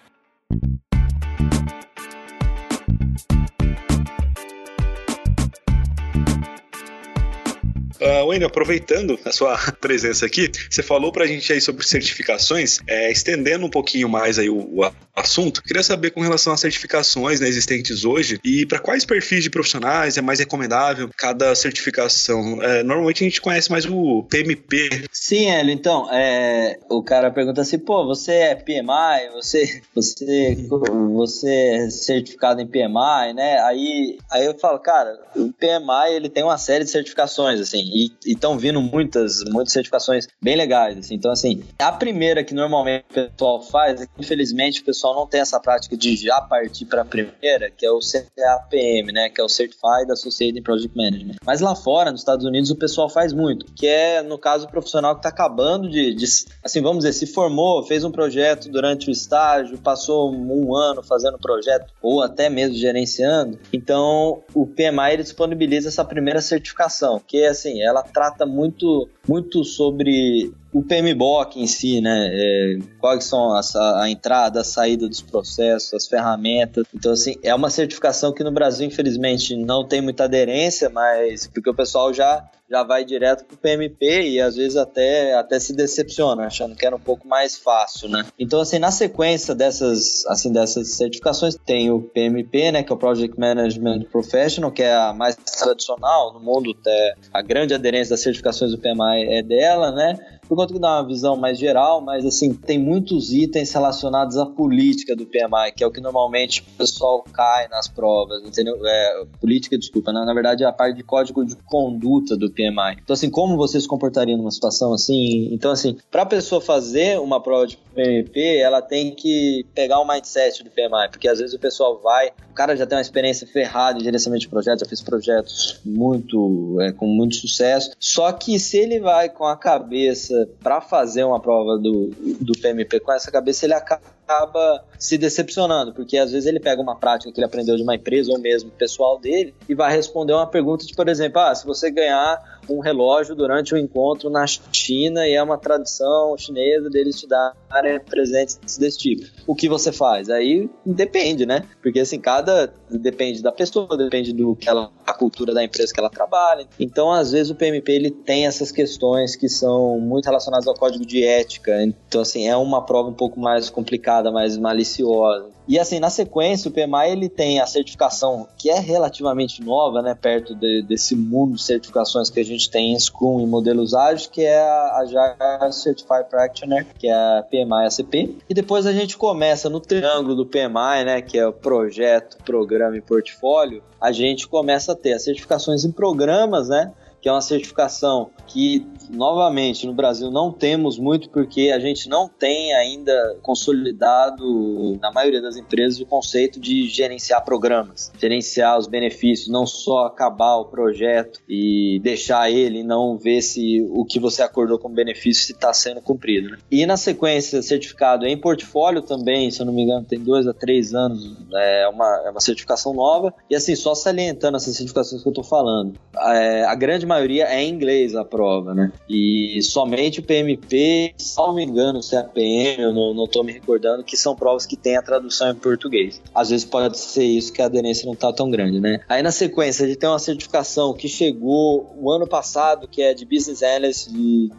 Uh, 7.99 8.27
Wayne, 8.27 8.45
aproveitando 8.45 9.19
a 9.25 9.31
sua 9.31 9.57
presença 9.81 10.25
aqui, 10.25 10.51
você 10.69 10.83
falou 10.83 11.11
pra 11.11 11.25
gente 11.25 11.51
aí 11.51 11.59
sobre 11.59 11.85
certificações, 11.85 12.79
é, 12.87 13.11
estendendo 13.11 13.65
um 13.65 13.69
pouquinho 13.69 14.07
mais 14.07 14.37
aí 14.37 14.49
o, 14.49 14.57
o, 14.57 14.91
assunto, 15.15 15.63
queria 15.63 15.81
saber 15.81 16.11
com 16.11 16.21
relação 16.21 16.53
às 16.53 16.59
certificações 16.59 17.39
né, 17.39 17.47
existentes 17.47 18.05
hoje 18.05 18.39
e 18.43 18.65
para 18.67 18.79
quais 18.79 19.03
perfis 19.03 19.43
de 19.43 19.49
profissionais 19.49 20.15
é 20.15 20.21
mais 20.21 20.39
recomendável 20.39 21.09
cada 21.17 21.55
certificação. 21.55 22.61
É, 22.61 22.83
normalmente 22.83 23.23
a 23.23 23.27
gente 23.27 23.41
conhece 23.41 23.71
mais 23.71 23.85
o 23.85 24.23
PMP. 24.29 25.05
Sim, 25.11 25.49
Hélio, 25.49 25.73
então, 25.73 26.07
é, 26.13 26.77
o 26.89 27.01
cara 27.01 27.31
pergunta 27.31 27.61
assim, 27.61 27.79
pô, 27.79 28.05
você 28.05 28.31
é 28.31 28.55
PMI, 28.55 29.31
você, 29.33 29.81
você, 29.95 30.57
você 31.15 31.49
é 31.49 31.89
certificado 31.89 32.61
em 32.61 32.67
PMI, 32.67 33.33
né? 33.33 33.59
Aí, 33.61 34.19
aí 34.31 34.45
eu 34.45 34.57
falo, 34.59 34.79
cara, 34.79 35.17
o 35.35 35.51
PMI 35.51 36.15
ele 36.15 36.29
tem 36.29 36.43
uma 36.43 36.57
série 36.57 36.83
de 36.83 36.91
certificações, 36.91 37.59
assim, 37.59 37.86
e 37.87 38.11
estão 38.25 38.57
vindo 38.57 38.81
muitas, 38.81 39.43
muitas 39.45 39.73
certificaçções 39.73 40.27
bem 40.41 40.55
legais. 40.55 40.97
Assim. 40.97 41.15
Então, 41.15 41.31
assim, 41.31 41.63
a 41.79 41.91
primeira 41.91 42.43
que 42.43 42.53
normalmente 42.53 43.05
o 43.09 43.13
pessoal 43.13 43.61
faz, 43.61 44.01
é 44.01 44.07
infelizmente 44.17 44.81
o 44.81 44.85
pessoal 44.85 45.15
não 45.15 45.27
tem 45.27 45.41
essa 45.41 45.59
prática 45.59 45.95
de 45.95 46.15
já 46.15 46.41
partir 46.41 46.85
para 46.85 47.01
a 47.01 47.05
primeira, 47.05 47.71
que 47.71 47.85
é 47.85 47.91
o 47.91 47.99
CAPM, 47.99 49.11
né? 49.11 49.29
Que 49.29 49.41
é 49.41 49.43
o 49.43 49.49
Certified 49.49 50.11
Associated 50.11 50.61
Project 50.61 50.95
Management. 50.95 51.35
Mas 51.45 51.61
lá 51.61 51.75
fora, 51.75 52.11
nos 52.11 52.21
Estados 52.21 52.45
Unidos, 52.45 52.69
o 52.71 52.75
pessoal 52.75 53.09
faz 53.09 53.33
muito, 53.33 53.65
que 53.73 53.87
é, 53.87 54.21
no 54.21 54.37
caso, 54.37 54.65
o 54.65 54.69
profissional 54.69 55.13
que 55.15 55.19
está 55.19 55.29
acabando 55.29 55.89
de, 55.89 56.13
de, 56.13 56.25
assim, 56.63 56.81
vamos 56.81 56.99
dizer, 56.99 57.13
se 57.13 57.27
formou, 57.27 57.83
fez 57.83 58.03
um 58.03 58.11
projeto 58.11 58.69
durante 58.69 59.09
o 59.09 59.11
estágio, 59.11 59.77
passou 59.77 60.33
um 60.33 60.75
ano 60.75 61.03
fazendo 61.03 61.37
projeto, 61.37 61.93
ou 62.01 62.21
até 62.21 62.49
mesmo 62.49 62.75
gerenciando. 62.75 63.59
Então, 63.71 64.43
o 64.53 64.65
PMI 64.65 65.13
ele 65.13 65.23
disponibiliza 65.23 65.89
essa 65.89 66.03
primeira 66.03 66.41
certificação, 66.41 67.21
que 67.25 67.45
assim, 67.45 67.76
ela 67.81 68.03
trata 68.03 68.45
muito, 68.45 69.09
muito 69.27 69.63
sobre 69.63 70.51
o 70.73 70.83
PMBOK 70.83 71.59
em 71.61 71.67
si, 71.67 72.01
né? 72.01 72.29
É, 72.31 72.77
quais 72.99 73.23
são 73.25 73.53
a, 73.53 74.09
entrada, 74.09 74.61
a 74.61 74.63
saída 74.63 75.07
dos 75.07 75.21
processos, 75.21 75.93
as 75.93 76.07
ferramentas. 76.07 76.85
Então, 76.93 77.11
assim, 77.13 77.35
é 77.43 77.53
uma 77.53 77.69
certificação 77.69 78.33
que 78.33 78.43
no 78.43 78.51
Brasil, 78.51 78.87
infelizmente, 78.87 79.55
não 79.55 79.87
tem 79.87 80.01
muita 80.01 80.25
aderência, 80.25 80.89
mas 80.89 81.47
porque 81.47 81.69
o 81.69 81.75
pessoal 81.75 82.13
já 82.13 82.47
já 82.69 82.83
vai 82.83 83.05
direto 83.05 83.45
pro 83.45 83.57
PMP 83.57 84.29
e 84.29 84.41
às 84.41 84.55
vezes 84.55 84.75
até, 84.75 85.33
até 85.35 85.59
se 85.59 85.73
decepciona, 85.73 86.47
achando 86.47 86.75
que 86.75 86.85
era 86.85 86.95
um 86.95 86.99
pouco 86.99 87.27
mais 87.27 87.57
fácil, 87.57 88.09
né? 88.09 88.25
Então, 88.37 88.59
assim, 88.59 88.77
na 88.77 88.91
sequência 88.91 89.55
dessas, 89.55 90.25
assim, 90.27 90.51
dessas 90.51 90.89
certificações, 90.89 91.55
tem 91.55 91.89
o 91.89 92.01
PMP, 92.01 92.71
né, 92.71 92.83
que 92.83 92.91
é 92.91 92.95
o 92.95 92.97
Project 92.97 93.39
Management 93.39 94.03
Professional, 94.11 94.71
que 94.71 94.83
é 94.83 94.93
a 94.93 95.13
mais 95.13 95.35
tradicional 95.35 96.33
no 96.33 96.39
mundo, 96.39 96.75
até 96.79 97.15
a 97.33 97.41
grande 97.41 97.73
aderência 97.73 98.11
das 98.11 98.21
certificações 98.21 98.71
do 98.71 98.77
PMI 98.77 99.25
é 99.29 99.41
dela, 99.41 99.91
né? 99.91 100.36
Por 100.47 100.55
conta 100.55 100.73
que 100.73 100.79
dá 100.79 100.99
uma 100.99 101.07
visão 101.07 101.35
mais 101.35 101.57
geral, 101.59 102.01
mas 102.01 102.25
assim, 102.25 102.53
tem 102.53 102.79
muitos 102.79 103.33
itens 103.33 103.71
relacionados 103.71 104.37
à 104.37 104.45
política 104.45 105.15
do 105.15 105.25
PMI, 105.25 105.71
que 105.75 105.83
é 105.83 105.87
o 105.87 105.91
que 105.91 106.01
normalmente 106.01 106.61
o 106.61 106.77
pessoal 106.77 107.23
cai 107.33 107.67
nas 107.67 107.87
provas, 107.87 108.43
entendeu? 108.43 108.77
É, 108.85 109.25
política, 109.39 109.77
desculpa, 109.77 110.11
na, 110.11 110.25
na 110.25 110.33
verdade 110.33 110.63
é 110.63 110.67
a 110.67 110.71
parte 110.71 110.95
de 110.95 111.03
código 111.03 111.45
de 111.45 111.55
conduta 111.55 112.35
do 112.37 112.49
PMI. 112.51 112.97
Então, 113.03 113.13
assim, 113.13 113.29
como 113.29 113.57
você 113.57 113.79
se 113.79 113.87
comportaria 113.87 114.37
numa 114.37 114.51
situação 114.51 114.93
assim? 114.93 115.49
Então, 115.51 115.71
assim, 115.71 115.97
para 116.09 116.23
a 116.23 116.25
pessoa 116.25 116.61
fazer 116.61 117.19
uma 117.19 117.41
prova 117.41 117.67
de 117.67 117.77
PMP, 117.77 118.57
ela 118.57 118.81
tem 118.81 119.11
que 119.11 119.65
pegar 119.73 119.99
o 119.99 120.07
mindset 120.07 120.63
do 120.63 120.69
PMI, 120.69 121.09
porque 121.11 121.27
às 121.27 121.39
vezes 121.39 121.53
o 121.55 121.59
pessoal 121.59 121.99
vai, 122.01 122.31
cara 122.57 122.75
já 122.75 122.87
tem 122.87 122.97
uma 122.97 123.01
experiência 123.01 123.45
ferrada 123.45 123.99
em 123.99 124.03
gerenciamento 124.03 124.41
de 124.41 124.49
projetos, 124.49 124.81
já 124.81 124.89
fez 124.89 125.01
projetos 125.01 125.79
muito, 125.85 126.77
é, 126.81 126.91
com 126.91 127.05
muito 127.05 127.35
sucesso, 127.35 127.91
só 127.99 128.31
que 128.31 128.57
se 128.59 128.77
ele 128.77 128.99
vai 128.99 129.29
com 129.29 129.45
a 129.45 129.55
cabeça 129.55 130.49
para 130.59 130.81
fazer 130.81 131.23
uma 131.23 131.39
prova 131.39 131.77
do, 131.77 132.09
do 132.41 132.53
PMP 132.59 132.99
com 132.99 133.11
essa 133.11 133.31
cabeça, 133.31 133.65
ele 133.65 133.75
acaba 133.75 134.16
acaba 134.27 134.83
se 134.99 135.17
decepcionando, 135.17 135.93
porque 135.93 136.17
às 136.17 136.31
vezes 136.31 136.45
ele 136.45 136.59
pega 136.59 136.81
uma 136.81 136.95
prática 136.95 137.31
que 137.31 137.39
ele 137.39 137.45
aprendeu 137.45 137.77
de 137.77 137.83
uma 137.83 137.95
empresa 137.95 138.31
ou 138.31 138.37
mesmo 138.37 138.69
pessoal 138.69 139.17
dele 139.17 139.55
e 139.69 139.73
vai 139.73 139.95
responder 139.95 140.33
uma 140.33 140.45
pergunta 140.45 140.85
de, 140.85 140.93
por 140.93 141.07
exemplo, 141.07 141.39
ah, 141.39 141.55
se 141.55 141.65
você 141.65 141.89
ganhar 141.89 142.57
um 142.69 142.79
relógio 142.79 143.33
durante 143.33 143.73
um 143.73 143.77
encontro 143.77 144.29
na 144.29 144.45
China 144.45 145.25
e 145.25 145.33
é 145.33 145.41
uma 145.41 145.57
tradição 145.57 146.35
chinesa 146.37 146.89
deles 146.89 147.17
te 147.17 147.25
darem 147.25 147.99
presentes 148.01 148.77
desse 148.77 148.97
tipo, 148.97 149.25
o 149.47 149.55
que 149.55 149.69
você 149.69 149.91
faz? 149.91 150.29
Aí 150.29 150.69
depende, 150.85 151.45
né? 151.45 151.63
Porque 151.81 152.01
assim, 152.01 152.19
cada 152.19 152.73
depende 152.89 153.41
da 153.41 153.51
pessoa, 153.51 153.95
depende 153.95 154.33
do 154.33 154.55
que 154.55 154.67
ela, 154.67 154.91
a 155.05 155.13
cultura 155.13 155.53
da 155.53 155.63
empresa 155.63 155.93
que 155.93 155.99
ela 155.99 156.09
trabalha. 156.09 156.67
Então, 156.77 157.11
às 157.11 157.31
vezes 157.31 157.49
o 157.49 157.55
PMP 157.55 157.91
ele 157.91 158.11
tem 158.11 158.45
essas 158.45 158.71
questões 158.71 159.35
que 159.35 159.47
são 159.47 159.99
muito 159.99 160.25
relacionadas 160.25 160.67
ao 160.67 160.73
código 160.73 161.05
de 161.05 161.23
ética. 161.23 161.81
Então, 161.83 162.21
assim, 162.21 162.47
é 162.47 162.57
uma 162.57 162.85
prova 162.85 163.09
um 163.09 163.13
pouco 163.13 163.39
mais 163.39 163.69
complicada 163.69 164.16
mais 164.31 164.57
maliciosa. 164.57 165.57
E 165.67 165.77
assim, 165.77 165.99
na 165.99 166.09
sequência, 166.09 166.69
o 166.69 166.71
PMI 166.71 167.11
ele 167.11 167.27
tem 167.27 167.59
a 167.59 167.67
certificação 167.67 168.47
que 168.57 168.69
é 168.69 168.79
relativamente 168.79 169.61
nova, 169.61 170.01
né, 170.01 170.15
perto 170.15 170.55
de, 170.55 170.81
desse 170.81 171.13
mundo 171.13 171.55
de 171.55 171.61
certificações 171.61 172.29
que 172.29 172.39
a 172.39 172.45
gente 172.45 172.69
tem 172.71 172.93
em 172.93 172.99
Scrum 172.99 173.41
e 173.41 173.45
modelos 173.45 173.93
ágeis, 173.93 174.27
que 174.27 174.43
é 174.43 174.59
a, 174.59 175.59
a 175.59 175.71
Certified 175.71 176.29
Practitioner, 176.29 176.87
que 176.97 177.07
é 177.07 177.13
a 177.13 177.43
PMI 177.49 177.85
ACP. 177.85 178.37
E 178.49 178.53
depois 178.53 178.85
a 178.85 178.93
gente 178.93 179.17
começa 179.17 179.69
no 179.69 179.81
triângulo 179.81 180.35
do 180.35 180.45
PMI, 180.45 181.03
né, 181.05 181.21
que 181.21 181.37
é 181.37 181.45
o 181.45 181.51
projeto, 181.51 182.37
programa 182.45 182.95
e 182.95 183.01
portfólio, 183.01 183.83
a 183.99 184.11
gente 184.11 184.47
começa 184.47 184.93
a 184.93 184.95
ter 184.95 185.13
as 185.13 185.23
certificações 185.23 185.83
em 185.83 185.91
programas, 185.91 186.69
né, 186.69 186.93
que 187.27 187.29
é 187.29 187.33
uma 187.33 187.41
certificação 187.41 188.29
que, 188.47 188.87
novamente, 189.09 189.85
no 189.85 189.93
Brasil 189.93 190.31
não 190.31 190.49
temos 190.49 190.97
muito 190.97 191.29
porque 191.29 191.71
a 191.75 191.79
gente 191.79 192.07
não 192.07 192.29
tem 192.29 192.73
ainda 192.73 193.37
consolidado, 193.41 194.97
na 195.01 195.11
maioria 195.11 195.41
das 195.41 195.57
empresas, 195.57 195.99
o 195.99 196.05
conceito 196.05 196.57
de 196.57 196.87
gerenciar 196.87 197.43
programas, 197.43 198.13
gerenciar 198.17 198.79
os 198.79 198.87
benefícios, 198.87 199.49
não 199.49 199.65
só 199.65 200.05
acabar 200.05 200.55
o 200.55 200.65
projeto 200.65 201.41
e 201.49 201.99
deixar 202.01 202.49
ele 202.49 202.81
não 202.81 203.17
ver 203.17 203.41
se 203.41 203.85
o 203.91 204.05
que 204.05 204.21
você 204.21 204.41
acordou 204.41 204.79
como 204.79 204.95
benefício 204.95 205.51
está 205.51 205.73
sendo 205.73 206.01
cumprido. 206.01 206.51
Né? 206.51 206.57
E 206.71 206.85
na 206.85 206.95
sequência, 206.95 207.61
certificado 207.61 208.25
em 208.25 208.37
portfólio 208.37 209.01
também, 209.01 209.51
se 209.51 209.59
eu 209.59 209.65
não 209.65 209.73
me 209.73 209.83
engano, 209.83 210.05
tem 210.05 210.19
dois 210.19 210.47
a 210.47 210.53
três 210.53 210.93
anos, 210.93 211.35
é 211.53 211.89
uma, 211.89 212.23
é 212.25 212.29
uma 212.29 212.39
certificação 212.39 212.93
nova. 212.93 213.33
E 213.49 213.55
assim, 213.55 213.75
só 213.75 213.93
salientando 213.93 214.55
essas 214.55 214.77
certificações 214.77 215.21
que 215.21 215.27
eu 215.27 215.31
estou 215.31 215.43
falando, 215.43 215.99
é, 216.17 216.63
a 216.63 216.73
grande 216.73 217.05
maioria 217.05 217.16
é 217.17 217.63
em 217.63 217.69
inglês 217.69 218.15
a 218.15 218.23
prova, 218.23 218.73
né? 218.73 218.91
E 219.09 219.59
somente 219.61 220.19
o 220.19 220.23
PMP, 220.23 221.13
se 221.17 221.37
não 221.37 221.53
me 221.53 221.63
engano, 221.63 221.99
o 221.99 222.09
CAPM, 222.09 222.81
eu 222.81 222.93
não, 222.93 223.13
não 223.13 223.27
tô 223.27 223.43
me 223.43 223.51
recordando, 223.51 224.03
que 224.03 224.17
são 224.17 224.35
provas 224.35 224.65
que 224.65 224.75
têm 224.75 224.97
a 224.97 225.01
tradução 225.01 225.51
em 225.51 225.55
português. 225.55 226.21
Às 226.33 226.49
vezes 226.49 226.65
pode 226.65 226.97
ser 226.97 227.23
isso 227.23 227.51
que 227.53 227.61
a 227.61 227.65
aderência 227.65 228.05
não 228.05 228.15
tá 228.15 228.31
tão 228.31 228.49
grande, 228.49 228.79
né? 228.79 228.99
Aí 229.07 229.21
na 229.21 229.31
sequência, 229.31 229.85
a 229.85 229.87
gente 229.87 229.99
tem 229.99 230.09
uma 230.09 230.19
certificação 230.19 230.93
que 230.93 231.07
chegou 231.07 231.93
o 231.97 232.11
ano 232.11 232.27
passado, 232.27 232.87
que 232.87 233.01
é 233.01 233.13
de 233.13 233.25
Business 233.25 233.63
Analyst, 233.63 234.09
de, 234.09 234.49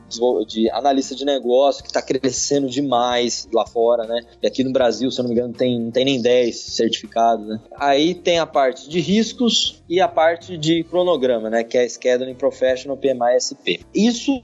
de 0.47 0.71
analista 0.71 1.15
de 1.15 1.25
negócio, 1.25 1.85
que 1.85 1.93
tá 1.93 2.03
crescendo 2.03 2.69
demais 2.69 3.49
lá 3.53 3.67
fora, 3.67 4.07
né? 4.07 4.23
E 4.43 4.47
aqui 4.47 4.65
no 4.65 4.73
Brasil, 4.73 5.11
se 5.11 5.21
eu 5.21 5.25
não 5.25 5.31
me 5.31 5.37
engano, 5.37 5.53
tem, 5.53 5.91
tem 5.91 6.05
nem 6.05 6.21
10 6.21 6.57
certificados, 6.57 7.47
né? 7.47 7.61
Aí 7.77 8.15
tem 8.15 8.39
a 8.39 8.47
parte 8.47 8.89
de 8.89 9.01
riscos 9.01 9.78
e 9.89 10.01
a 10.01 10.09
parte 10.09 10.59
de 10.59 10.85
cronograma, 10.85 11.49
né? 11.49 11.65
Que 11.65 11.79
é 11.79 11.85
a 11.85 11.89
Scheduling 11.89 12.35
Professional 12.35 12.97
PMI 12.97 13.41
SP. 13.41 13.81
Isso 13.95 14.43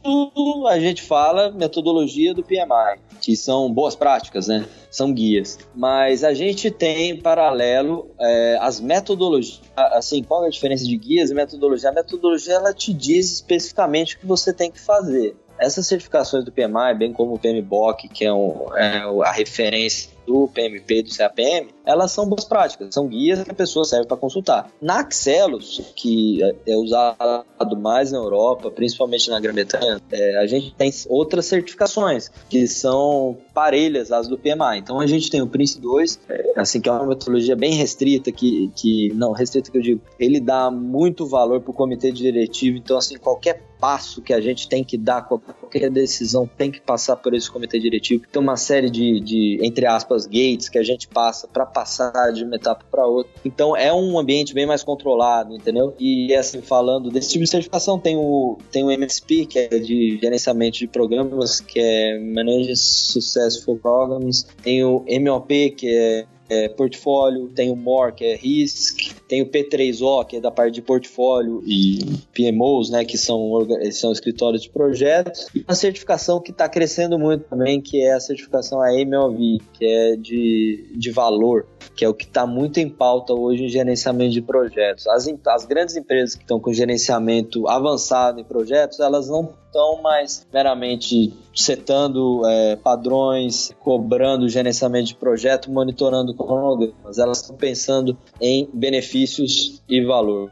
a 0.69 0.79
gente 0.79 1.03
fala 1.03 1.53
metodologia 1.53 2.33
do 2.33 2.43
PMI, 2.43 2.99
que 3.21 3.37
são 3.37 3.73
boas 3.73 3.95
práticas, 3.95 4.49
né? 4.49 4.67
São 4.91 5.13
guias. 5.13 5.59
Mas 5.75 6.25
a 6.25 6.33
gente 6.33 6.71
tem 6.71 7.11
em 7.11 7.21
paralelo 7.21 8.11
é, 8.19 8.59
as 8.61 8.81
metodologias. 8.81 9.61
Assim, 9.77 10.23
qual 10.23 10.45
é 10.45 10.47
a 10.47 10.51
diferença 10.51 10.85
de 10.85 10.97
guias 10.97 11.31
e 11.31 11.35
metodologia? 11.35 11.91
A 11.91 11.93
metodologia 11.93 12.55
ela 12.55 12.73
te 12.73 12.95
diz 12.95 13.33
especificamente 13.33 14.17
o 14.17 14.21
que 14.21 14.27
você 14.27 14.53
tem 14.53 14.71
que 14.71 14.81
fazer. 14.81 15.37
Essas 15.59 15.87
certificações 15.87 16.45
do 16.45 16.51
PMI, 16.51 16.95
bem 16.99 17.13
como 17.13 17.35
o 17.35 17.39
PMBOK, 17.39 18.09
que 18.09 18.25
é, 18.25 18.33
um, 18.33 18.77
é 18.77 19.05
a 19.25 19.33
referência 19.33 20.13
do 20.27 20.49
PMP 20.49 21.03
do 21.03 21.15
CAPM, 21.15 21.69
elas 21.85 22.13
são 22.13 22.27
boas 22.27 22.45
práticas, 22.45 22.95
são 22.95 23.07
guias 23.07 23.43
que 23.43 23.51
a 23.51 23.55
pessoa 23.55 23.85
serve 23.85 24.07
para 24.07 24.17
consultar. 24.17 24.71
Na 24.81 25.01
Axelos, 25.01 25.93
que 25.95 26.41
é 26.67 26.77
usado 26.77 27.77
mais 27.77 28.13
na 28.13 28.19
Europa, 28.19 28.71
principalmente 28.71 29.29
na 29.29 29.39
Grã-Bretanha, 29.39 30.01
é, 30.11 30.39
a 30.39 30.47
gente 30.47 30.75
tem 30.75 30.91
outras 31.09 31.47
certificações 31.47 32.31
que 32.49 32.67
são 32.67 33.37
parelhas 33.53 34.11
às 34.11 34.29
do 34.29 34.39
PMI. 34.39 34.79
Então 34.79 35.01
a 35.01 35.07
gente 35.07 35.31
tem 35.31 35.43
o 35.43 35.47
Prince 35.47 35.81
2, 35.81 36.21
é, 36.29 36.53
assim 36.57 36.81
que 36.81 36.89
é 36.89 36.93
uma 36.93 37.07
metodologia 37.07 37.57
bem 37.57 37.75
restrita, 37.75 38.33
que, 38.33 38.71
que 38.75 39.13
não 39.15 39.33
restrita 39.33 39.71
que 39.71 39.79
eu 39.79 39.83
digo, 39.83 40.01
ele 40.19 40.41
dá 40.41 40.71
muito 40.71 41.27
valor 41.27 41.61
para 41.61 41.71
o 41.71 41.75
comitê 41.75 42.11
diretivo. 42.11 42.79
Então 42.79 42.97
assim 42.97 43.19
qualquer 43.19 43.63
passo 43.85 44.23
que 44.23 44.33
a 44.33 44.41
gente 44.41 44.67
tem 44.67 44.83
que 44.83 44.97
dar, 44.97 45.23
qualquer 45.23 45.91
decisão 45.91 46.49
tem 46.57 46.71
que 46.71 46.81
passar 46.81 47.17
por 47.17 47.35
esse 47.35 47.51
comitê 47.51 47.79
diretivo. 47.79 48.25
Tem 48.33 48.41
uma 48.41 48.57
série 48.57 48.89
de, 48.89 49.21
de 49.21 49.59
entre 49.63 49.85
aspas, 49.85 50.13
gates 50.27 50.68
que 50.68 50.79
a 50.79 50.83
gente 50.83 51.09
passa 51.09 51.48
para 51.48 51.66
passar 51.66 52.33
de 52.33 52.44
uma 52.44 52.57
etapa 52.57 52.85
para 52.90 53.07
outra. 53.07 53.33
Então 53.44 53.77
é 53.77 53.92
um 53.92 54.18
ambiente 54.18 54.55
bem 54.55 54.66
mais 54.66 54.83
controlado, 54.83 55.55
entendeu? 55.55 55.94
E 55.98 56.35
assim, 56.35 56.62
falando 56.62 57.11
desse 57.11 57.31
tipo 57.31 57.44
de 57.44 57.50
certificação, 57.50 57.98
tem 57.98 58.16
o, 58.16 58.59
tem 58.70 58.85
o 58.85 58.90
MSP, 58.90 59.46
que 59.46 59.59
é 59.59 59.68
de 59.79 60.18
gerenciamento 60.20 60.79
de 60.79 60.87
programas, 60.87 61.61
que 61.61 61.79
é 61.81 62.18
Manage 62.18 62.77
Successful 62.77 63.77
Programs, 63.79 64.46
tem 64.62 64.85
o 64.85 65.05
MOP, 65.20 65.70
que 65.70 65.88
é 65.88 66.27
é 66.49 66.69
portfólio, 66.69 67.49
tem 67.49 67.71
o 67.71 67.77
MOR, 67.77 68.15
que 68.15 68.25
é 68.25 68.37
RISC, 68.37 69.15
tem 69.27 69.43
o 69.43 69.47
P3O, 69.47 70.25
que 70.27 70.37
é 70.37 70.41
da 70.41 70.51
parte 70.51 70.75
de 70.75 70.83
portfólio 70.83 71.63
e 71.67 71.99
PMOs, 72.35 72.91
né, 72.91 73.05
que 73.05 73.17
são, 73.17 73.67
são 73.93 74.13
escritórios 74.13 74.63
de 74.63 74.71
projetos, 74.71 75.49
e 75.55 75.65
uma 75.67 75.75
certificação 75.75 76.41
que 76.41 76.51
está 76.51 76.69
crescendo 76.69 77.19
muito 77.19 77.45
também, 77.45 77.81
que 77.81 78.03
é 78.03 78.13
a 78.13 78.21
certificação 78.21 78.81
AMLV, 78.83 79.61
que 79.73 79.85
é 79.85 80.17
de, 80.17 80.87
de 80.95 81.11
valor, 81.11 81.67
que 81.97 82.05
é 82.05 82.09
o 82.09 82.15
que 82.15 82.25
está 82.25 82.47
muito 82.47 82.79
em 82.79 82.89
pauta 82.89 83.33
hoje 83.33 83.65
em 83.65 83.69
gerenciamento 83.69 84.33
de 84.33 84.43
projetos. 84.43 85.07
As, 85.07 85.27
as 85.47 85.65
grandes 85.65 85.97
empresas 85.97 86.35
que 86.35 86.43
estão 86.43 86.61
com 86.61 86.73
gerenciamento 86.73 87.69
avançado 87.69 88.41
em 88.41 88.45
projetos, 88.45 89.01
elas 89.01 89.29
não 89.29 89.63
estão 89.75 90.01
mais 90.01 90.47
meramente 90.53 91.35
setando 91.55 92.43
é, 92.47 92.77
padrões, 92.77 93.73
cobrando 93.81 94.49
gerenciamento 94.49 95.09
de 95.09 95.17
projeto, 95.17 95.71
monitorando 95.71 96.35
cronogramas. 96.35 97.19
Elas 97.19 97.41
estão 97.41 97.57
pensando 97.57 98.17
em 98.41 98.69
benefícios 98.73 99.83
e 99.89 100.05
valor. 100.05 100.51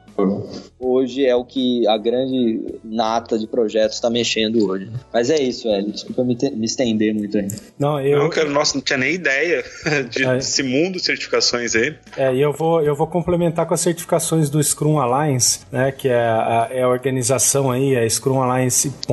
Hoje 0.79 1.25
é 1.25 1.35
o 1.35 1.45
que 1.45 1.87
a 1.89 1.97
grande 1.97 2.79
nata 2.85 3.39
de 3.39 3.47
projetos 3.47 3.97
está 3.97 4.11
mexendo 4.11 4.69
hoje. 4.69 4.91
Mas 5.13 5.31
é 5.31 5.41
isso, 5.41 5.69
velho. 5.69 5.91
Desculpa 5.91 6.25
me, 6.25 6.37
me 6.55 6.67
estender 6.67 7.15
muito 7.15 7.39
aí. 7.39 7.49
Não, 7.79 8.01
eu. 8.01 8.19
Não, 8.19 8.29
cara, 8.31 8.49
nossa, 8.49 8.75
não 8.75 8.83
tinha 8.83 8.99
nem 8.99 9.15
ideia 9.15 9.65
de, 10.11 10.25
é. 10.25 10.35
desse 10.35 10.63
mundo 10.63 10.99
de 10.99 11.05
certificações 11.05 11.75
aí. 11.75 11.95
É, 12.17 12.35
e 12.35 12.41
eu 12.41 12.53
vou, 12.53 12.83
eu 12.83 12.95
vou 12.95 13.07
complementar 13.07 13.67
com 13.67 13.75
as 13.75 13.81
certificações 13.81 14.51
do 14.51 14.63
Scrum 14.63 14.99
Alliance, 14.99 15.61
né? 15.71 15.91
Que 15.91 16.09
é 16.09 16.15
a, 16.15 16.69
é 16.71 16.83
a 16.83 16.89
organização 16.89 17.71
aí, 17.71 17.95
é 17.95 18.07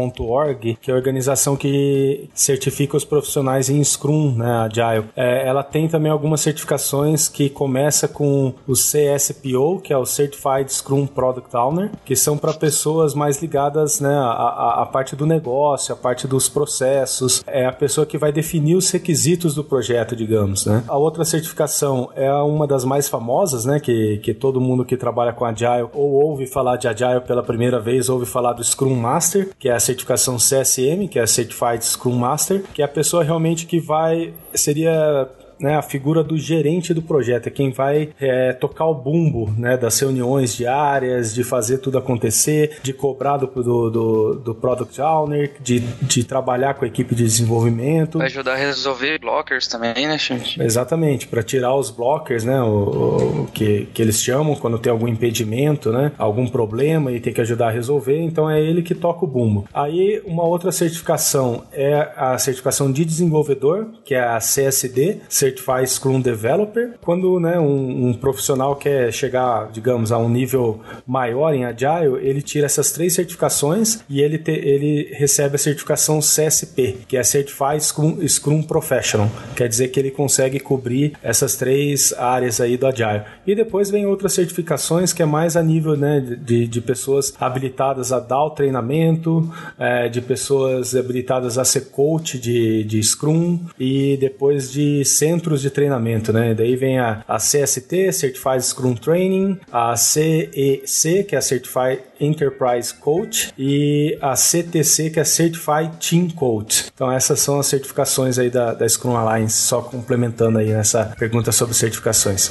scrumalliance.org, 0.07 0.77
que 0.81 0.91
é 0.91 0.93
a 0.93 0.97
organização 0.97 1.55
que 1.55 2.29
certifica 2.33 2.95
os 2.95 3.03
profissionais 3.03 3.69
em 3.69 3.83
Scrum, 3.83 4.35
né, 4.35 4.51
Agile. 4.51 5.05
É, 5.15 5.47
ela 5.47 5.63
tem 5.63 5.87
também 5.87 6.11
algumas 6.11 6.41
certificações 6.41 7.27
que 7.27 7.49
começa 7.49 8.07
com 8.07 8.53
o 8.67 8.73
CSPO, 8.73 9.81
que 9.83 9.91
é 9.91 9.97
o 9.97 10.05
Certified 10.05 10.71
Scrum 10.71 11.05
Product 11.05 11.55
Owner, 11.55 11.91
que 12.05 12.15
são 12.15 12.37
para 12.37 12.53
pessoas 12.53 13.13
mais 13.13 13.41
ligadas 13.41 13.99
né, 13.99 14.13
à, 14.13 14.81
à, 14.81 14.85
parte 14.85 15.15
do 15.15 15.25
negócio, 15.25 15.93
à 15.93 15.97
parte 15.97 16.27
dos 16.27 16.47
processos. 16.47 17.43
É 17.45 17.65
a 17.65 17.71
pessoa 17.71 18.05
que 18.05 18.17
vai 18.17 18.31
definir 18.31 18.75
os 18.75 18.89
requisitos 18.89 19.53
do 19.53 19.63
projeto, 19.63 20.15
digamos. 20.15 20.65
Né? 20.65 20.83
A 20.87 20.97
outra 20.97 21.25
certificação 21.25 22.09
é 22.15 22.31
uma 22.33 22.67
das 22.67 22.85
mais 22.85 23.09
famosas, 23.09 23.65
né, 23.65 23.79
que, 23.79 24.17
que 24.19 24.33
todo 24.33 24.61
mundo 24.61 24.85
que 24.85 24.95
trabalha 24.95 25.33
com 25.33 25.45
Agile 25.45 25.89
ou 25.93 26.11
ouve 26.11 26.47
falar 26.47 26.77
de 26.77 26.87
Agile 26.87 27.21
pela 27.21 27.43
primeira 27.43 27.79
vez, 27.79 28.09
ouve 28.09 28.25
falar 28.25 28.53
do 28.53 28.63
Scrum 28.63 28.95
Master, 28.95 29.49
que 29.57 29.69
é 29.69 29.73
a 29.73 29.79
certificação 29.89 30.37
CSM, 30.37 31.07
que 31.09 31.17
é 31.17 31.23
a 31.23 31.27
Certified 31.27 31.83
Scrum 31.83 32.15
Master, 32.15 32.63
que 32.73 32.81
é 32.81 32.85
a 32.85 32.87
pessoa 32.87 33.23
realmente 33.23 33.65
que 33.65 33.79
vai 33.79 34.33
seria 34.53 35.27
né, 35.59 35.75
a 35.75 35.81
figura 35.81 36.23
do 36.23 36.37
gerente 36.37 36.93
do 36.93 37.01
projeto, 37.01 37.47
é 37.47 37.49
quem 37.49 37.71
vai 37.71 38.09
é, 38.19 38.53
tocar 38.53 38.85
o 38.85 38.93
bumbo 38.93 39.53
né, 39.57 39.77
das 39.77 39.99
reuniões 39.99 40.55
diárias, 40.55 41.33
de 41.33 41.43
fazer 41.43 41.79
tudo 41.79 41.97
acontecer, 41.97 42.79
de 42.81 42.93
cobrar 42.93 43.37
do, 43.37 43.47
do, 43.47 43.89
do, 43.89 44.33
do 44.35 44.55
Product 44.55 45.01
Owner, 45.01 45.51
de, 45.61 45.79
de 45.79 46.23
trabalhar 46.23 46.73
com 46.75 46.85
a 46.85 46.87
equipe 46.87 47.13
de 47.13 47.23
desenvolvimento. 47.23 48.17
Vai 48.17 48.27
ajudar 48.27 48.53
a 48.53 48.57
resolver 48.57 49.19
blockers 49.19 49.67
também, 49.67 50.07
né, 50.07 50.17
gente? 50.17 50.61
Exatamente, 50.61 51.27
para 51.27 51.43
tirar 51.43 51.75
os 51.75 51.89
blockers, 51.89 52.43
né, 52.43 52.61
o, 52.61 53.43
o, 53.43 53.47
que, 53.53 53.87
que 53.93 54.01
eles 54.01 54.21
chamam 54.21 54.55
quando 54.55 54.79
tem 54.79 54.91
algum 54.91 55.07
impedimento, 55.07 55.91
né, 55.91 56.11
algum 56.17 56.47
problema 56.47 57.11
e 57.11 57.19
tem 57.19 57.33
que 57.33 57.41
ajudar 57.41 57.67
a 57.67 57.71
resolver, 57.71 58.19
então 58.21 58.49
é 58.49 58.61
ele 58.61 58.81
que 58.81 58.95
toca 58.95 59.25
o 59.25 59.27
bumbo. 59.27 59.67
Aí 59.73 60.21
uma 60.25 60.43
outra 60.43 60.71
certificação 60.71 61.63
é 61.71 62.11
a 62.15 62.37
certificação 62.37 62.91
de 62.91 63.03
desenvolvedor, 63.03 63.87
que 64.05 64.15
é 64.15 64.21
a 64.21 64.37
CSD, 64.37 65.19
Certified 65.49 65.89
Scrum 65.89 66.21
Developer. 66.21 66.91
Quando 67.01 67.39
né, 67.39 67.59
um, 67.59 68.09
um, 68.09 68.13
profissional 68.13 68.75
quer 68.75 69.11
chegar, 69.11 69.69
digamos, 69.71 70.11
a 70.11 70.17
um 70.17 70.29
nível 70.29 70.81
maior 71.05 71.53
em 71.53 71.65
Agile, 71.65 72.17
ele 72.21 72.41
tira 72.41 72.65
essas 72.65 72.91
três 72.91 73.13
certificações 73.13 73.99
e 74.09 74.21
ele, 74.21 74.37
te, 74.37 74.51
ele 74.51 75.09
recebe 75.13 75.55
a 75.55 75.57
certificação 75.57 76.19
CSP, 76.19 76.99
que 77.07 77.17
é 77.17 77.23
Certified 77.23 77.83
Scrum, 77.83 78.27
Scrum 78.27 78.61
Professional. 78.63 79.29
Quer 79.55 79.67
dizer 79.67 79.87
que 79.89 79.99
ele 79.99 80.11
consegue 80.11 80.59
cobrir 80.59 81.13
essas 81.23 81.55
três 81.55 82.13
áreas 82.13 82.61
aí 82.61 82.77
do 82.77 82.87
Agile. 82.87 83.23
E 83.45 83.55
depois 83.55 83.89
vem 83.89 84.05
outras 84.05 84.33
certificações 84.33 85.13
que 85.13 85.21
é 85.21 85.25
mais 85.25 85.55
a 85.55 85.63
nível 85.63 85.95
né, 85.95 86.19
de, 86.19 86.67
de 86.67 86.81
pessoas 86.81 87.33
habilitadas 87.39 88.11
a 88.11 88.19
dar 88.19 88.43
o 88.43 88.49
treinamento, 88.51 89.51
é, 89.77 90.07
de 90.09 90.21
pessoas 90.21 90.95
habilitadas 90.95 91.57
a 91.57 91.65
ser 91.65 91.89
coach 91.91 92.37
de, 92.37 92.83
de 92.83 93.01
Scrum 93.01 93.59
e 93.79 94.17
depois 94.17 94.71
de 94.71 95.03
centro 95.05 95.38
centros 95.39 95.61
de 95.61 95.69
treinamento, 95.69 96.33
né? 96.33 96.53
Daí 96.53 96.75
vem 96.75 96.99
a, 96.99 97.23
a 97.27 97.37
CST, 97.37 98.11
Certified 98.11 98.61
Scrum 98.61 98.93
Training, 98.93 99.59
a 99.71 99.95
CEC, 99.95 101.23
que 101.23 101.35
é 101.35 101.37
a 101.37 101.41
Certified 101.41 102.01
Enterprise 102.19 102.93
Coach, 102.93 103.53
e 103.57 104.17
a 104.21 104.35
CTC, 104.35 105.09
que 105.11 105.19
é 105.19 105.21
a 105.21 105.25
Certified 105.25 105.91
Team 105.97 106.29
Coach. 106.29 106.91
Então 106.93 107.09
essas 107.09 107.39
são 107.39 107.59
as 107.59 107.67
certificações 107.67 108.37
aí 108.37 108.49
da, 108.49 108.73
da 108.73 108.87
Scrum 108.87 109.15
Alliance, 109.15 109.55
só 109.55 109.81
complementando 109.81 110.59
aí 110.59 110.73
nessa 110.73 111.15
pergunta 111.17 111.51
sobre 111.51 111.73
certificações. 111.73 112.49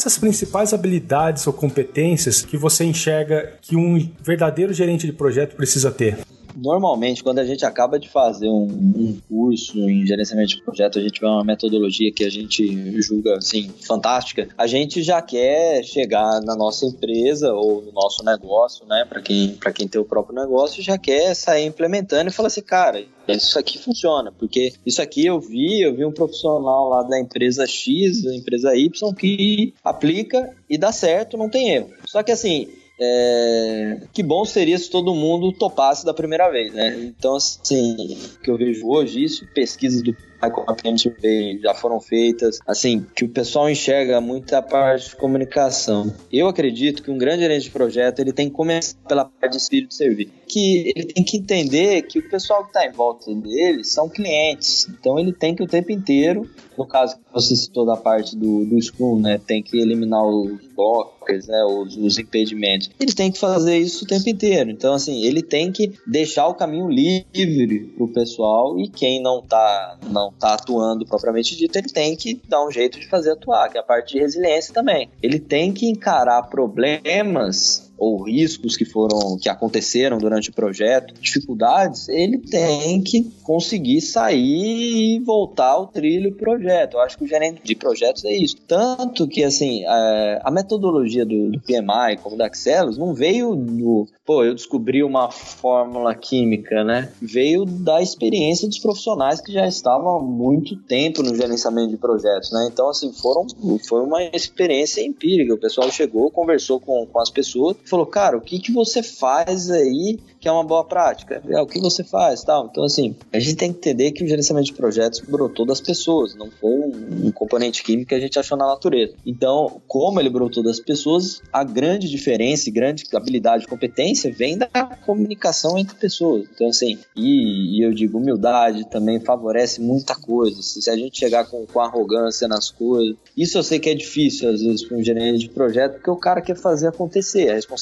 Quais 0.00 0.06
as 0.06 0.18
principais 0.18 0.72
habilidades 0.72 1.46
ou 1.46 1.52
competências 1.52 2.42
que 2.42 2.56
você 2.56 2.84
enxerga 2.84 3.52
que 3.60 3.76
um 3.76 4.10
verdadeiro 4.22 4.72
gerente 4.72 5.06
de 5.06 5.12
projeto 5.12 5.56
precisa 5.56 5.90
ter? 5.90 6.18
Normalmente, 6.56 7.22
quando 7.22 7.38
a 7.38 7.44
gente 7.44 7.64
acaba 7.64 7.98
de 7.98 8.08
fazer 8.08 8.48
um, 8.48 8.64
um, 8.64 9.20
curso 9.28 9.78
em 9.88 10.06
gerenciamento 10.06 10.56
de 10.56 10.62
projeto, 10.62 10.98
a 10.98 11.02
gente 11.02 11.20
vê 11.20 11.26
uma 11.26 11.44
metodologia 11.44 12.12
que 12.12 12.24
a 12.24 12.30
gente 12.30 13.00
julga 13.00 13.36
assim 13.36 13.70
fantástica. 13.86 14.48
A 14.56 14.66
gente 14.66 15.02
já 15.02 15.20
quer 15.22 15.82
chegar 15.82 16.40
na 16.42 16.54
nossa 16.54 16.86
empresa 16.86 17.52
ou 17.52 17.82
no 17.82 17.92
nosso 17.92 18.24
negócio, 18.24 18.86
né? 18.86 19.04
Para 19.08 19.20
quem 19.20 19.58
quem 19.80 19.88
tem 19.88 20.00
o 20.00 20.04
próprio 20.04 20.34
negócio, 20.34 20.82
já 20.82 20.98
quer 20.98 21.34
sair 21.34 21.64
implementando 21.64 22.28
e 22.28 22.32
falar 22.32 22.48
assim, 22.48 22.60
cara, 22.60 23.02
isso 23.26 23.58
aqui 23.58 23.78
funciona, 23.78 24.30
porque 24.30 24.74
isso 24.84 25.00
aqui 25.00 25.24
eu 25.24 25.40
vi, 25.40 25.80
eu 25.80 25.94
vi 25.94 26.04
um 26.04 26.12
profissional 26.12 26.88
lá 26.88 27.02
da 27.02 27.18
empresa 27.18 27.66
X, 27.66 28.22
da 28.22 28.34
empresa 28.34 28.76
Y 28.76 29.14
que 29.14 29.72
aplica 29.82 30.54
e 30.68 30.76
dá 30.76 30.92
certo, 30.92 31.38
não 31.38 31.48
tem 31.48 31.70
erro. 31.70 31.90
Só 32.04 32.22
que 32.22 32.32
assim, 32.32 32.68
é, 33.00 34.02
que 34.12 34.22
bom 34.22 34.44
seria 34.44 34.78
se 34.78 34.90
todo 34.90 35.14
mundo 35.14 35.52
topasse 35.52 36.04
da 36.04 36.12
primeira 36.12 36.50
vez, 36.50 36.72
né? 36.74 36.94
Então, 37.00 37.36
assim, 37.36 38.18
que 38.42 38.50
eu 38.50 38.58
vejo 38.58 38.86
hoje, 38.86 39.24
isso, 39.24 39.46
pesquisas 39.54 40.02
do 40.02 40.14
ICOM 40.42 40.98
Survey 40.98 41.58
já 41.62 41.74
foram 41.74 42.00
feitas, 42.00 42.58
assim, 42.66 43.06
que 43.14 43.24
o 43.24 43.28
pessoal 43.28 43.68
enxerga 43.68 44.20
muita 44.20 44.62
parte 44.62 45.10
de 45.10 45.16
comunicação. 45.16 46.12
Eu 46.32 46.48
acredito 46.48 47.02
que 47.02 47.10
um 47.10 47.18
grande 47.18 47.42
gerente 47.42 47.64
de 47.64 47.70
projeto, 47.70 48.20
ele 48.20 48.32
tem 48.32 48.48
que 48.48 48.54
começar 48.54 48.96
pela 49.06 49.24
parte 49.24 49.52
de 49.52 49.58
espírito 49.58 49.88
de 49.88 49.94
serviço. 49.94 50.32
Que 50.48 50.92
ele 50.94 51.06
tem 51.06 51.24
que 51.24 51.36
entender 51.36 52.02
que 52.02 52.18
o 52.18 52.28
pessoal 52.28 52.62
que 52.62 52.68
está 52.68 52.86
em 52.86 52.92
volta 52.92 53.32
dele 53.34 53.84
são 53.84 54.08
clientes. 54.08 54.88
Então 54.88 55.18
ele 55.18 55.32
tem 55.32 55.54
que 55.54 55.62
o 55.62 55.66
tempo 55.66 55.92
inteiro, 55.92 56.48
no 56.76 56.86
caso 56.86 57.16
que 57.16 57.22
você 57.32 57.54
citou 57.54 57.84
da 57.84 57.96
parte 57.96 58.36
do, 58.36 58.64
do 58.64 58.80
Scrum, 58.80 59.20
né, 59.20 59.38
tem 59.38 59.62
que 59.62 59.78
eliminar 59.78 60.24
os 60.24 60.58
blockers, 60.74 61.46
né, 61.46 61.64
os, 61.64 61.96
os 61.96 62.18
impedimentos. 62.18 62.90
Ele 62.98 63.12
tem 63.12 63.30
que 63.30 63.38
fazer 63.38 63.76
isso 63.78 64.04
o 64.04 64.08
tempo 64.08 64.28
inteiro. 64.28 64.70
Então, 64.70 64.94
assim, 64.94 65.24
ele 65.24 65.42
tem 65.42 65.70
que 65.70 65.92
deixar 66.06 66.48
o 66.48 66.54
caminho 66.54 66.88
livre 66.88 67.92
pro 67.96 68.08
pessoal 68.08 68.78
e 68.78 68.88
quem 68.88 69.22
não 69.22 69.42
tá, 69.42 69.98
não 70.10 70.29
tá 70.38 70.54
atuando 70.54 71.06
propriamente 71.06 71.56
dito, 71.56 71.76
ele 71.76 71.88
tem 71.88 72.16
que 72.16 72.40
dar 72.48 72.64
um 72.64 72.70
jeito 72.70 72.98
de 72.98 73.08
fazer 73.08 73.32
atuar, 73.32 73.68
que 73.68 73.76
é 73.76 73.80
a 73.80 73.84
parte 73.84 74.14
de 74.14 74.20
resiliência 74.20 74.72
também. 74.72 75.10
Ele 75.22 75.38
tem 75.38 75.72
que 75.72 75.88
encarar 75.88 76.42
problemas 76.44 77.89
ou 78.00 78.22
riscos 78.22 78.78
que 78.78 78.86
foram 78.86 79.36
que 79.36 79.50
aconteceram 79.50 80.16
durante 80.16 80.48
o 80.48 80.54
projeto, 80.54 81.12
dificuldades, 81.20 82.08
ele 82.08 82.38
tem 82.38 83.02
que 83.02 83.30
conseguir 83.44 84.00
sair 84.00 85.16
e 85.16 85.20
voltar 85.20 85.72
ao 85.72 85.86
trilho 85.86 86.34
projeto. 86.34 86.94
Eu 86.94 87.00
acho 87.02 87.18
que 87.18 87.24
o 87.24 87.28
gerente 87.28 87.60
de 87.62 87.74
projetos 87.74 88.24
é 88.24 88.32
isso. 88.32 88.56
Tanto 88.66 89.28
que 89.28 89.44
assim, 89.44 89.84
a, 89.84 90.40
a 90.44 90.50
metodologia 90.50 91.26
do, 91.26 91.50
do, 91.50 91.60
PMI, 91.60 92.16
como 92.22 92.38
da 92.38 92.46
Axelos, 92.46 92.96
não 92.96 93.12
veio 93.12 93.54
do, 93.54 94.08
pô, 94.24 94.42
eu 94.42 94.54
descobri 94.54 95.02
uma 95.02 95.30
fórmula 95.30 96.14
química, 96.14 96.82
né? 96.82 97.12
Veio 97.20 97.66
da 97.66 98.00
experiência 98.00 98.66
dos 98.66 98.78
profissionais 98.78 99.42
que 99.42 99.52
já 99.52 99.66
estavam 99.68 100.16
há 100.16 100.22
muito 100.22 100.74
tempo 100.76 101.22
no 101.22 101.36
gerenciamento 101.36 101.90
de 101.90 101.98
projetos, 101.98 102.50
né? 102.50 102.68
Então, 102.72 102.88
assim, 102.88 103.12
foram, 103.12 103.46
foi 103.86 104.00
uma 104.02 104.22
experiência 104.22 105.04
empírica. 105.04 105.52
O 105.52 105.58
pessoal 105.58 105.90
chegou, 105.90 106.30
conversou 106.30 106.80
com, 106.80 107.06
com 107.06 107.20
as 107.20 107.28
pessoas, 107.28 107.76
falou, 107.90 108.06
cara, 108.06 108.36
o 108.36 108.40
que, 108.40 108.58
que 108.58 108.72
você 108.72 109.02
faz 109.02 109.70
aí 109.70 110.18
que 110.40 110.48
é 110.48 110.52
uma 110.52 110.64
boa 110.64 110.84
prática? 110.84 111.42
É, 111.48 111.60
o 111.60 111.66
que 111.66 111.78
você 111.78 112.02
faz 112.02 112.42
tal. 112.42 112.68
Então, 112.70 112.82
assim, 112.84 113.14
a 113.32 113.38
gente 113.38 113.56
tem 113.56 113.72
que 113.72 113.78
entender 113.78 114.12
que 114.12 114.24
o 114.24 114.26
gerenciamento 114.26 114.66
de 114.66 114.72
projetos 114.72 115.20
brotou 115.20 115.66
das 115.66 115.80
pessoas, 115.80 116.34
não 116.34 116.50
foi 116.50 116.70
um, 116.70 117.26
um 117.26 117.32
componente 117.32 117.82
químico 117.82 118.08
que 118.08 118.14
a 118.14 118.20
gente 118.20 118.38
achou 118.38 118.56
na 118.56 118.66
natureza. 118.66 119.12
Então, 119.26 119.82
como 119.86 120.18
ele 120.18 120.30
brotou 120.30 120.62
das 120.62 120.80
pessoas, 120.80 121.42
a 121.52 121.62
grande 121.62 122.08
diferença 122.08 122.68
e 122.68 122.72
grande 122.72 123.04
habilidade 123.14 123.64
e 123.64 123.66
competência 123.66 124.32
vem 124.32 124.56
da 124.56 124.68
comunicação 125.04 125.76
entre 125.76 125.96
pessoas. 125.96 126.46
Então, 126.54 126.68
assim, 126.68 126.98
e, 127.14 127.78
e 127.78 127.84
eu 127.84 127.92
digo, 127.92 128.18
humildade 128.18 128.88
também 128.88 129.20
favorece 129.20 129.80
muita 129.80 130.14
coisa. 130.14 130.62
Se, 130.62 130.80
se 130.80 130.90
a 130.90 130.96
gente 130.96 131.18
chegar 131.18 131.44
com, 131.44 131.66
com 131.66 131.80
arrogância 131.80 132.48
nas 132.48 132.70
coisas, 132.70 133.16
isso 133.36 133.58
eu 133.58 133.62
sei 133.62 133.78
que 133.78 133.90
é 133.90 133.94
difícil, 133.94 134.48
às 134.48 134.62
vezes, 134.62 134.86
para 134.86 134.96
um 134.96 135.02
gerente 135.02 135.40
de 135.40 135.48
projeto, 135.50 135.94
porque 135.94 136.10
o 136.10 136.16
cara 136.16 136.40
quer 136.40 136.56
fazer 136.56 136.88
acontecer. 136.88 137.50
A 137.50 137.54
responsabilidade, 137.54 137.79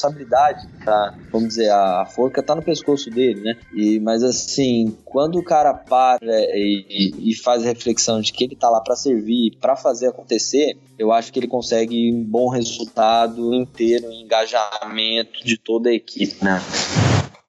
tá, 0.85 1.15
vamos 1.31 1.49
dizer, 1.49 1.71
a, 1.71 2.03
a 2.03 2.07
forca 2.07 2.43
tá 2.43 2.55
no 2.55 2.63
pescoço 2.63 3.11
dele, 3.11 3.41
né? 3.41 3.57
E, 3.75 4.01
mas 4.01 4.23
assim, 4.23 4.97
quando 5.05 5.39
o 5.39 5.43
cara 5.43 5.75
para 5.75 6.19
e, 6.23 7.31
e 7.31 7.35
faz 7.35 7.63
a 7.63 7.67
reflexão 7.67 8.21
de 8.21 8.33
que 8.33 8.45
ele 8.45 8.57
tá 8.57 8.69
lá 8.69 8.81
para 8.81 8.97
servir, 8.97 9.57
para 9.61 9.77
fazer 9.77 10.09
acontecer, 10.09 10.79
eu 10.99 11.13
acho 11.13 11.33
que 11.33 11.39
ele 11.39 11.49
consegue 11.49 12.13
um 12.13 12.25
bom 12.25 12.49
resultado 12.49 13.55
inteiro, 13.55 14.09
um 14.09 14.13
engajamento 14.13 15.45
de 15.45 15.59
toda 15.59 15.91
a 15.91 15.95
equipe, 15.95 16.45
né? 16.45 16.61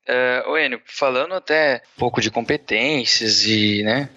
Uh, 0.09 0.57
Enio, 0.57 0.81
falando 0.85 1.35
até 1.35 1.83
um 1.95 1.99
pouco 1.99 2.19
de 2.19 2.31
competências 2.31 3.45
e 3.45 3.83
né, 3.83 4.09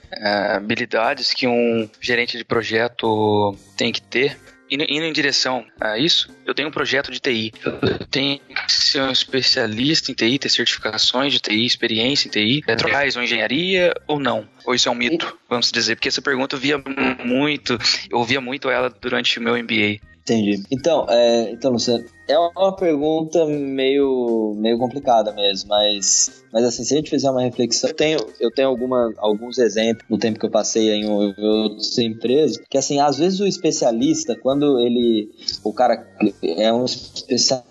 habilidades 0.57 1.35
que 1.35 1.47
um 1.47 1.87
gerente 2.01 2.38
de 2.38 2.45
projeto 2.47 3.55
tem 3.77 3.92
que 3.92 4.01
ter, 4.01 4.38
indo, 4.72 4.85
indo 4.88 5.04
em 5.04 5.12
direção 5.12 5.66
a 5.80 5.98
isso, 5.98 6.35
eu 6.46 6.54
tenho 6.54 6.68
um 6.68 6.72
projeto 6.72 7.11
de 7.11 7.20
TI. 7.20 7.52
Eu 7.64 8.06
tenho 8.06 8.38
que 8.38 8.72
ser 8.72 9.02
um 9.02 9.11
especialista 9.11 10.11
em 10.11 10.14
TI, 10.14 10.38
ter 10.38 10.48
certificações 10.48 11.32
de 11.32 11.40
TI, 11.40 11.66
experiência 11.66 12.28
em 12.28 12.30
TI, 12.30 12.62
Petrobras 12.64 13.16
ou 13.16 13.22
engenharia 13.22 13.92
ou 14.06 14.18
não? 14.18 14.48
Ou 14.64 14.74
isso 14.74 14.88
é 14.88 14.92
um 14.92 14.94
mito, 14.94 15.38
vamos 15.48 15.70
dizer? 15.70 15.96
Porque 15.96 16.08
essa 16.08 16.22
pergunta 16.22 16.56
eu 16.56 16.61
via 16.61 16.82
muito, 17.24 17.78
eu 18.11 18.18
ouvia 18.18 18.40
muito 18.40 18.70
ela 18.70 18.88
durante 18.88 19.38
o 19.38 19.42
meu 19.42 19.56
MBA. 19.56 20.12
Entendi. 20.22 20.62
Então, 20.70 21.04
é, 21.08 21.50
então 21.50 21.72
Luciano, 21.72 22.04
é 22.28 22.38
uma 22.38 22.76
pergunta 22.76 23.44
meio, 23.44 24.54
meio 24.56 24.78
complicada 24.78 25.32
mesmo, 25.32 25.68
mas, 25.68 26.44
mas 26.52 26.64
assim, 26.64 26.85
se 26.85 26.94
a 26.94 26.96
gente 26.98 27.11
fizer 27.11 27.28
uma 27.28 27.42
reflexão, 27.42 27.90
eu 27.90 27.96
tenho, 27.96 28.18
eu 28.38 28.50
tenho 28.52 28.68
alguma, 28.68 29.12
alguns 29.18 29.58
exemplos 29.58 30.06
no 30.08 30.16
tempo 30.16 30.38
que 30.38 30.46
eu 30.46 30.50
passei 30.50 30.92
em 30.92 31.08
outras 31.08 31.98
empresas, 31.98 32.56
que 32.70 32.78
assim, 32.78 33.00
às 33.00 33.18
vezes 33.18 33.40
o 33.40 33.46
especialista, 33.46 34.37
quando 34.37 34.78
ele, 34.78 35.28
o 35.64 35.72
cara 35.72 36.06
é 36.40 36.72
um 36.72 36.85
especialista 36.85 37.64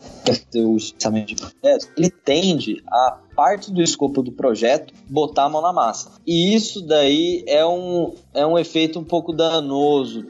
o 0.55 0.77
de 0.77 1.35
projetos, 1.35 1.89
ele 1.97 2.09
tende 2.09 2.83
a 2.87 3.20
parte 3.41 3.71
do 3.71 3.81
escopo 3.81 4.21
do 4.21 4.31
projeto 4.31 4.93
botar 5.09 5.45
a 5.45 5.49
mão 5.49 5.63
na 5.63 5.73
massa. 5.73 6.11
E 6.27 6.53
isso 6.53 6.79
daí 6.79 7.43
é 7.47 7.65
um, 7.65 8.13
é 8.35 8.45
um 8.45 8.55
efeito 8.55 8.99
um 8.99 9.03
pouco 9.03 9.33
danoso 9.33 10.23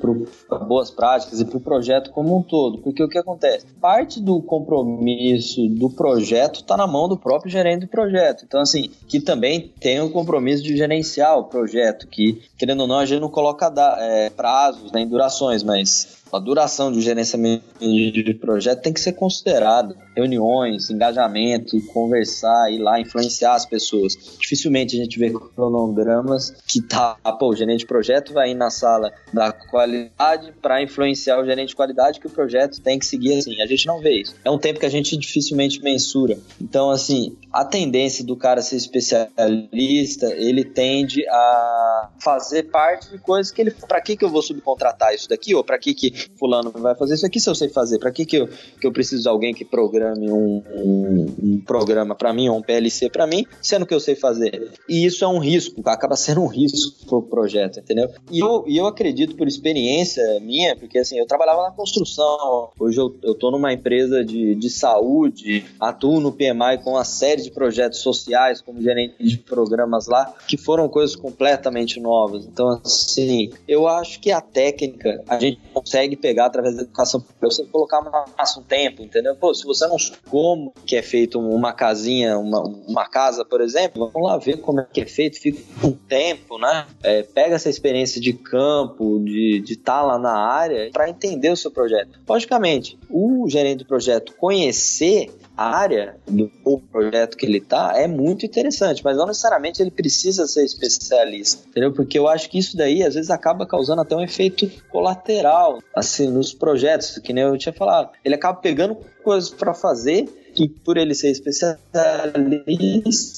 para 0.48 0.60
boas 0.60 0.90
práticas 0.90 1.42
e 1.42 1.44
para 1.44 1.58
o 1.58 1.60
projeto 1.60 2.10
como 2.12 2.38
um 2.38 2.42
todo. 2.42 2.78
Porque 2.78 3.04
o 3.04 3.10
que 3.10 3.18
acontece? 3.18 3.66
Parte 3.82 4.22
do 4.22 4.42
compromisso 4.42 5.68
do 5.68 5.90
projeto 5.90 6.62
está 6.62 6.78
na 6.78 6.88
mão 6.88 7.10
do 7.10 7.18
próprio 7.18 7.52
gerente 7.52 7.82
do 7.82 7.88
projeto. 7.90 8.46
Então, 8.46 8.62
assim, 8.62 8.90
que 9.10 9.20
também 9.20 9.74
tem 9.78 10.00
o 10.00 10.06
um 10.06 10.10
compromisso 10.10 10.64
de 10.64 10.78
gerenciar 10.78 11.38
o 11.38 11.44
projeto, 11.44 12.08
que, 12.08 12.42
querendo 12.58 12.80
ou 12.80 12.88
não, 12.88 13.00
a 13.00 13.06
gente 13.06 13.20
não 13.20 13.30
coloca 13.30 13.74
é, 14.00 14.30
prazos 14.30 14.90
nem 14.94 15.06
durações, 15.06 15.64
mas 15.64 16.21
a 16.32 16.40
duração 16.40 16.92
de 16.92 17.02
gerenciamento 17.02 17.64
de 17.80 18.34
projeto 18.34 18.82
tem 18.82 18.94
que 18.94 19.00
ser 19.00 19.14
considerada. 19.14 19.96
Reuniões, 20.16 20.90
engajamento, 20.90 21.80
conversar, 21.88 22.72
ir 22.72 22.80
lá, 22.80 23.00
influenciar 23.00 23.56
as 23.56 23.66
pessoas. 23.66 24.16
Dificilmente 24.40 24.96
a 24.96 25.04
gente 25.04 25.18
vê 25.18 25.32
cronogramas 25.56 26.52
que 26.68 26.82
tá, 26.82 27.16
pô, 27.40 27.50
o 27.50 27.56
gerente 27.56 27.80
de 27.80 27.86
projeto 27.86 28.34
vai 28.34 28.52
ir 28.52 28.56
na 28.56 28.70
sala 28.70 29.12
da 29.34 29.52
qualidade 29.52 30.54
para 30.62 30.82
influenciar 30.82 31.40
o 31.40 31.46
gerente 31.46 31.70
de 31.70 31.76
qualidade 31.76 32.20
que 32.20 32.28
o 32.28 32.30
projeto 32.30 32.82
tem 32.82 33.00
que 33.00 33.06
seguir 33.06 33.38
assim. 33.38 33.62
A 33.62 33.68
gente 33.68 33.86
não 33.88 34.00
vê 34.00 34.22
isso. 34.22 34.36
É 34.44 34.52
um 34.52 34.58
tempo 34.58 34.80
que 34.80 34.86
a 34.86 34.90
gente 34.90 35.16
dificilmente 35.18 35.82
mensura. 35.82 36.38
Então, 36.60 36.90
assim, 36.90 37.36
a 37.52 37.66
tendência 37.66 38.24
do 38.26 38.36
cara 38.36 38.62
ser 38.62 38.76
especialista, 38.76 40.34
ele 40.36 40.64
tende 40.64 41.28
a 41.28 42.10
fazer 42.20 42.64
parte 42.64 43.10
de 43.10 43.18
coisas 43.18 43.52
que 43.52 43.62
ele. 43.62 43.72
Para 43.72 44.02
que, 44.02 44.16
que 44.16 44.26
eu 44.26 44.30
vou 44.30 44.42
subcontratar 44.42 45.14
isso 45.14 45.28
daqui? 45.30 45.54
Ou 45.56 45.64
para 45.64 45.78
que, 45.78 45.94
que 45.94 46.21
fulano 46.38 46.72
vai 46.72 46.96
fazer 46.96 47.16
isso 47.16 47.26
aqui 47.26 47.40
se 47.40 47.50
eu 47.50 47.56
sei 47.56 47.70
fazer? 47.70 48.00
Para 48.00 48.12
que, 48.12 48.26
que, 48.26 48.38
eu, 48.38 48.48
que 48.48 48.86
eu 48.86 48.92
preciso 48.92 49.24
de 49.24 49.30
alguém 49.30 49.54
que 49.54 49.66
programe 49.66 50.32
um, 50.32 50.64
um, 50.74 51.36
um 51.42 51.62
programa 51.62 52.16
para 52.16 52.34
mim 52.34 52.50
ou 52.50 52.58
um 52.58 52.62
PLC 52.62 53.10
para 53.10 53.28
mim, 53.28 53.46
sendo 53.62 53.86
que 53.86 53.94
eu 53.94 54.00
sei 54.00 54.16
fazer? 54.16 54.72
E 54.88 55.06
isso 55.06 55.24
é 55.24 55.28
um 55.28 55.40
risco, 55.40 55.82
acaba 55.86 56.16
sendo 56.16 56.42
um 56.42 56.48
risco 56.48 57.06
pro 57.06 57.22
projeto, 57.22 57.80
entendeu? 57.80 58.10
E 58.32 58.40
eu, 58.40 58.64
e 58.68 58.78
eu 58.78 58.86
acredito 58.86 59.36
por 59.36 59.48
experiência 59.48 60.40
minha, 60.40 60.76
porque 60.76 61.00
assim, 61.00 61.18
eu 61.18 61.26
trabalhava 61.26 61.64
na 61.64 61.72
construção, 61.72 62.70
hoje 62.80 63.00
eu, 63.00 63.16
eu 63.24 63.36
tô 63.36 63.52
numa 63.52 63.74
empresa 63.74 64.24
de, 64.24 64.56
de 64.56 64.70
saúde, 64.70 65.66
atuo 65.80 66.20
no 66.20 66.32
PMI 66.32 66.80
com 66.84 66.92
uma 66.92 67.04
série 67.04 67.42
de 67.42 67.52
projetos 67.52 68.00
sociais 68.00 68.62
como 68.62 68.82
gerente 68.82 69.16
de 69.20 69.38
programas 69.38 70.08
lá, 70.08 70.34
que 70.48 70.58
foram 70.58 70.88
coisas 70.88 71.16
completamente 71.16 72.00
novas. 72.00 72.46
Então, 72.46 72.82
assim, 72.84 73.52
eu 73.68 73.88
acho 73.88 74.20
que 74.20 74.32
a 74.32 74.42
técnica 74.42 75.24
a 75.28 75.40
gente 75.40 75.60
consegue 75.74 76.11
consegue 76.12 76.16
pegar 76.16 76.46
através 76.46 76.76
da 76.76 76.84
educação. 76.84 77.24
Você 77.42 77.66
colocar 77.66 78.02
massa 78.38 78.60
um 78.60 78.64
tempo, 78.64 79.02
entendeu? 79.02 79.36
Pô, 79.36 79.54
se 79.54 79.64
você 79.66 79.88
não 79.88 79.98
como 80.30 80.74
que 80.86 80.96
é 80.96 81.02
feito 81.02 81.40
uma 81.40 81.74
casinha, 81.74 82.38
uma, 82.38 82.62
uma 82.62 83.08
casa, 83.08 83.46
por 83.46 83.62
exemplo, 83.62 84.10
vamos 84.12 84.30
lá 84.30 84.38
ver 84.38 84.58
como 84.58 84.80
é 84.80 84.88
que 84.92 85.02
é 85.02 85.06
feito, 85.06 85.40
fica 85.40 85.62
um 85.86 85.92
tempo, 85.92 86.58
né? 86.58 86.88
É, 87.04 87.24
pega 87.24 87.56
essa 87.56 87.70
experiência 87.70 88.20
de 88.20 88.34
campo, 88.34 89.20
de 89.24 89.64
estar 89.68 90.00
tá 90.00 90.02
lá 90.02 90.20
na 90.20 90.34
área, 90.34 90.90
para 90.92 91.10
entender 91.10 91.50
o 91.50 91.58
seu 91.58 91.72
projeto. 91.72 92.20
Logicamente, 92.28 92.98
o 93.10 93.48
gerente 93.48 93.80
do 93.80 93.86
projeto 93.86 94.34
conhecer 94.36 95.30
área 95.62 96.16
do 96.28 96.50
projeto 96.92 97.38
que 97.38 97.46
ele 97.46 97.60
está 97.60 97.94
é 97.96 98.08
muito 98.08 98.46
interessante, 98.46 99.04
mas 99.04 99.18
não 99.18 99.28
necessariamente 99.28 99.82
ele 99.82 99.92
precisa 99.92 100.48
ser 100.48 100.64
especialista, 100.64 101.68
entendeu? 101.68 101.92
Porque 101.92 102.18
eu 102.18 102.28
acho 102.28 102.50
que 102.50 102.58
isso 102.58 102.76
daí 102.76 103.04
às 103.04 103.16
vezes 103.16 103.30
acaba 103.30 103.66
causando 103.66 104.02
até 104.02 104.16
um 104.16 104.22
efeito 104.22 104.70
colateral, 104.90 105.80
assim, 106.02 106.30
nos 106.30 106.54
projetos, 106.54 107.18
que 107.20 107.32
nem 107.32 107.44
eu 107.44 107.58
tinha 107.58 107.74
falado. 107.74 108.10
Ele 108.26 108.36
acaba 108.36 108.60
pegando 108.60 108.98
coisas 109.24 109.50
para 109.50 109.74
fazer 109.74 110.26
e 110.56 110.68
por 110.68 110.98
ele 110.98 111.16
ser 111.16 111.32
especialista, 111.32 111.80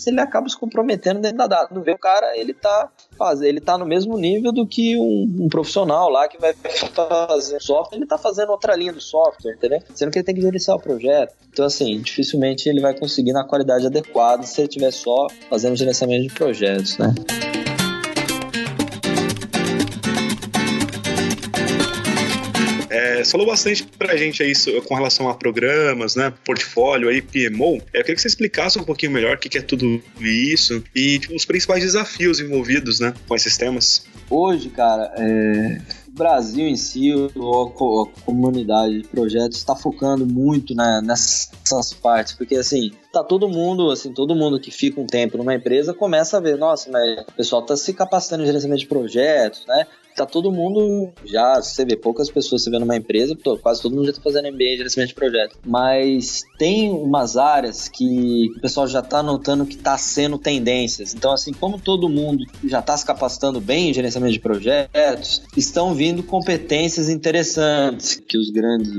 ele 0.08 0.19
acaba 0.19 0.49
se 0.49 0.58
comprometendo 0.58 1.19
dentro 1.19 1.38
da 1.38 1.47
data. 1.47 1.67
Quando 1.67 1.84
vê 1.84 1.91
o 1.91 1.97
cara, 1.97 2.36
ele 2.38 2.54
tá 2.54 2.89
fazendo, 3.17 3.47
ele 3.47 3.62
tá 3.62 3.78
no 3.78 3.86
mesmo 3.86 4.17
nível 4.17 4.52
do 4.52 4.65
que 4.65 4.97
um, 4.97 5.43
um, 5.45 5.49
profissional 5.49 6.10
lá 6.10 6.28
que 6.28 6.39
vai 6.39 6.54
fazer 6.54 7.62
software, 7.62 7.97
ele 7.97 8.08
tá 8.08 8.17
fazendo 8.17 8.49
outra 8.49 8.76
linha 8.76 8.93
do 8.93 9.02
software, 9.02 9.54
entendeu? 9.54 9.80
Sendo 9.93 10.12
que 10.12 10.17
ele 10.17 10.26
tem 10.26 10.36
que 10.36 10.41
gerenciar 10.41 10.78
o 10.78 10.82
projeto. 10.82 11.36
Então, 11.52 11.65
assim, 11.65 12.02
dificilmente 12.02 12.67
ele 12.67 12.82
vai 12.82 12.97
conseguir 12.97 13.34
na 13.34 13.43
qualidade 13.43 13.86
adequada 13.86 14.43
se 14.43 14.62
ele 14.62 14.67
estiver 14.67 14.91
só 14.91 15.28
fazendo 15.49 15.76
gerenciamento 15.76 16.28
de 16.28 16.34
projetos, 16.34 16.97
né? 16.97 17.13
É, 23.24 23.26
falou 23.26 23.48
bastante 23.48 23.84
pra 23.84 24.18
gente 24.18 24.44
aí 24.44 24.52
com 24.86 24.96
relação 24.96 25.30
a 25.30 25.34
programas, 25.34 26.16
né? 26.16 26.34
Portfólio 26.46 27.08
aí, 27.08 27.22
PMO. 27.22 27.82
É, 27.94 28.00
eu 28.00 28.02
queria 28.02 28.16
que 28.16 28.22
você 28.22 28.28
explicasse 28.28 28.78
um 28.78 28.84
pouquinho 28.84 29.14
melhor 29.14 29.38
o 29.38 29.40
que, 29.40 29.58
é 29.58 29.62
tudo 29.62 30.04
isso 30.20 30.84
e 30.94 31.20
tipo, 31.20 31.34
os 31.34 31.46
principais 31.46 31.82
desafios 31.82 32.42
envolvidos, 32.42 33.00
né? 33.00 33.14
Com 33.28 33.36
esses 33.36 33.58
temas. 33.58 34.06
Hoje, 34.30 34.70
cara, 34.70 35.14
é, 35.18 35.80
o 36.08 36.12
Brasil 36.12 36.68
em 36.68 36.76
si, 36.76 37.12
a 37.12 38.22
comunidade 38.26 39.02
de 39.02 39.08
projetos 39.08 39.58
está 39.58 39.76
focando 39.76 40.26
muito 40.26 40.76
né, 40.76 41.02
nessas 41.04 41.94
partes, 41.94 42.34
porque 42.34 42.56
assim, 42.56 42.92
tá 43.12 43.24
todo 43.24 43.48
mundo, 43.48 43.90
assim, 43.90 44.12
todo 44.12 44.36
mundo 44.36 44.60
que 44.60 44.72
fica 44.72 45.00
um 45.00 45.08
tempo 45.08 45.38
numa 45.38 45.56
empresa 45.56 45.94
começa 45.94 46.38
a 46.38 46.40
ver, 46.40 46.58
nossa, 46.58 46.90
mas 46.92 47.22
o 47.22 47.32
pessoal 47.34 47.62
tá 47.62 47.78
se 47.78 47.94
capacitando 47.94 48.44
em 48.44 48.46
gerenciamento 48.46 48.82
de 48.82 48.88
projetos, 48.88 49.66
né? 49.66 49.88
Tá 50.15 50.26
todo 50.26 50.52
mundo 50.52 51.12
já, 51.26 51.62
você 51.62 51.86
vê 51.86 51.95
poucas 51.95 52.30
pessoas 52.30 52.63
se 52.63 52.69
vê 52.69 52.80
numa 52.80 52.95
empresa, 52.95 53.38
quase 53.62 53.82
todo 53.82 53.95
mundo 53.95 54.06
já 54.06 54.13
tá 54.13 54.21
fazendo 54.21 54.52
MBA 54.52 54.63
em 54.63 54.78
gerenciamento 54.78 55.10
de 55.10 55.15
projeto. 55.15 55.58
Mas 55.65 56.45
tem 56.58 56.91
umas 56.91 57.38
áreas 57.38 57.88
que 57.88 58.54
o 58.58 58.60
pessoal 58.60 58.88
já 58.88 59.02
tá 59.02 59.23
notando 59.23 59.65
que 59.65 59.78
tá 59.78 59.97
sendo 59.97 60.38
tendências. 60.38 61.13
Então, 61.13 61.32
assim, 61.32 61.54
como 61.54 61.80
todo 61.80 62.10
mundo 62.10 62.45
já 62.65 62.82
tá 62.82 62.95
se 62.95 63.06
capacitando 63.06 63.60
bem 63.60 63.89
em 63.89 63.93
gerenciamento 63.93 64.34
de 64.34 64.39
projetos, 64.39 65.43
estão 65.56 65.93
vindo 65.93 66.23
competências 66.23 67.10
interessantes 67.10 68.15
que 68.15 68.38
os 68.38 68.49
grandes 68.49 68.91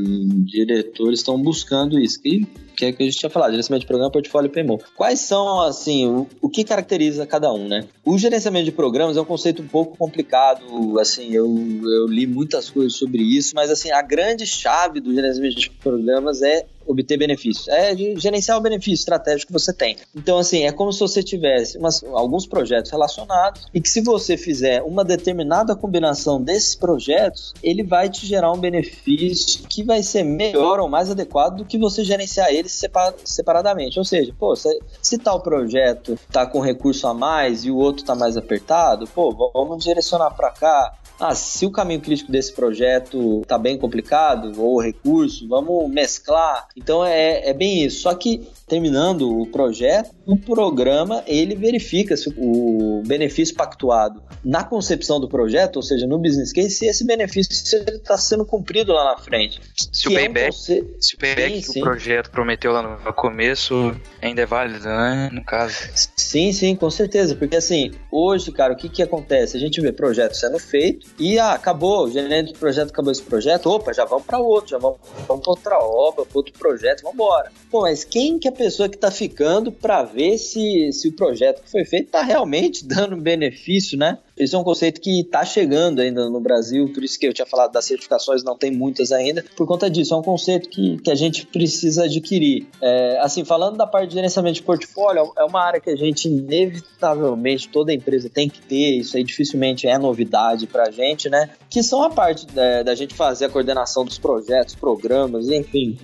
diretores 0.46 1.20
estão 1.20 1.40
buscando 1.40 1.98
isso. 1.98 2.20
Que 2.20 2.46
que 2.74 2.86
é 2.86 2.92
que 2.92 3.02
a 3.02 3.06
gente 3.06 3.18
tinha 3.18 3.30
falado, 3.30 3.50
gerenciamento 3.50 3.82
de 3.82 3.86
programa, 3.86 4.10
portfólio 4.10 4.48
e 4.48 4.50
PMO. 4.50 4.80
Quais 4.96 5.20
são, 5.20 5.60
assim, 5.60 6.06
o, 6.06 6.26
o, 6.42 6.48
que 6.48 6.64
caracteriza 6.64 7.26
cada 7.26 7.52
um, 7.52 7.68
né? 7.68 7.86
O 8.04 8.18
gerenciamento 8.18 8.64
de 8.66 8.72
programas 8.72 9.16
é 9.16 9.20
um 9.20 9.24
conceito 9.24 9.62
um 9.62 9.66
pouco 9.66 9.96
complicado, 9.96 10.98
assim, 10.98 11.32
eu, 11.32 11.46
eu 11.46 12.06
li 12.06 12.26
muitas 12.26 12.68
coisas 12.70 12.94
sobre 12.94 13.22
isso, 13.22 13.52
mas, 13.54 13.70
assim, 13.70 13.90
a 13.90 14.02
grande 14.02 14.46
chave 14.46 15.00
do 15.00 15.14
gerenciamento 15.14 15.56
de 15.56 15.70
programas 15.70 16.42
é 16.42 16.66
obter 16.86 17.16
benefícios, 17.16 17.68
é 17.68 17.94
de 17.94 18.18
gerenciar 18.18 18.58
o 18.58 18.60
benefício 18.60 18.94
estratégico 18.94 19.48
que 19.48 19.52
você 19.52 19.72
tem. 19.72 19.96
Então, 20.14 20.38
assim, 20.38 20.64
é 20.64 20.72
como 20.72 20.92
se 20.92 21.00
você 21.00 21.22
tivesse 21.22 21.78
umas, 21.78 22.02
alguns 22.04 22.46
projetos 22.46 22.90
relacionados 22.90 23.66
e 23.72 23.80
que 23.80 23.88
se 23.88 24.00
você 24.00 24.36
fizer 24.36 24.82
uma 24.82 25.04
determinada 25.04 25.74
combinação 25.74 26.40
desses 26.40 26.74
projetos, 26.74 27.54
ele 27.62 27.82
vai 27.82 28.08
te 28.08 28.26
gerar 28.26 28.52
um 28.52 28.58
benefício 28.58 29.66
que 29.68 29.82
vai 29.82 30.02
ser 30.02 30.22
melhor 30.22 30.80
ou 30.80 30.88
mais 30.88 31.10
adequado 31.10 31.56
do 31.56 31.64
que 31.64 31.78
você 31.78 32.04
gerenciar 32.04 32.50
eles 32.50 32.80
separadamente. 33.24 33.98
Ou 33.98 34.04
seja, 34.04 34.34
pô, 34.38 34.54
se, 34.54 34.80
se 35.00 35.18
tal 35.18 35.40
projeto 35.40 36.18
tá 36.30 36.46
com 36.46 36.60
recurso 36.60 37.06
a 37.06 37.14
mais 37.14 37.64
e 37.64 37.70
o 37.70 37.76
outro 37.76 38.04
tá 38.04 38.14
mais 38.14 38.36
apertado, 38.36 39.06
pô, 39.06 39.32
vamos 39.52 39.84
direcionar 39.84 40.30
para 40.30 40.50
cá 40.50 40.92
ah, 41.18 41.34
se 41.34 41.64
o 41.64 41.70
caminho 41.70 42.00
crítico 42.00 42.30
desse 42.30 42.52
projeto 42.52 43.42
tá 43.46 43.56
bem 43.58 43.78
complicado, 43.78 44.52
ou 44.60 44.80
recurso, 44.80 45.46
vamos 45.48 45.88
mesclar. 45.90 46.68
Então 46.76 47.04
é, 47.04 47.48
é 47.48 47.52
bem 47.52 47.84
isso. 47.84 48.02
Só 48.02 48.14
que 48.14 48.48
terminando 48.66 49.40
o 49.40 49.46
projeto, 49.46 50.10
o 50.26 50.36
programa 50.36 51.22
ele 51.26 51.54
verifica 51.54 52.16
se 52.16 52.32
o 52.36 53.02
benefício 53.06 53.54
pactuado 53.54 54.22
na 54.44 54.64
concepção 54.64 55.20
do 55.20 55.28
projeto, 55.28 55.76
ou 55.76 55.82
seja, 55.82 56.06
no 56.06 56.18
business 56.18 56.52
case, 56.52 56.70
se 56.70 56.86
esse 56.86 57.04
benefício 57.06 57.52
está 57.52 58.16
sendo 58.16 58.44
cumprido 58.44 58.92
lá 58.92 59.04
na 59.04 59.18
frente. 59.18 59.60
Se 59.92 60.08
o 60.08 60.14
payback, 60.14 60.46
é 60.46 60.48
um 60.48 60.52
conce... 60.52 60.96
se 61.00 61.14
o 61.14 61.18
payback 61.18 61.54
sim, 61.54 61.60
que 61.60 61.72
sim. 61.72 61.80
o 61.80 61.82
projeto 61.82 62.30
prometeu 62.30 62.72
lá 62.72 62.82
no 62.82 63.12
começo 63.12 63.94
ainda 64.20 64.42
é 64.42 64.46
válido, 64.46 64.84
né? 64.84 65.30
No 65.32 65.44
caso. 65.44 65.76
Sim, 66.16 66.52
sim, 66.52 66.74
com 66.74 66.90
certeza. 66.90 67.34
Porque 67.34 67.56
assim, 67.56 67.92
hoje, 68.10 68.50
cara, 68.50 68.72
o 68.72 68.76
que, 68.76 68.88
que 68.88 69.02
acontece? 69.02 69.56
A 69.56 69.60
gente 69.60 69.80
vê 69.80 69.92
projeto 69.92 70.34
sendo 70.34 70.58
feito 70.58 71.03
e 71.18 71.38
ah, 71.38 71.52
acabou, 71.52 72.04
o 72.04 72.10
gerente 72.10 72.52
do 72.52 72.58
projeto 72.58 72.90
acabou 72.90 73.12
esse 73.12 73.22
projeto, 73.22 73.70
opa, 73.70 73.92
já 73.92 74.04
vamos 74.04 74.24
para 74.24 74.38
outro, 74.38 74.70
já 74.70 74.78
vamos, 74.78 74.98
vamos 75.28 75.42
para 75.42 75.50
outra 75.50 75.78
obra, 75.78 76.24
para 76.24 76.38
outro 76.38 76.52
projeto, 76.58 77.02
vamos 77.02 77.14
embora. 77.14 77.52
Pô, 77.70 77.82
mas 77.82 78.04
quem 78.04 78.38
que 78.38 78.48
é 78.48 78.50
a 78.50 78.54
pessoa 78.54 78.88
que 78.88 78.96
está 78.96 79.10
ficando 79.10 79.70
para 79.70 80.02
ver 80.02 80.38
se, 80.38 80.92
se 80.92 81.08
o 81.08 81.12
projeto 81.12 81.62
que 81.62 81.70
foi 81.70 81.84
feito 81.84 82.06
está 82.06 82.22
realmente 82.22 82.84
dando 82.86 83.16
benefício, 83.16 83.96
né? 83.96 84.18
Esse 84.36 84.54
é 84.54 84.58
um 84.58 84.64
conceito 84.64 85.00
que 85.00 85.20
está 85.20 85.44
chegando 85.44 86.00
ainda 86.00 86.28
no 86.28 86.40
Brasil, 86.40 86.90
por 86.92 87.04
isso 87.04 87.18
que 87.18 87.26
eu 87.26 87.32
tinha 87.32 87.46
falado 87.46 87.72
das 87.72 87.84
certificações, 87.84 88.42
não 88.42 88.56
tem 88.56 88.70
muitas 88.70 89.12
ainda, 89.12 89.44
por 89.56 89.66
conta 89.66 89.88
disso. 89.88 90.12
É 90.12 90.16
um 90.16 90.22
conceito 90.22 90.68
que, 90.68 90.98
que 90.98 91.10
a 91.10 91.14
gente 91.14 91.46
precisa 91.46 92.04
adquirir. 92.04 92.66
É, 92.82 93.18
assim, 93.20 93.44
falando 93.44 93.76
da 93.76 93.86
parte 93.86 94.08
de 94.08 94.14
gerenciamento 94.14 94.56
de 94.56 94.62
portfólio, 94.62 95.32
é 95.36 95.44
uma 95.44 95.62
área 95.62 95.80
que 95.80 95.90
a 95.90 95.96
gente, 95.96 96.28
inevitavelmente, 96.28 97.68
toda 97.68 97.92
empresa 97.92 98.28
tem 98.28 98.48
que 98.48 98.60
ter, 98.60 98.98
isso 98.98 99.16
aí 99.16 99.22
dificilmente 99.22 99.86
é 99.86 99.96
novidade 99.98 100.66
para 100.66 100.88
a 100.88 100.90
gente, 100.90 101.28
né? 101.28 101.50
Que 101.70 101.82
são 101.82 102.02
a 102.02 102.10
parte 102.10 102.46
da, 102.46 102.82
da 102.82 102.94
gente 102.94 103.14
fazer 103.14 103.44
a 103.44 103.48
coordenação 103.48 104.04
dos 104.04 104.18
projetos, 104.18 104.74
programas, 104.74 105.48
enfim, 105.48 105.96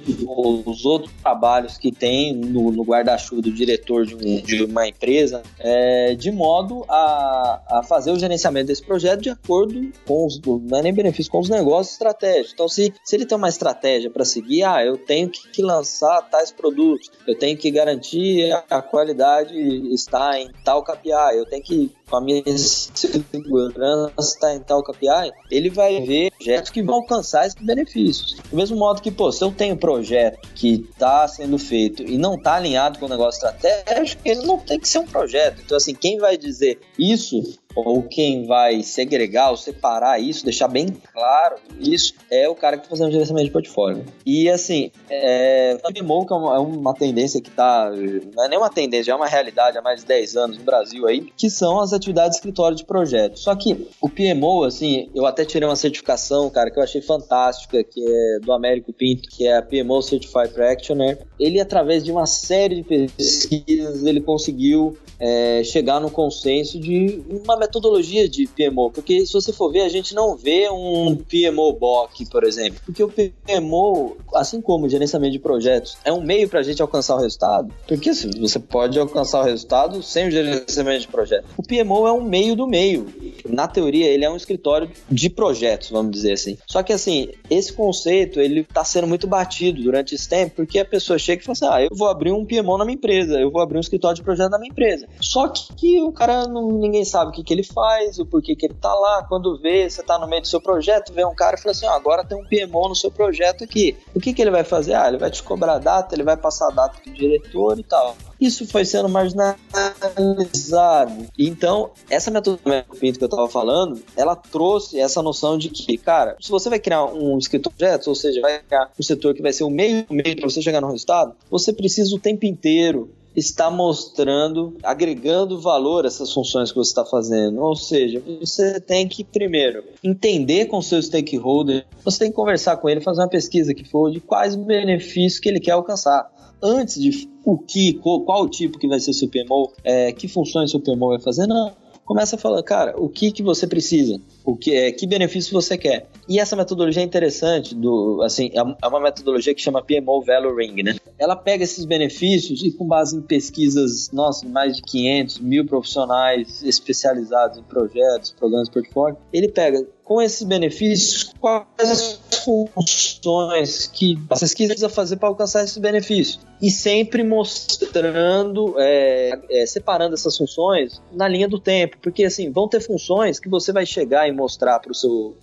os 0.66 0.84
outros 0.84 1.12
trabalhos 1.20 1.76
que 1.78 1.90
tem 1.90 2.34
no, 2.34 2.70
no 2.70 2.84
guarda-chuva 2.84 3.42
do 3.42 3.50
diretor 3.50 4.06
de, 4.06 4.14
um, 4.14 4.40
de 4.40 4.64
uma 4.64 4.86
empresa, 4.86 5.42
é, 5.58 6.14
de 6.14 6.30
modo 6.30 6.84
a, 6.88 7.60
a 7.68 7.82
fazer 7.82 8.12
o 8.12 8.19
gerenciamento 8.20 8.66
desse 8.66 8.82
projeto 8.82 9.20
de 9.20 9.30
acordo 9.30 9.90
com 10.06 10.26
os, 10.26 10.40
não 10.40 10.78
é 10.78 10.82
nem 10.82 10.94
benefício, 10.94 11.30
com 11.30 11.40
os 11.40 11.48
negócios 11.48 11.94
estratégicos. 11.94 12.52
Então, 12.52 12.68
se, 12.68 12.92
se 13.04 13.16
ele 13.16 13.26
tem 13.26 13.36
uma 13.36 13.48
estratégia 13.48 14.10
para 14.10 14.24
seguir, 14.24 14.62
ah, 14.62 14.84
eu 14.84 14.96
tenho 14.96 15.28
que, 15.28 15.48
que, 15.50 15.62
lançar 15.62 16.22
tais 16.30 16.50
produtos, 16.50 17.10
eu 17.26 17.38
tenho 17.38 17.56
que 17.56 17.70
garantir 17.70 18.52
a, 18.52 18.64
a 18.78 18.82
qualidade 18.82 19.54
está 19.92 20.38
em 20.38 20.50
tal 20.64 20.82
KPI, 20.82 21.36
eu 21.36 21.46
tenho 21.46 21.62
que 21.62 21.92
com 22.10 22.16
a 22.16 22.20
minha 22.20 22.42
segurança 22.58 24.12
está 24.18 24.52
em 24.52 24.60
tal 24.60 24.82
KPI, 24.82 25.30
ele 25.50 25.70
vai 25.70 26.00
ver 26.00 26.32
projetos 26.32 26.70
que 26.70 26.82
vão 26.82 26.96
alcançar 26.96 27.46
esses 27.46 27.62
benefícios. 27.62 28.36
Do 28.50 28.56
mesmo 28.56 28.76
modo 28.76 29.00
que, 29.00 29.12
pô, 29.12 29.30
se 29.30 29.44
eu 29.44 29.52
tenho 29.52 29.74
um 29.74 29.78
projeto 29.78 30.40
que 30.54 30.86
está 30.90 31.26
sendo 31.28 31.56
feito 31.56 32.02
e 32.02 32.18
não 32.18 32.34
está 32.34 32.56
alinhado 32.56 32.98
com 32.98 33.06
o 33.06 33.08
negócio 33.08 33.46
estratégico, 33.46 34.20
ele 34.24 34.44
não 34.44 34.58
tem 34.58 34.80
que 34.80 34.88
ser 34.88 34.98
um 34.98 35.06
projeto. 35.06 35.62
Então, 35.64 35.76
assim, 35.76 35.94
quem 35.94 36.18
vai 36.18 36.36
dizer 36.36 36.80
isso 36.98 37.59
ou 37.74 38.02
quem 38.02 38.46
vai 38.46 38.82
segregar 38.82 39.50
ou 39.50 39.56
separar 39.56 40.20
isso, 40.20 40.44
deixar 40.44 40.68
bem 40.68 40.88
claro 41.12 41.56
isso, 41.78 42.14
é 42.30 42.48
o 42.48 42.54
cara 42.54 42.76
que 42.76 42.84
está 42.84 42.90
fazendo 42.90 43.12
gerenciamento 43.12 43.46
de 43.46 43.52
portfólio. 43.52 44.04
E 44.24 44.48
assim, 44.48 44.90
é, 45.08 45.78
PMO 45.94 46.26
que 46.26 46.32
é 46.32 46.36
uma, 46.36 46.56
é 46.56 46.58
uma 46.58 46.94
tendência 46.94 47.40
que 47.40 47.48
está, 47.48 47.90
não 48.34 48.44
é 48.44 48.48
nem 48.48 48.58
uma 48.58 48.70
tendência, 48.70 49.12
é 49.12 49.14
uma 49.14 49.26
realidade 49.26 49.78
há 49.78 49.82
mais 49.82 50.00
de 50.00 50.06
10 50.06 50.36
anos 50.36 50.58
no 50.58 50.64
Brasil 50.64 51.06
aí, 51.06 51.20
que 51.36 51.48
são 51.48 51.80
as 51.80 51.92
atividades 51.92 52.32
de 52.32 52.36
escritório 52.36 52.76
de 52.76 52.84
projeto. 52.84 53.38
Só 53.38 53.54
que 53.54 53.88
o 54.00 54.08
PMO, 54.08 54.64
assim, 54.64 55.10
eu 55.14 55.26
até 55.26 55.44
tirei 55.44 55.68
uma 55.68 55.76
certificação, 55.76 56.50
cara, 56.50 56.70
que 56.70 56.78
eu 56.78 56.82
achei 56.82 57.00
fantástica, 57.00 57.82
que 57.84 58.00
é 58.00 58.38
do 58.40 58.52
Américo 58.52 58.92
Pinto, 58.92 59.28
que 59.28 59.46
é 59.46 59.56
a 59.56 59.62
PMO 59.62 60.02
Certified 60.02 60.52
Practitioner. 60.52 61.18
Ele, 61.40 61.58
através 61.58 62.04
de 62.04 62.12
uma 62.12 62.26
série 62.26 62.76
de 62.76 63.08
pesquisas, 63.08 64.04
ele 64.04 64.20
conseguiu 64.20 64.96
é, 65.18 65.62
chegar 65.64 66.00
no 66.00 66.10
consenso 66.10 66.78
de 66.78 67.22
uma 67.28 67.56
metodologia 67.56 68.28
de 68.28 68.46
PMO, 68.46 68.90
porque 68.90 69.24
se 69.26 69.32
você 69.32 69.52
for 69.52 69.72
ver, 69.72 69.80
a 69.80 69.88
gente 69.88 70.14
não 70.14 70.36
vê 70.36 70.68
um 70.70 71.16
PMO 71.16 71.72
BOK, 71.72 72.26
por 72.30 72.44
exemplo, 72.44 72.80
porque 72.84 73.02
o 73.02 73.08
PMO, 73.08 74.16
assim 74.34 74.60
como 74.60 74.86
o 74.86 74.88
gerenciamento 74.88 75.32
de 75.32 75.38
projetos, 75.38 75.96
é 76.04 76.12
um 76.12 76.22
meio 76.22 76.48
para 76.48 76.60
a 76.60 76.62
gente 76.62 76.82
alcançar 76.82 77.16
o 77.16 77.20
resultado, 77.20 77.72
porque 77.88 78.12
você 78.12 78.58
pode 78.58 78.98
alcançar 78.98 79.40
o 79.40 79.44
resultado 79.44 80.02
sem 80.02 80.28
o 80.28 80.30
gerenciamento 80.30 81.00
de 81.00 81.08
projetos. 81.08 81.50
O 81.56 81.62
PMO 81.62 82.06
é 82.06 82.12
um 82.12 82.22
meio 82.22 82.54
do 82.54 82.66
meio. 82.66 83.06
Na 83.48 83.66
teoria, 83.66 84.06
ele 84.06 84.24
é 84.24 84.30
um 84.30 84.36
escritório 84.36 84.90
de 85.10 85.30
projetos, 85.30 85.90
vamos 85.90 86.12
dizer 86.12 86.32
assim. 86.32 86.58
Só 86.66 86.82
que 86.82 86.92
assim, 86.92 87.28
esse 87.48 87.72
conceito, 87.72 88.40
ele 88.40 88.60
está 88.60 88.84
sendo 88.84 89.06
muito 89.06 89.26
batido 89.26 89.82
durante 89.82 90.14
esse 90.14 90.28
tempo, 90.28 90.56
porque 90.56 90.78
a 90.78 90.84
pessoa 90.84 91.18
chega 91.18 91.29
e 91.38 91.44
fala 91.44 91.52
assim, 91.52 91.66
ah, 91.66 91.82
eu 91.82 91.96
vou 91.96 92.08
abrir 92.08 92.32
um 92.32 92.44
PMO 92.44 92.76
na 92.76 92.84
minha 92.84 92.96
empresa, 92.96 93.38
eu 93.38 93.50
vou 93.50 93.62
abrir 93.62 93.76
um 93.76 93.80
escritório 93.80 94.16
de 94.16 94.22
projeto 94.22 94.50
na 94.50 94.58
minha 94.58 94.70
empresa. 94.70 95.06
Só 95.20 95.48
que, 95.48 95.74
que 95.74 96.02
o 96.02 96.12
cara, 96.12 96.46
não, 96.46 96.68
ninguém 96.72 97.04
sabe 97.04 97.30
o 97.30 97.34
que, 97.34 97.42
que 97.42 97.52
ele 97.52 97.62
faz, 97.62 98.18
o 98.18 98.26
porquê 98.26 98.56
que 98.56 98.66
ele 98.66 98.74
tá 98.74 98.92
lá. 98.94 99.24
Quando 99.24 99.58
vê, 99.58 99.88
você 99.88 100.02
tá 100.02 100.18
no 100.18 100.26
meio 100.26 100.42
do 100.42 100.48
seu 100.48 100.60
projeto, 100.60 101.12
vê 101.12 101.24
um 101.24 101.34
cara 101.34 101.56
e 101.56 101.60
fala 101.60 101.72
assim: 101.72 101.86
ah, 101.86 101.94
agora 101.94 102.24
tem 102.24 102.38
um 102.38 102.44
PMO 102.44 102.88
no 102.88 102.96
seu 102.96 103.10
projeto 103.10 103.64
aqui. 103.64 103.96
O 104.14 104.20
que, 104.20 104.32
que 104.32 104.42
ele 104.42 104.50
vai 104.50 104.64
fazer? 104.64 104.94
Ah, 104.94 105.08
ele 105.08 105.18
vai 105.18 105.30
te 105.30 105.42
cobrar 105.42 105.74
a 105.74 105.78
data, 105.78 106.14
ele 106.14 106.24
vai 106.24 106.36
passar 106.36 106.68
a 106.68 106.70
data 106.70 107.00
pro 107.02 107.12
diretor 107.12 107.78
e 107.78 107.82
tal. 107.82 108.16
Isso 108.40 108.66
foi 108.66 108.84
sendo 108.84 109.08
marginalizado. 109.08 111.26
Então, 111.38 111.90
essa 112.08 112.30
metodologia 112.30 113.12
que 113.12 113.22
eu 113.22 113.26
estava 113.26 113.48
falando, 113.48 114.00
ela 114.16 114.34
trouxe 114.34 114.98
essa 114.98 115.22
noção 115.22 115.58
de 115.58 115.68
que, 115.68 115.98
cara, 115.98 116.36
se 116.40 116.50
você 116.50 116.70
vai 116.70 116.78
criar 116.78 117.04
um 117.04 117.36
escritório 117.38 117.76
de 117.76 117.78
projetos, 117.78 118.06
ou 118.06 118.14
seja, 118.14 118.40
vai 118.40 118.60
criar 118.60 118.90
um 118.98 119.02
setor 119.02 119.34
que 119.34 119.42
vai 119.42 119.52
ser 119.52 119.64
o 119.64 119.70
meio 119.70 120.06
meio 120.10 120.36
para 120.36 120.48
você 120.48 120.62
chegar 120.62 120.80
no 120.80 120.90
resultado, 120.90 121.34
você 121.50 121.72
precisa 121.72 122.14
o 122.14 122.18
tempo 122.18 122.46
inteiro 122.46 123.10
está 123.34 123.70
mostrando, 123.70 124.76
agregando 124.82 125.60
valor 125.60 126.04
a 126.04 126.08
essas 126.08 126.32
funções 126.32 126.70
que 126.70 126.78
você 126.78 126.90
está 126.90 127.04
fazendo. 127.04 127.60
Ou 127.60 127.76
seja, 127.76 128.22
você 128.40 128.80
tem 128.80 129.06
que, 129.06 129.22
primeiro, 129.22 129.84
entender 130.02 130.66
com 130.66 130.82
seus 130.82 131.06
stakeholders, 131.06 131.84
você 132.04 132.18
tem 132.18 132.30
que 132.30 132.36
conversar 132.36 132.76
com 132.78 132.88
ele, 132.88 133.00
fazer 133.00 133.20
uma 133.20 133.28
pesquisa 133.28 133.74
que 133.74 133.84
for 133.84 134.10
de 134.10 134.20
quais 134.20 134.56
benefícios 134.56 135.38
que 135.38 135.48
ele 135.48 135.60
quer 135.60 135.72
alcançar. 135.72 136.28
Antes 136.62 137.00
de 137.00 137.28
o 137.44 137.58
que, 137.58 137.94
qual, 137.94 138.20
qual 138.22 138.42
o 138.44 138.48
tipo 138.48 138.78
que 138.78 138.88
vai 138.88 139.00
ser 139.00 139.12
seu 139.12 139.28
PMO, 139.28 139.72
é, 139.82 140.12
que 140.12 140.28
funções 140.28 140.70
seu 140.70 140.80
PMO 140.80 141.08
vai 141.08 141.20
fazer, 141.20 141.46
não 141.46 141.72
começa 142.10 142.34
a 142.34 142.38
falar, 142.40 142.60
cara, 142.64 143.00
o 143.00 143.08
que 143.08 143.30
que 143.30 143.40
você 143.40 143.68
precisa? 143.68 144.20
O 144.44 144.56
que 144.56 144.74
é, 144.74 144.90
que 144.90 145.06
benefício 145.06 145.52
você 145.52 145.78
quer? 145.78 146.08
E 146.28 146.40
essa 146.40 146.56
metodologia 146.56 147.02
é 147.02 147.04
interessante, 147.04 147.72
do, 147.72 148.20
assim, 148.24 148.50
é, 148.52 148.58
é 148.58 148.88
uma 148.88 148.98
metodologia 148.98 149.54
que 149.54 149.62
chama 149.62 149.80
PMO 149.80 150.20
Value 150.20 150.56
Ring, 150.56 150.82
né? 150.82 150.96
Ela 151.16 151.36
pega 151.36 151.62
esses 151.62 151.84
benefícios 151.84 152.64
e 152.64 152.72
com 152.72 152.84
base 152.84 153.16
em 153.16 153.22
pesquisas, 153.22 154.10
nossa, 154.10 154.44
mais 154.48 154.74
de 154.74 154.82
500 154.82 155.38
mil 155.38 155.64
profissionais 155.64 156.64
especializados 156.64 157.58
em 157.58 157.62
projetos, 157.62 158.32
programas 158.32 158.66
de 158.66 158.72
portfólio, 158.72 159.16
ele 159.32 159.48
pega 159.48 159.86
com 160.10 160.20
esses 160.20 160.42
benefícios, 160.42 161.32
quais 161.38 161.68
as 161.78 162.20
funções 162.44 163.86
que 163.86 164.18
a 164.28 164.36
pesquisa 164.36 164.70
precisa 164.70 164.88
fazer 164.88 165.16
para 165.16 165.28
alcançar 165.28 165.62
esses 165.62 165.78
benefícios. 165.78 166.40
E 166.60 166.68
sempre 166.70 167.22
mostrando, 167.22 168.74
é, 168.76 169.38
é, 169.50 169.64
separando 169.64 170.14
essas 170.14 170.36
funções 170.36 171.00
na 171.12 171.26
linha 171.28 171.48
do 171.48 171.58
tempo. 171.58 171.96
Porque, 172.02 172.24
assim, 172.24 172.50
vão 172.50 172.68
ter 172.68 172.80
funções 172.80 173.38
que 173.40 173.48
você 173.48 173.72
vai 173.72 173.86
chegar 173.86 174.28
e 174.28 174.32
mostrar 174.32 174.78
para 174.80 174.92
o 174.92 174.94
seu, 174.94 175.34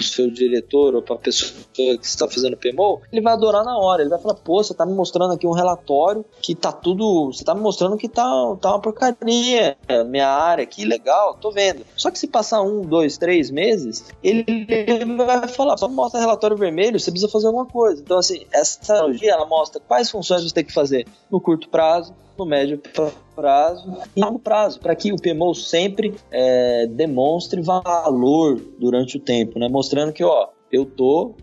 seu 0.00 0.28
diretor 0.30 0.94
ou 0.94 1.02
para 1.02 1.14
a 1.14 1.18
pessoa 1.18 1.52
que 1.72 1.98
está 2.02 2.26
fazendo 2.26 2.56
PMO, 2.56 3.00
ele 3.12 3.20
vai 3.20 3.34
adorar 3.34 3.64
na 3.64 3.78
hora. 3.78 4.02
Ele 4.02 4.10
vai 4.10 4.18
falar, 4.18 4.34
pô, 4.34 4.62
você 4.62 4.72
está 4.72 4.84
me 4.84 4.94
mostrando 4.94 5.34
aqui 5.34 5.46
um 5.46 5.52
relatório 5.52 6.24
que 6.40 6.54
tá 6.54 6.72
tudo... 6.72 7.26
Você 7.26 7.42
está 7.42 7.54
me 7.54 7.60
mostrando 7.60 7.96
que 7.96 8.08
tá, 8.08 8.24
tá 8.60 8.70
uma 8.70 8.80
porcaria. 8.80 9.76
Minha 10.08 10.28
área, 10.28 10.66
que 10.66 10.84
legal, 10.84 11.34
tô 11.34 11.52
vendo. 11.52 11.84
Só 11.94 12.10
que 12.10 12.18
se 12.18 12.26
passar 12.26 12.62
um, 12.62 12.82
dois, 12.82 13.18
três 13.18 13.50
meses, 13.52 13.89
vezes, 13.90 14.04
ele, 14.22 15.16
vai 15.16 15.48
falar, 15.48 15.76
só 15.76 15.88
mostra 15.88 16.20
relatório 16.20 16.56
vermelho, 16.56 16.98
você 16.98 17.10
precisa 17.10 17.30
fazer 17.30 17.48
alguma 17.48 17.66
coisa. 17.66 18.00
Então, 18.00 18.18
assim, 18.18 18.46
essa 18.52 18.94
analogia, 18.94 19.32
ela 19.32 19.46
mostra 19.46 19.80
quais 19.80 20.10
funções 20.10 20.42
você 20.42 20.54
tem 20.54 20.64
que 20.64 20.72
fazer 20.72 21.06
no 21.30 21.40
curto 21.40 21.68
prazo, 21.68 22.14
no 22.38 22.46
médio 22.46 22.80
prazo 23.34 23.92
e 24.16 24.20
no 24.20 24.26
longo 24.26 24.38
prazo, 24.38 24.80
para 24.80 24.94
que 24.94 25.12
o 25.12 25.16
PMO 25.16 25.54
sempre 25.54 26.14
é, 26.30 26.86
demonstre 26.86 27.60
valor 27.60 28.60
durante 28.78 29.16
o 29.16 29.20
tempo, 29.20 29.58
né? 29.58 29.68
Mostrando 29.68 30.12
que, 30.12 30.24
ó, 30.24 30.48
eu 30.72 30.86
tô, 30.86 31.34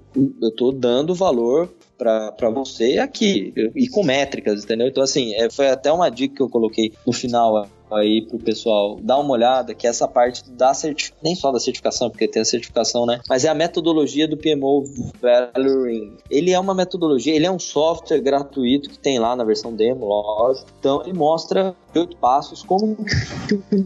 eu 0.41 0.51
tô 0.55 0.71
dando 0.71 1.13
valor 1.13 1.69
para 1.97 2.49
você 2.49 2.99
aqui 2.99 3.53
e 3.75 3.88
com 3.89 4.03
métricas, 4.03 4.63
entendeu? 4.63 4.88
Então, 4.88 5.03
assim, 5.03 5.33
é, 5.36 5.49
foi 5.49 5.67
até 5.67 5.91
uma 5.91 6.10
dica 6.10 6.36
que 6.36 6.41
eu 6.41 6.49
coloquei 6.49 6.93
no 7.05 7.12
final 7.12 7.67
aí 7.91 8.21
pro 8.21 8.38
pessoal 8.38 9.00
dar 9.02 9.17
uma 9.17 9.34
olhada, 9.34 9.73
que 9.73 9.88
é 9.88 9.89
essa 9.89 10.08
parte 10.08 10.50
da 10.52 10.73
certificação, 10.73 11.23
nem 11.23 11.36
só 11.36 11.52
da 11.52 11.60
certificação, 11.60 12.10
porque 12.10 12.28
tem 12.28 12.41
a 12.41 12.45
certificação, 12.45 13.06
né? 13.06 13.21
Mas 13.30 13.45
é 13.45 13.50
a 13.50 13.56
metodologia 13.56 14.28
do 14.28 14.38
PMO 14.38 14.84
Valoring. 15.21 16.17
Ele 16.30 16.52
é 16.52 16.60
uma 16.60 16.73
metodologia, 16.73 17.36
ele 17.36 17.45
é 17.45 17.52
um 17.52 17.60
software 17.60 18.19
gratuito 18.19 18.90
que 18.90 19.00
tem 19.00 19.19
lá 19.19 19.35
na 19.35 19.44
versão 19.44 19.73
demo, 19.73 20.06
lógico. 20.06 20.67
Então 20.79 21.02
ele 21.04 21.13
mostra 21.13 21.75
oito 21.96 22.17
passos 22.17 22.63
como 22.63 22.98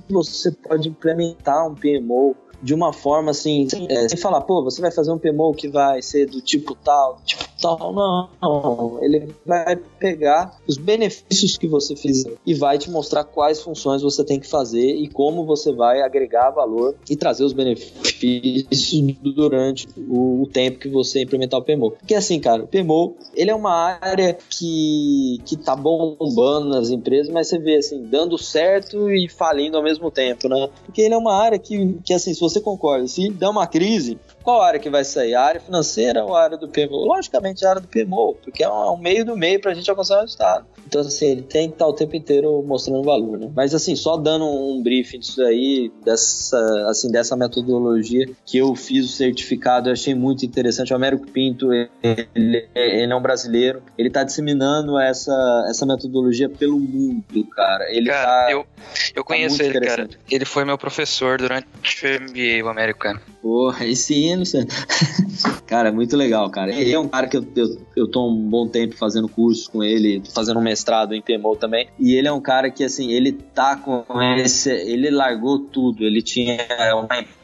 você 0.09 0.51
pode 0.51 0.89
implementar 0.89 1.67
um 1.67 1.75
PMO 1.75 2.35
de 2.61 2.73
uma 2.73 2.93
forma 2.93 3.31
assim, 3.31 3.67
é, 3.89 4.09
sem 4.09 4.17
falar, 4.17 4.41
pô, 4.41 4.63
você 4.63 4.81
vai 4.81 4.91
fazer 4.91 5.11
um 5.11 5.17
PMO 5.17 5.53
que 5.53 5.67
vai 5.67 6.01
ser 6.01 6.27
do 6.27 6.41
tipo 6.41 6.75
tal, 6.75 7.15
do 7.15 7.23
tipo 7.23 7.43
tal. 7.61 7.93
Não, 7.93 8.29
não. 8.41 9.03
Ele 9.03 9.33
vai 9.45 9.75
pegar 9.75 10.57
os 10.67 10.77
benefícios 10.77 11.57
que 11.57 11.67
você 11.67 11.95
fizer 11.95 12.33
e 12.45 12.53
vai 12.53 12.77
te 12.77 12.89
mostrar 12.89 13.23
quais 13.23 13.61
funções 13.61 14.01
você 14.01 14.23
tem 14.23 14.39
que 14.39 14.47
fazer 14.47 14.95
e 14.95 15.07
como 15.07 15.45
você 15.45 15.71
vai 15.71 16.01
agregar 16.01 16.49
valor 16.49 16.95
e 17.09 17.15
trazer 17.15 17.43
os 17.43 17.53
benefícios 17.53 18.65
durante 19.21 19.87
o, 19.97 20.43
o 20.43 20.47
tempo 20.47 20.79
que 20.79 20.89
você 20.89 21.21
implementar 21.21 21.59
o 21.59 21.63
PMO. 21.63 21.91
Porque 21.91 22.15
assim, 22.15 22.39
cara, 22.39 22.63
o 22.63 22.67
PMO, 22.67 23.15
ele 23.35 23.51
é 23.51 23.55
uma 23.55 23.97
área 24.01 24.37
que, 24.49 25.39
que 25.45 25.55
tá 25.55 25.75
bombando 25.75 26.69
nas 26.69 26.89
empresas, 26.89 27.31
mas 27.31 27.47
você 27.47 27.59
vê 27.59 27.77
assim, 27.77 28.03
dando 28.03 28.37
certo 28.37 29.09
e 29.09 29.29
falindo 29.29 29.77
ao 29.77 29.83
mesmo 29.83 30.09
tempo, 30.09 30.47
né? 30.49 30.69
Porque 30.85 31.01
ele 31.01 31.13
é 31.13 31.17
uma 31.17 31.35
área 31.35 31.59
que, 31.59 31.97
que 32.03 32.13
assim, 32.13 32.33
se 32.33 32.39
você 32.39 32.50
concorda, 32.59 33.07
se 33.07 33.29
der 33.29 33.49
uma 33.49 33.67
crise, 33.67 34.19
qual 34.43 34.61
área 34.61 34.79
que 34.79 34.89
vai 34.89 35.03
sair? 35.03 35.35
A 35.35 35.41
área 35.41 35.61
financeira 35.61 36.23
ou 36.23 36.35
a 36.35 36.43
área 36.43 36.57
do 36.57 36.67
PMO? 36.67 37.05
Logicamente 37.05 37.65
a 37.65 37.69
área 37.69 37.81
do 37.81 37.87
PMO, 37.87 38.35
porque 38.43 38.63
é 38.63 38.69
um 38.69 38.97
meio 38.97 39.25
do 39.25 39.35
meio 39.35 39.59
para 39.59 39.71
a 39.71 39.73
gente 39.73 39.89
alcançar 39.89 40.17
o 40.17 40.21
resultado. 40.21 40.65
Então, 40.85 41.01
assim, 41.01 41.27
ele 41.27 41.41
tem 41.41 41.69
que 41.69 41.75
estar 41.75 41.87
o 41.87 41.93
tempo 41.93 42.15
inteiro 42.15 42.61
mostrando 42.63 43.03
valor, 43.03 43.39
né? 43.39 43.49
Mas, 43.55 43.73
assim, 43.73 43.95
só 43.95 44.17
dando 44.17 44.45
um 44.45 44.81
briefing 44.83 45.19
disso 45.19 45.41
aí, 45.43 45.91
dessa, 46.03 46.57
assim, 46.89 47.09
dessa 47.09 47.35
metodologia 47.35 48.29
que 48.45 48.57
eu 48.57 48.75
fiz 48.75 49.05
o 49.05 49.07
certificado, 49.07 49.89
eu 49.89 49.93
achei 49.93 50.13
muito 50.13 50.45
interessante. 50.45 50.91
O 50.91 50.95
Américo 50.95 51.25
Pinto, 51.31 51.71
ele, 51.71 52.67
ele 52.75 53.13
é 53.13 53.15
um 53.15 53.21
brasileiro, 53.21 53.81
ele 53.97 54.09
está 54.09 54.23
disseminando 54.23 54.99
essa, 54.99 55.65
essa 55.69 55.85
metodologia 55.85 56.49
pelo 56.49 56.77
mundo, 56.77 57.45
cara. 57.55 57.89
Ele 57.89 58.09
cara, 58.09 58.45
tá, 58.45 58.51
eu, 58.51 58.65
eu 59.15 59.23
tá 59.23 59.23
conheço 59.23 59.63
ele, 59.63 59.79
cara. 59.79 60.09
Ele 60.29 60.45
foi 60.45 60.65
meu 60.65 60.77
professor 60.77 61.37
durante 61.37 61.67
o 61.67 62.21
MBA, 62.21 62.65
o 62.65 62.69
americano. 62.69 63.21
Porra, 63.41 63.85
esse 64.33 64.57
Luciano. 64.57 64.67
cara, 65.65 65.91
muito 65.91 66.15
legal, 66.15 66.49
cara. 66.49 66.73
Ele 66.73 66.93
é 66.93 66.99
um 66.99 67.07
cara 67.07 67.27
que 67.27 67.37
eu, 67.37 67.45
eu, 67.55 67.77
eu 67.95 68.07
tô 68.07 68.29
um 68.29 68.49
bom 68.49 68.67
tempo 68.67 68.95
fazendo 68.95 69.27
cursos 69.27 69.67
com 69.67 69.83
ele, 69.83 70.21
fazendo 70.33 70.59
um 70.59 70.63
mestrado 70.63 71.13
em 71.13 71.21
PMO 71.21 71.55
também. 71.55 71.87
E 71.99 72.15
ele 72.15 72.27
é 72.27 72.31
um 72.31 72.41
cara 72.41 72.69
que, 72.69 72.83
assim, 72.83 73.11
ele 73.11 73.31
tá 73.31 73.75
com 73.75 74.03
esse. 74.37 74.71
Ele 74.71 75.09
largou 75.09 75.59
tudo. 75.59 76.03
Ele 76.03 76.21
tinha 76.21 76.57
uma 76.93 77.19
empresa, 77.19 77.40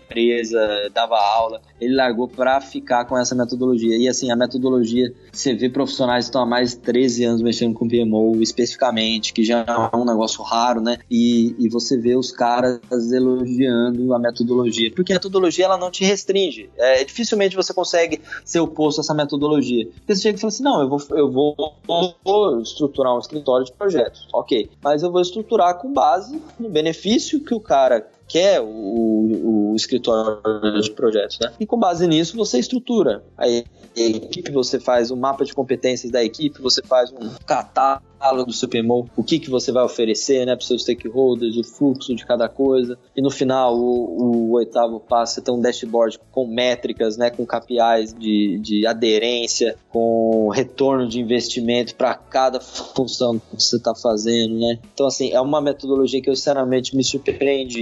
dava 0.93 1.18
aula, 1.18 1.62
ele 1.80 1.95
largou 1.95 2.28
para 2.28 2.60
ficar 2.62 3.05
com 3.05 3.18
essa 3.18 3.36
metodologia. 3.36 3.95
E 3.97 4.08
assim, 4.08 4.32
a 4.32 4.36
metodologia, 4.36 5.14
você 5.32 5.53
vê 5.53 5.70
profissionais 5.70 6.26
que 6.26 6.30
estão 6.30 6.41
há 6.41 6.45
mais 6.45 6.72
de 6.72 6.78
13 6.78 7.24
anos 7.26 7.41
mexendo 7.41 7.74
com 7.74 7.88
PMO 7.88 8.41
especificamente, 8.41 9.34
que 9.34 9.43
já 9.43 9.66
é 9.91 9.95
um 9.95 10.05
negócio 10.05 10.43
raro, 10.43 10.82
né? 10.82 10.97
E, 11.10 11.55
e 11.60 11.70
você 11.70 11.97
vê 11.97 12.16
os 12.16 12.32
caras 12.32 12.80
elogiando 13.12 14.14
a 14.14 14.20
metodologia, 14.20 14.91
porque 14.95 15.14
a 15.14 15.16
metodologia 15.16 15.66
ela 15.66 15.78
não 15.78 15.91
te 15.91 16.03
restringe. 16.03 16.70
É, 16.78 17.03
dificilmente 17.03 17.55
você 17.55 17.74
consegue 17.74 18.22
ser 18.43 18.60
oposto 18.60 18.99
a 18.99 19.01
essa 19.01 19.14
metodologia. 19.14 19.86
Porque 19.88 20.16
você 20.16 20.22
chega 20.22 20.38
e 20.38 20.41
fala 20.41 20.49
assim: 20.49 20.64
não, 20.64 20.82
eu 20.82 20.89
vou, 20.89 21.01
eu 21.12 21.32
vou, 21.32 21.74
vou 22.24 22.62
estruturar 22.62 23.16
um 23.16 23.20
escritório 23.20 23.66
de 23.66 23.72
projetos, 23.72 24.28
ok, 24.34 24.70
mas 24.82 25.03
eu 25.03 25.12
vou 25.12 25.22
estruturar 25.22 25.78
com 25.80 25.93
base 25.93 26.41
no 26.60 26.70
benefício 26.70 27.43
que 27.43 27.53
o 27.53 27.60
cara 27.60 28.08
quer 28.28 28.61
o, 28.61 29.71
o 29.71 29.75
escritório 29.75 30.41
de 30.82 30.91
projetos, 30.91 31.39
né? 31.39 31.53
E 31.59 31.65
com 31.65 31.78
base 31.78 32.07
nisso 32.07 32.36
você 32.36 32.59
estrutura 32.59 33.23
a 33.38 33.47
equipe, 33.47 34.51
você 34.51 34.80
faz 34.80 35.11
um 35.11 35.15
mapa 35.15 35.43
de 35.43 35.53
competências 35.53 36.11
da 36.11 36.23
equipe, 36.23 36.61
você 36.61 36.82
faz 36.82 37.11
um 37.11 37.30
catálogo 37.45 38.47
do 38.47 38.53
seu 38.53 38.67
PMO, 38.67 39.09
o 39.15 39.23
que, 39.23 39.39
que 39.39 39.49
você 39.49 39.71
vai 39.71 39.84
oferecer 39.84 40.45
né, 40.45 40.55
para 40.55 40.65
seus 40.65 40.82
stakeholders, 40.82 41.55
o 41.57 41.63
fluxo 41.63 42.15
de 42.15 42.25
cada 42.25 42.49
coisa. 42.49 42.97
E 43.15 43.21
no 43.21 43.30
final, 43.30 43.78
o, 43.78 44.49
o 44.49 44.51
oitavo 44.53 44.99
passo 44.99 45.39
é 45.39 45.43
ter 45.43 45.51
um 45.51 45.61
dashboard 45.61 46.19
com 46.32 46.47
métricas, 46.47 47.17
né, 47.17 47.30
com 47.30 47.45
KPIs 47.45 48.13
de, 48.13 48.59
de 48.59 48.88
aderência, 48.88 49.75
com 49.89 50.49
retorno 50.49 51.07
de 51.07 51.19
investimento 51.19 51.95
para 51.95 52.15
cada 52.15 52.59
função 52.59 53.39
que 53.39 53.61
você 53.61 53.78
está 53.78 53.93
fazendo. 53.95 54.59
Né? 54.59 54.80
Então, 54.93 55.07
assim, 55.07 55.32
é 55.32 55.41
uma 55.41 55.61
metodologia 55.61 56.21
que 56.21 56.30
eu 56.30 56.36
sinceramente 56.36 56.95
me 56.95 57.03
surpreende. 57.03 57.80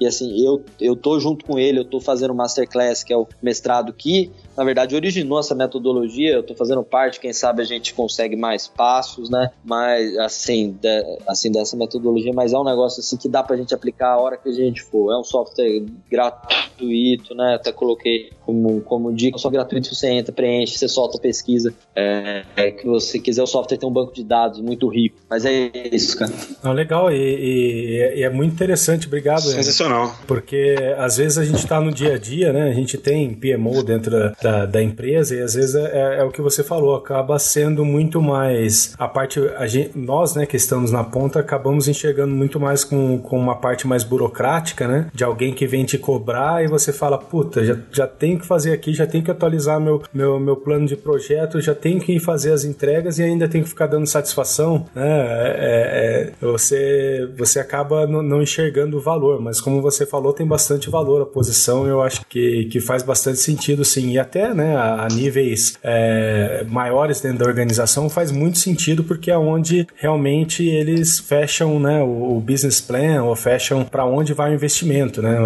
E, 0.00 0.06
assim, 0.06 0.44
eu, 0.44 0.64
eu 0.80 0.96
tô 0.96 1.18
junto 1.20 1.44
com 1.44 1.58
ele, 1.58 1.78
eu 1.78 1.84
tô 1.84 2.00
fazendo 2.00 2.32
o 2.32 2.36
Masterclass, 2.36 3.02
que 3.02 3.12
é 3.12 3.16
o 3.16 3.26
mestrado 3.42 3.92
que 3.92 4.30
na 4.56 4.64
verdade, 4.64 4.94
originou 4.94 5.40
essa 5.40 5.54
metodologia. 5.54 6.34
Eu 6.34 6.40
estou 6.40 6.56
fazendo 6.56 6.82
parte, 6.82 7.20
quem 7.20 7.32
sabe 7.32 7.62
a 7.62 7.64
gente 7.64 7.94
consegue 7.94 8.36
mais 8.36 8.66
passos, 8.68 9.30
né? 9.30 9.50
Mas, 9.64 10.16
assim, 10.18 10.76
de, 10.80 11.18
assim, 11.26 11.50
dessa 11.50 11.76
metodologia, 11.76 12.32
mas 12.32 12.52
é 12.52 12.58
um 12.58 12.64
negócio 12.64 13.00
assim 13.00 13.16
que 13.16 13.28
dá 13.28 13.42
para 13.42 13.54
a 13.54 13.58
gente 13.58 13.74
aplicar 13.74 14.12
a 14.12 14.20
hora 14.20 14.36
que 14.36 14.48
a 14.48 14.52
gente 14.52 14.82
for. 14.82 15.12
É 15.12 15.18
um 15.18 15.24
software 15.24 15.84
gratuito, 16.10 17.34
né? 17.34 17.54
Até 17.54 17.72
coloquei 17.72 18.30
como, 18.44 18.80
como 18.82 19.12
dica, 19.12 19.38
só 19.38 19.48
gratuito, 19.48 19.94
você 19.94 20.08
entra, 20.08 20.32
preenche, 20.32 20.76
você 20.76 20.88
solta 20.88 21.16
a 21.16 21.20
pesquisa. 21.20 21.72
É, 21.94 22.44
é, 22.56 22.70
que 22.70 22.86
você 22.86 23.18
quiser, 23.18 23.42
o 23.42 23.46
software 23.46 23.78
tem 23.78 23.88
um 23.88 23.92
banco 23.92 24.12
de 24.14 24.24
dados 24.24 24.60
muito 24.60 24.88
rico. 24.88 25.16
Mas 25.28 25.44
é 25.44 25.70
isso, 25.92 26.18
cara. 26.18 26.32
Não, 26.62 26.72
legal, 26.72 27.10
e, 27.10 27.16
e, 27.16 28.18
e 28.18 28.22
é 28.22 28.30
muito 28.30 28.52
interessante, 28.52 29.06
obrigado. 29.06 29.42
Sensacional. 29.42 30.14
Porque 30.26 30.76
às 30.98 31.16
vezes 31.16 31.38
a 31.38 31.44
gente 31.44 31.58
está 31.58 31.80
no 31.80 31.92
dia 31.92 32.14
a 32.14 32.18
dia, 32.18 32.52
né? 32.52 32.68
A 32.68 32.74
gente 32.74 32.98
tem 32.98 33.32
PMO 33.34 33.82
dentro 33.82 34.10
da, 34.10 34.34
da 34.66 34.82
empresa 34.82 35.34
e 35.34 35.40
às 35.40 35.54
vezes 35.54 35.74
é, 35.74 35.90
é, 35.92 36.18
é, 36.20 36.24
o 36.24 36.30
que 36.30 36.40
você 36.40 36.62
falou, 36.62 36.94
acaba 36.94 37.38
sendo 37.38 37.84
muito 37.84 38.20
mais 38.20 38.94
a 38.98 39.06
parte, 39.06 39.40
a 39.56 39.66
gente, 39.66 39.96
nós, 39.96 40.34
né, 40.34 40.46
que 40.46 40.56
estamos 40.56 40.90
na 40.90 41.04
ponta, 41.04 41.40
acabamos 41.40 41.88
enxergando 41.88 42.34
muito 42.34 42.58
mais 42.58 42.84
com, 42.84 43.18
com 43.18 43.38
uma 43.38 43.56
parte 43.56 43.86
mais 43.86 44.04
burocrática, 44.04 44.86
né? 44.86 45.08
De 45.14 45.24
alguém 45.24 45.52
que 45.52 45.66
vem 45.66 45.84
te 45.84 45.98
cobrar 45.98 46.64
e 46.64 46.68
você 46.68 46.92
fala, 46.92 47.18
puta, 47.18 47.64
já, 47.64 47.76
já 47.90 48.06
tenho 48.06 48.38
que 48.38 48.46
fazer 48.46 48.72
aqui, 48.72 48.92
já 48.92 49.06
tenho 49.06 49.24
que 49.24 49.30
atualizar 49.30 49.80
meu, 49.80 50.02
meu, 50.12 50.38
meu 50.38 50.56
plano 50.56 50.86
de 50.86 50.96
projeto, 50.96 51.60
já 51.60 51.74
tenho 51.74 52.00
que 52.00 52.18
fazer 52.18 52.52
as 52.52 52.64
entregas 52.64 53.18
e 53.18 53.22
ainda 53.22 53.48
tenho 53.48 53.64
que 53.64 53.70
ficar 53.70 53.86
dando 53.86 54.06
satisfação, 54.06 54.86
né? 54.94 55.02
É, 55.04 56.32
é, 56.40 56.46
você, 56.46 57.28
você 57.36 57.60
acaba 57.60 58.06
não 58.06 58.42
enxergando 58.42 58.96
o 58.96 59.00
valor, 59.00 59.40
mas 59.40 59.60
como 59.60 59.80
você 59.80 60.06
falou, 60.06 60.32
tem 60.32 60.46
bastante 60.46 60.90
valor 60.90 61.22
a 61.22 61.26
posição, 61.26 61.86
eu 61.86 62.02
acho 62.02 62.24
que, 62.26 62.66
que 62.66 62.80
faz 62.80 63.02
bastante 63.02 63.38
sentido 63.38 63.84
sim. 63.84 64.12
E 64.12 64.18
até 64.32 64.54
né, 64.54 64.74
a, 64.74 65.04
a 65.04 65.08
níveis 65.08 65.74
é, 65.82 66.64
maiores 66.66 67.20
dentro 67.20 67.40
da 67.40 67.44
organização 67.44 68.08
faz 68.08 68.32
muito 68.32 68.56
sentido 68.56 69.04
porque 69.04 69.30
é 69.30 69.36
onde 69.36 69.86
realmente 69.94 70.66
eles 70.66 71.18
fecham 71.18 71.78
né, 71.78 72.00
o, 72.00 72.38
o 72.38 72.40
business 72.40 72.80
plan 72.80 73.22
ou 73.24 73.36
fecham 73.36 73.84
para 73.84 74.06
onde 74.06 74.32
vai 74.32 74.52
o 74.52 74.54
investimento. 74.54 75.20
Né? 75.20 75.36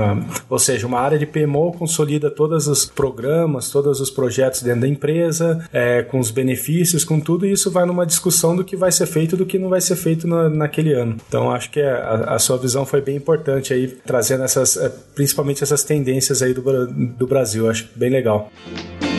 Ou 0.49 0.59
seja, 0.59 0.87
uma 0.87 1.01
área 1.01 1.19
de 1.19 1.27
PMO 1.27 1.73
consolida 1.73 2.31
todos 2.31 2.69
os 2.69 2.87
programas, 2.87 3.71
todos 3.71 4.01
os 4.01 4.09
projetos 4.09 4.63
dentro 4.63 4.83
da 4.83 4.89
empresa, 4.89 5.67
é, 5.73 6.03
com 6.03 6.21
os 6.21 6.31
benefícios, 6.31 7.05
com 7.05 7.19
tudo, 7.19 7.45
isso 7.45 7.73
vai 7.73 7.85
numa 7.85 8.07
discussão 8.07 8.55
do 8.55 8.63
que 8.63 8.77
vai 8.77 8.93
ser 8.93 9.07
feito 9.07 9.37
do 9.37 9.45
que 9.45 9.59
não 9.59 9.69
vai 9.69 9.81
ser 9.81 9.97
feito 9.97 10.29
na, 10.29 10.49
naquele 10.49 10.93
ano. 10.93 11.17
Então 11.27 11.51
acho 11.51 11.71
que 11.71 11.81
a, 11.81 12.35
a, 12.35 12.39
sua 12.39 12.57
visão 12.57 12.87
foi 12.87 13.01
bem 13.01 13.17
importante 13.17 13.73
aí, 13.73 13.89
trazendo 13.89 14.45
essas, 14.45 14.77
é, 14.77 14.89
principalmente 15.15 15.65
essas 15.65 15.83
tendências 15.83 16.41
aí 16.41 16.55
do, 16.55 16.87
do 16.87 17.27
Brasil. 17.27 17.69
Acho 17.69 17.89
bem 17.97 18.11
legal. 18.11 18.51
Thank 18.77 19.03
you. 19.05 19.16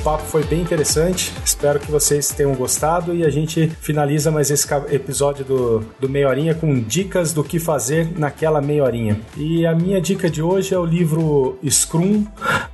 Papo 0.00 0.22
foi 0.24 0.42
bem 0.44 0.60
interessante. 0.60 1.32
Espero 1.44 1.78
que 1.78 1.90
vocês 1.90 2.28
tenham 2.28 2.54
gostado 2.54 3.14
e 3.14 3.24
a 3.24 3.30
gente 3.30 3.70
finaliza 3.80 4.30
mais 4.30 4.50
esse 4.50 4.66
episódio 4.90 5.44
do, 5.44 5.84
do 5.98 6.08
Meia 6.08 6.28
Horinha 6.28 6.54
com 6.54 6.80
dicas 6.80 7.32
do 7.32 7.44
que 7.44 7.58
fazer 7.58 8.18
naquela 8.18 8.60
meia 8.60 8.84
horinha. 8.84 9.20
E 9.36 9.66
a 9.66 9.74
minha 9.74 10.00
dica 10.00 10.30
de 10.30 10.42
hoje 10.42 10.74
é 10.74 10.78
o 10.78 10.84
livro 10.84 11.58
Scrum, 11.68 12.24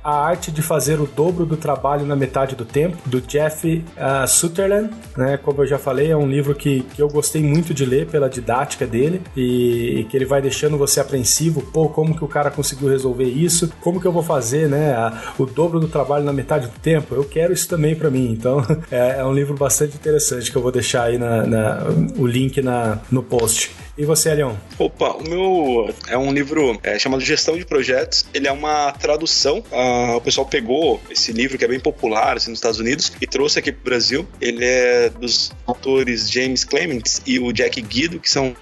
A 0.03 0.25
Arte 0.25 0.51
de 0.51 0.61
Fazer 0.61 1.01
o 1.01 1.05
Dobro 1.05 1.45
do 1.45 1.57
Trabalho 1.57 2.05
na 2.05 2.15
Metade 2.15 2.55
do 2.55 2.63
Tempo, 2.63 2.97
do 3.05 3.19
Jeff 3.19 3.83
uh, 3.97 4.27
Sutherland. 4.27 4.89
Né? 5.17 5.37
Como 5.37 5.61
eu 5.61 5.67
já 5.67 5.77
falei, 5.77 6.11
é 6.11 6.17
um 6.17 6.27
livro 6.27 6.55
que, 6.55 6.81
que 6.95 7.01
eu 7.01 7.09
gostei 7.09 7.43
muito 7.43 7.73
de 7.73 7.85
ler 7.85 8.07
pela 8.07 8.29
didática 8.29 8.87
dele 8.87 9.21
e, 9.35 9.99
e 9.99 10.03
que 10.05 10.15
ele 10.15 10.25
vai 10.25 10.41
deixando 10.41 10.77
você 10.77 10.99
apreensivo. 10.99 11.61
Pô, 11.61 11.89
como 11.89 12.15
que 12.15 12.23
o 12.23 12.27
cara 12.27 12.49
conseguiu 12.49 12.87
resolver 12.87 13.25
isso? 13.25 13.69
Como 13.81 13.99
que 13.99 14.07
eu 14.07 14.11
vou 14.13 14.23
fazer 14.23 14.69
né, 14.69 14.93
a, 14.93 15.33
o 15.37 15.45
dobro 15.45 15.79
do 15.79 15.87
trabalho 15.87 16.23
na 16.23 16.31
metade 16.31 16.67
do 16.67 16.79
tempo? 16.79 17.16
Eu 17.17 17.25
quero 17.25 17.51
isso 17.51 17.67
também 17.67 17.95
para 17.95 18.09
mim. 18.09 18.31
Então 18.31 18.61
é, 18.91 19.19
é, 19.19 19.25
um 19.25 19.33
livro 19.33 19.55
bastante 19.55 19.95
interessante 19.95 20.51
que 20.51 20.57
eu 20.57 20.61
vou 20.61 20.71
deixar 20.71 21.03
aí 21.03 21.17
na, 21.17 21.45
na 21.45 21.83
o 22.17 22.25
link 22.25 22.61
na, 22.61 22.99
no 23.11 23.23
post. 23.23 23.71
E 23.97 24.05
você, 24.05 24.31
Leon? 24.31 24.53
Opa, 24.77 25.13
o 25.13 25.27
meu 25.27 25.91
é 26.07 26.15
um 26.15 26.31
livro 26.31 26.79
é, 26.83 26.99
chamado 26.99 27.19
Gestão 27.19 27.57
de 27.57 27.65
Projetos. 27.65 28.27
Ele 28.31 28.47
é 28.47 28.51
uma 28.51 28.91
tradução. 28.91 29.63
Ah, 29.71 30.17
o 30.17 30.21
pessoal 30.21 30.45
pegou 30.45 31.01
esse 31.09 31.31
livro 31.31 31.57
que 31.57 31.65
é 31.65 31.67
bem 31.67 31.79
popular 31.79 32.37
assim, 32.37 32.51
nos 32.51 32.59
Estados 32.59 32.79
Unidos 32.79 33.11
e 33.19 33.25
trouxe 33.25 33.57
aqui 33.57 33.71
para 33.71 33.81
o 33.81 33.83
Brasil. 33.85 34.27
Ele 34.39 34.63
é 34.63 35.09
dos 35.09 35.51
autores 35.65 36.29
James 36.29 36.63
Clements 36.63 37.23
e 37.25 37.39
o 37.39 37.51
Jack 37.51 37.81
Guido, 37.81 38.19
que 38.19 38.29
são 38.29 38.55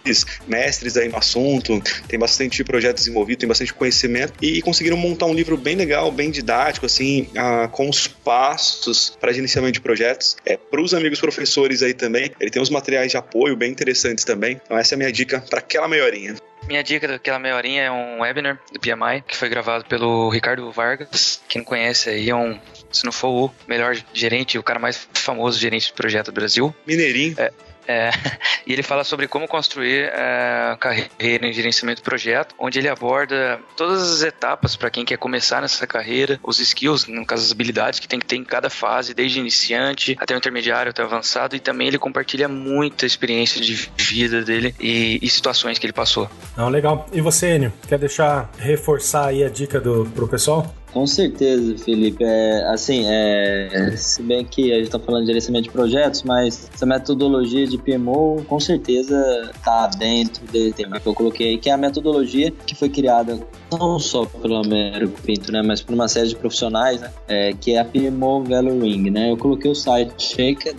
mestres 0.47 0.95
aí 0.95 1.09
no 1.09 1.17
assunto. 1.17 1.81
Tem 2.07 2.17
bastante 2.17 2.63
projetos 2.63 3.05
envolvidos, 3.05 3.41
tem 3.41 3.49
bastante 3.49 3.73
conhecimento 3.73 4.33
e 4.41 4.61
conseguiram 4.61 4.95
montar 4.95 5.25
um 5.25 5.33
livro 5.33 5.57
bem 5.57 5.75
legal, 5.75 6.13
bem 6.13 6.31
didático, 6.31 6.85
assim, 6.85 7.27
ah, 7.35 7.67
com 7.69 7.89
os 7.89 8.07
passos 8.07 9.17
para 9.19 9.33
gerenciamento 9.33 9.73
de 9.73 9.81
projetos. 9.81 10.37
É 10.45 10.55
para 10.55 10.81
os 10.81 10.93
amigos 10.93 11.19
professores 11.19 11.83
aí 11.83 11.93
também. 11.93 12.31
Ele 12.39 12.49
tem 12.49 12.61
uns 12.61 12.69
materiais 12.69 13.11
de 13.11 13.17
apoio 13.17 13.57
bem 13.57 13.69
interessantes 13.69 14.23
também. 14.23 14.61
Então 14.63 14.77
essa 14.77 14.93
é 14.93 14.95
a 14.95 14.97
minha 14.97 15.11
dica 15.11 15.24
para 15.25 15.59
aquela 15.59 15.87
meia 15.87 16.03
horinha. 16.03 16.35
Minha 16.67 16.83
dica 16.83 17.07
daquela 17.07 17.37
meia 17.37 17.55
horinha 17.55 17.83
é 17.83 17.91
um 17.91 18.21
webinar 18.21 18.59
do 18.71 18.79
PMI, 18.79 19.21
que 19.27 19.37
foi 19.37 19.49
gravado 19.49 19.85
pelo 19.85 20.29
Ricardo 20.29 20.71
Vargas. 20.71 21.41
Quem 21.47 21.61
não 21.61 21.65
conhece 21.65 22.09
aí 22.09 22.29
é 22.29 22.35
um, 22.35 22.59
se 22.91 23.05
não 23.05 23.11
for 23.11 23.29
o 23.29 23.51
melhor 23.67 23.95
gerente, 24.13 24.57
o 24.57 24.63
cara 24.63 24.79
mais 24.79 25.07
famoso 25.13 25.59
gerente 25.59 25.87
de 25.87 25.93
projeto 25.93 26.27
do 26.27 26.31
Brasil. 26.31 26.73
Mineirinho. 26.87 27.35
É, 27.37 27.51
é, 27.87 28.09
e 28.65 28.73
ele 28.73 28.83
fala 28.83 29.03
sobre 29.03 29.27
como 29.27 29.47
construir 29.47 30.11
a 30.13 30.73
é, 30.73 30.77
carreira 30.77 31.47
em 31.47 31.53
gerenciamento 31.53 32.01
de 32.01 32.03
projeto, 32.03 32.55
onde 32.57 32.79
ele 32.79 32.89
aborda 32.89 33.59
todas 33.75 34.01
as 34.01 34.21
etapas 34.21 34.75
para 34.75 34.89
quem 34.89 35.05
quer 35.05 35.17
começar 35.17 35.61
nessa 35.61 35.85
carreira, 35.85 36.39
os 36.43 36.59
skills, 36.59 37.07
no 37.07 37.25
caso 37.25 37.43
as 37.43 37.51
habilidades 37.51 37.99
que 37.99 38.07
tem 38.07 38.19
que 38.19 38.25
ter 38.25 38.35
em 38.35 38.43
cada 38.43 38.69
fase, 38.69 39.13
desde 39.13 39.39
iniciante 39.39 40.15
até 40.19 40.33
o 40.33 40.37
intermediário, 40.37 40.89
até 40.89 41.01
o 41.01 41.05
avançado, 41.05 41.55
e 41.55 41.59
também 41.59 41.87
ele 41.87 41.97
compartilha 41.97 42.47
muita 42.47 43.05
experiência 43.05 43.61
de 43.61 43.89
vida 43.97 44.43
dele 44.43 44.75
e, 44.79 45.19
e 45.21 45.29
situações 45.29 45.79
que 45.79 45.85
ele 45.85 45.93
passou. 45.93 46.29
Não, 46.57 46.69
legal. 46.69 47.07
E 47.11 47.21
você, 47.21 47.55
Enio, 47.55 47.73
quer 47.87 47.99
deixar 47.99 48.49
reforçar 48.57 49.27
aí 49.27 49.43
a 49.43 49.49
dica 49.49 49.79
do, 49.79 50.05
pro 50.13 50.27
pessoal? 50.27 50.73
Com 50.95 51.05
certeza, 51.05 51.77
Felipe. 51.77 52.23
É, 52.23 52.63
assim, 52.69 53.03
é, 53.05 53.93
se 53.97 54.23
bem 54.23 54.45
que 54.45 54.71
a 54.71 54.75
gente 54.75 54.85
está 54.85 54.97
falando 54.97 55.23
de 55.23 55.27
gerenciamento 55.27 55.65
de 55.65 55.69
projetos, 55.69 56.23
mas 56.23 56.69
essa 56.73 56.85
metodologia 56.85 57.67
de 57.67 57.77
PMO 57.77 58.41
com 58.47 58.61
certeza 58.61 59.51
está 59.53 59.87
dentro 59.87 60.47
desse 60.47 60.71
tema 60.71 60.97
que 60.97 61.05
eu 61.05 61.13
coloquei 61.13 61.49
aí, 61.49 61.57
que 61.57 61.69
é 61.69 61.73
a 61.73 61.77
metodologia 61.77 62.49
que 62.65 62.73
foi 62.73 62.87
criada 62.87 63.37
não 63.71 63.97
só 63.99 64.25
pelo 64.25 64.55
Américo 64.55 65.21
Pinto, 65.21 65.51
né, 65.51 65.61
mas 65.61 65.81
por 65.81 65.93
uma 65.93 66.07
série 66.07 66.29
de 66.29 66.37
profissionais, 66.37 67.01
né, 67.01 67.11
é, 67.27 67.51
que 67.53 67.73
é 67.73 67.79
a 67.79 67.85
PMO 67.85 68.43
Valoring, 68.43 69.09
né? 69.09 69.31
Eu 69.31 69.37
coloquei 69.37 69.69
o 69.69 69.75
site 69.75 70.15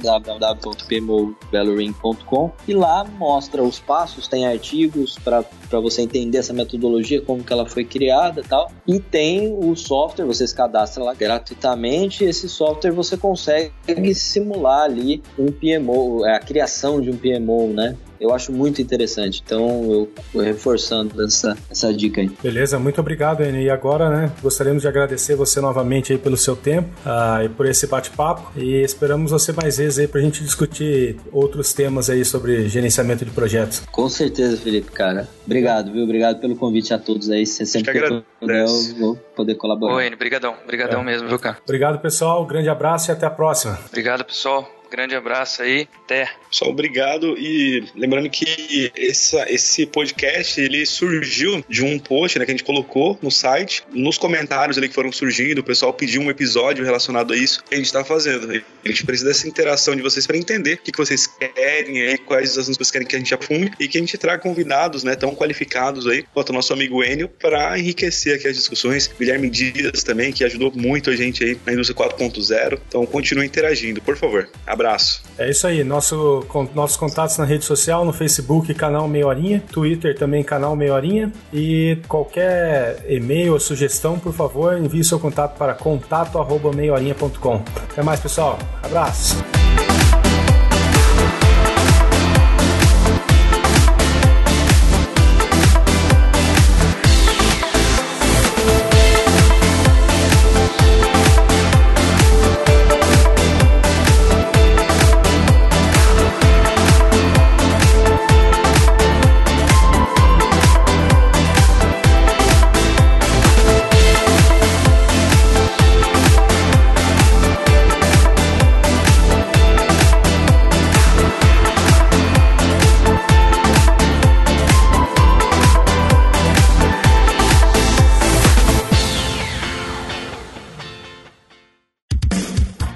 www.pmovaloring.com 0.02 2.50
e 2.66 2.72
lá 2.72 3.04
mostra 3.18 3.62
os 3.62 3.78
passos, 3.78 4.26
tem 4.28 4.46
artigos 4.46 5.18
para 5.22 5.44
você 5.80 6.00
entender 6.02 6.38
essa 6.38 6.52
metodologia, 6.52 7.20
como 7.20 7.44
que 7.44 7.52
ela 7.52 7.66
foi 7.66 7.84
criada, 7.84 8.42
tal, 8.48 8.70
e 8.86 9.00
tem 9.00 9.52
o 9.52 9.74
software, 9.74 10.05
você 10.14 10.46
se 10.46 10.54
cadastra 10.54 11.02
lá 11.02 11.14
gratuitamente, 11.14 12.24
esse 12.24 12.48
software 12.48 12.92
você 12.92 13.16
consegue 13.16 14.14
simular 14.14 14.82
ali 14.82 15.22
um 15.38 15.46
PMO, 15.46 16.26
é, 16.26 16.36
a 16.36 16.40
criação 16.40 17.00
de 17.00 17.10
um 17.10 17.16
PMO, 17.16 17.68
né? 17.68 17.96
Eu 18.20 18.34
acho 18.34 18.52
muito 18.52 18.80
interessante. 18.80 19.42
Então, 19.44 19.60
eu 19.92 20.08
vou 20.32 20.42
reforçando 20.42 21.22
essa, 21.24 21.56
essa 21.70 21.92
dica 21.92 22.20
aí. 22.20 22.30
Beleza, 22.42 22.78
muito 22.78 23.00
obrigado, 23.00 23.42
Enio. 23.42 23.62
E 23.62 23.70
agora, 23.70 24.08
né, 24.08 24.32
gostaríamos 24.42 24.82
de 24.82 24.88
agradecer 24.88 25.34
você 25.34 25.60
novamente 25.60 26.12
aí 26.12 26.18
pelo 26.18 26.36
seu 26.36 26.56
tempo 26.56 26.88
uh, 27.04 27.44
e 27.44 27.48
por 27.48 27.66
esse 27.66 27.86
bate-papo. 27.86 28.52
E 28.56 28.82
esperamos 28.82 29.30
você 29.30 29.52
mais 29.52 29.78
vezes 29.78 29.98
aí 29.98 30.08
pra 30.08 30.20
gente 30.20 30.42
discutir 30.42 31.16
outros 31.32 31.72
temas 31.72 32.10
aí 32.10 32.24
sobre 32.24 32.68
gerenciamento 32.68 33.24
de 33.24 33.30
projetos. 33.30 33.80
Com 33.90 34.08
certeza, 34.08 34.56
Felipe, 34.56 34.90
cara. 34.92 35.28
Obrigado, 35.44 35.92
viu? 35.92 36.04
Obrigado 36.04 36.40
pelo 36.40 36.56
convite 36.56 36.92
a 36.92 36.98
todos 36.98 37.30
aí. 37.30 37.46
Você 37.46 37.64
sempre 37.64 37.92
que 37.92 38.22
puder, 38.40 38.64
eu 38.64 38.96
vou 38.98 39.16
poder 39.16 39.54
colaborar. 39.54 39.94
Oi, 39.94 40.06
Enio, 40.06 40.18
brigadão. 40.18 40.54
Brigadão 40.66 41.00
é. 41.00 41.04
mesmo, 41.04 41.28
viu, 41.28 41.38
cara? 41.38 41.58
Obrigado, 41.62 41.98
pessoal. 42.00 42.44
Grande 42.46 42.68
abraço 42.68 43.10
e 43.10 43.12
até 43.12 43.26
a 43.26 43.30
próxima. 43.30 43.78
Obrigado, 43.86 44.24
pessoal. 44.24 44.68
Grande 44.90 45.14
abraço 45.14 45.62
aí, 45.62 45.88
até. 46.04 46.30
Pessoal, 46.56 46.70
obrigado. 46.70 47.36
E 47.38 47.84
lembrando 47.94 48.30
que 48.30 48.90
essa, 48.96 49.44
esse 49.52 49.84
podcast 49.84 50.58
ele 50.58 50.86
surgiu 50.86 51.62
de 51.68 51.84
um 51.84 51.98
post 51.98 52.38
né, 52.38 52.46
que 52.46 52.50
a 52.50 52.54
gente 52.54 52.64
colocou 52.64 53.18
no 53.20 53.30
site. 53.30 53.82
Nos 53.92 54.16
comentários 54.16 54.78
ali 54.78 54.88
que 54.88 54.94
foram 54.94 55.12
surgindo, 55.12 55.58
o 55.58 55.62
pessoal 55.62 55.92
pediu 55.92 56.22
um 56.22 56.30
episódio 56.30 56.82
relacionado 56.82 57.34
a 57.34 57.36
isso 57.36 57.62
que 57.62 57.74
a 57.74 57.76
gente 57.76 57.84
está 57.84 58.02
fazendo. 58.02 58.50
A 58.50 58.88
gente 58.88 59.04
precisa 59.04 59.28
dessa 59.28 59.46
interação 59.46 59.94
de 59.94 60.00
vocês 60.00 60.26
para 60.26 60.38
entender 60.38 60.74
o 60.74 60.78
que, 60.78 60.92
que 60.92 60.96
vocês 60.96 61.26
querem, 61.26 62.00
aí, 62.00 62.16
quais 62.16 62.56
as 62.56 62.68
vocês 62.68 62.90
querem 62.90 63.06
que 63.06 63.16
a 63.16 63.18
gente 63.18 63.34
afunde 63.34 63.72
e 63.78 63.86
que 63.86 63.98
a 63.98 64.00
gente 64.00 64.16
traga 64.16 64.40
convidados 64.42 65.04
né, 65.04 65.14
tão 65.14 65.34
qualificados 65.34 66.06
aí, 66.06 66.24
quanto 66.32 66.50
o 66.50 66.52
nosso 66.54 66.72
amigo 66.72 67.04
Enio, 67.04 67.28
para 67.28 67.78
enriquecer 67.78 68.34
aqui 68.34 68.48
as 68.48 68.56
discussões. 68.56 69.10
Guilherme 69.18 69.50
Dias 69.50 70.02
também, 70.02 70.32
que 70.32 70.42
ajudou 70.42 70.72
muito 70.74 71.10
a 71.10 71.16
gente 71.16 71.44
aí 71.44 71.58
na 71.66 71.74
indústria 71.74 72.08
4.0. 72.08 72.78
Então 72.88 73.04
continue 73.04 73.44
interagindo, 73.44 74.00
por 74.00 74.16
favor. 74.16 74.48
Abraço. 74.66 75.22
É 75.36 75.50
isso 75.50 75.66
aí. 75.66 75.84
Nosso, 75.84 76.45
com, 76.46 76.68
nossos 76.74 76.96
contatos 76.96 77.36
na 77.38 77.44
rede 77.44 77.64
social, 77.64 78.04
no 78.04 78.12
Facebook, 78.12 78.72
canal 78.74 79.06
Meia 79.08 79.26
Horinha, 79.26 79.62
Twitter 79.72 80.16
também, 80.16 80.42
canal 80.42 80.74
Meia 80.76 80.94
Horinha. 80.94 81.32
E 81.52 81.98
qualquer 82.08 83.04
e-mail 83.08 83.52
ou 83.52 83.60
sugestão, 83.60 84.18
por 84.18 84.32
favor, 84.32 84.78
envie 84.78 85.04
seu 85.04 85.18
contato 85.18 85.56
para 85.56 85.74
contato.meiorinha.com. 85.74 87.62
Até 87.90 88.02
mais, 88.02 88.20
pessoal. 88.20 88.58
Abraço. 88.82 89.65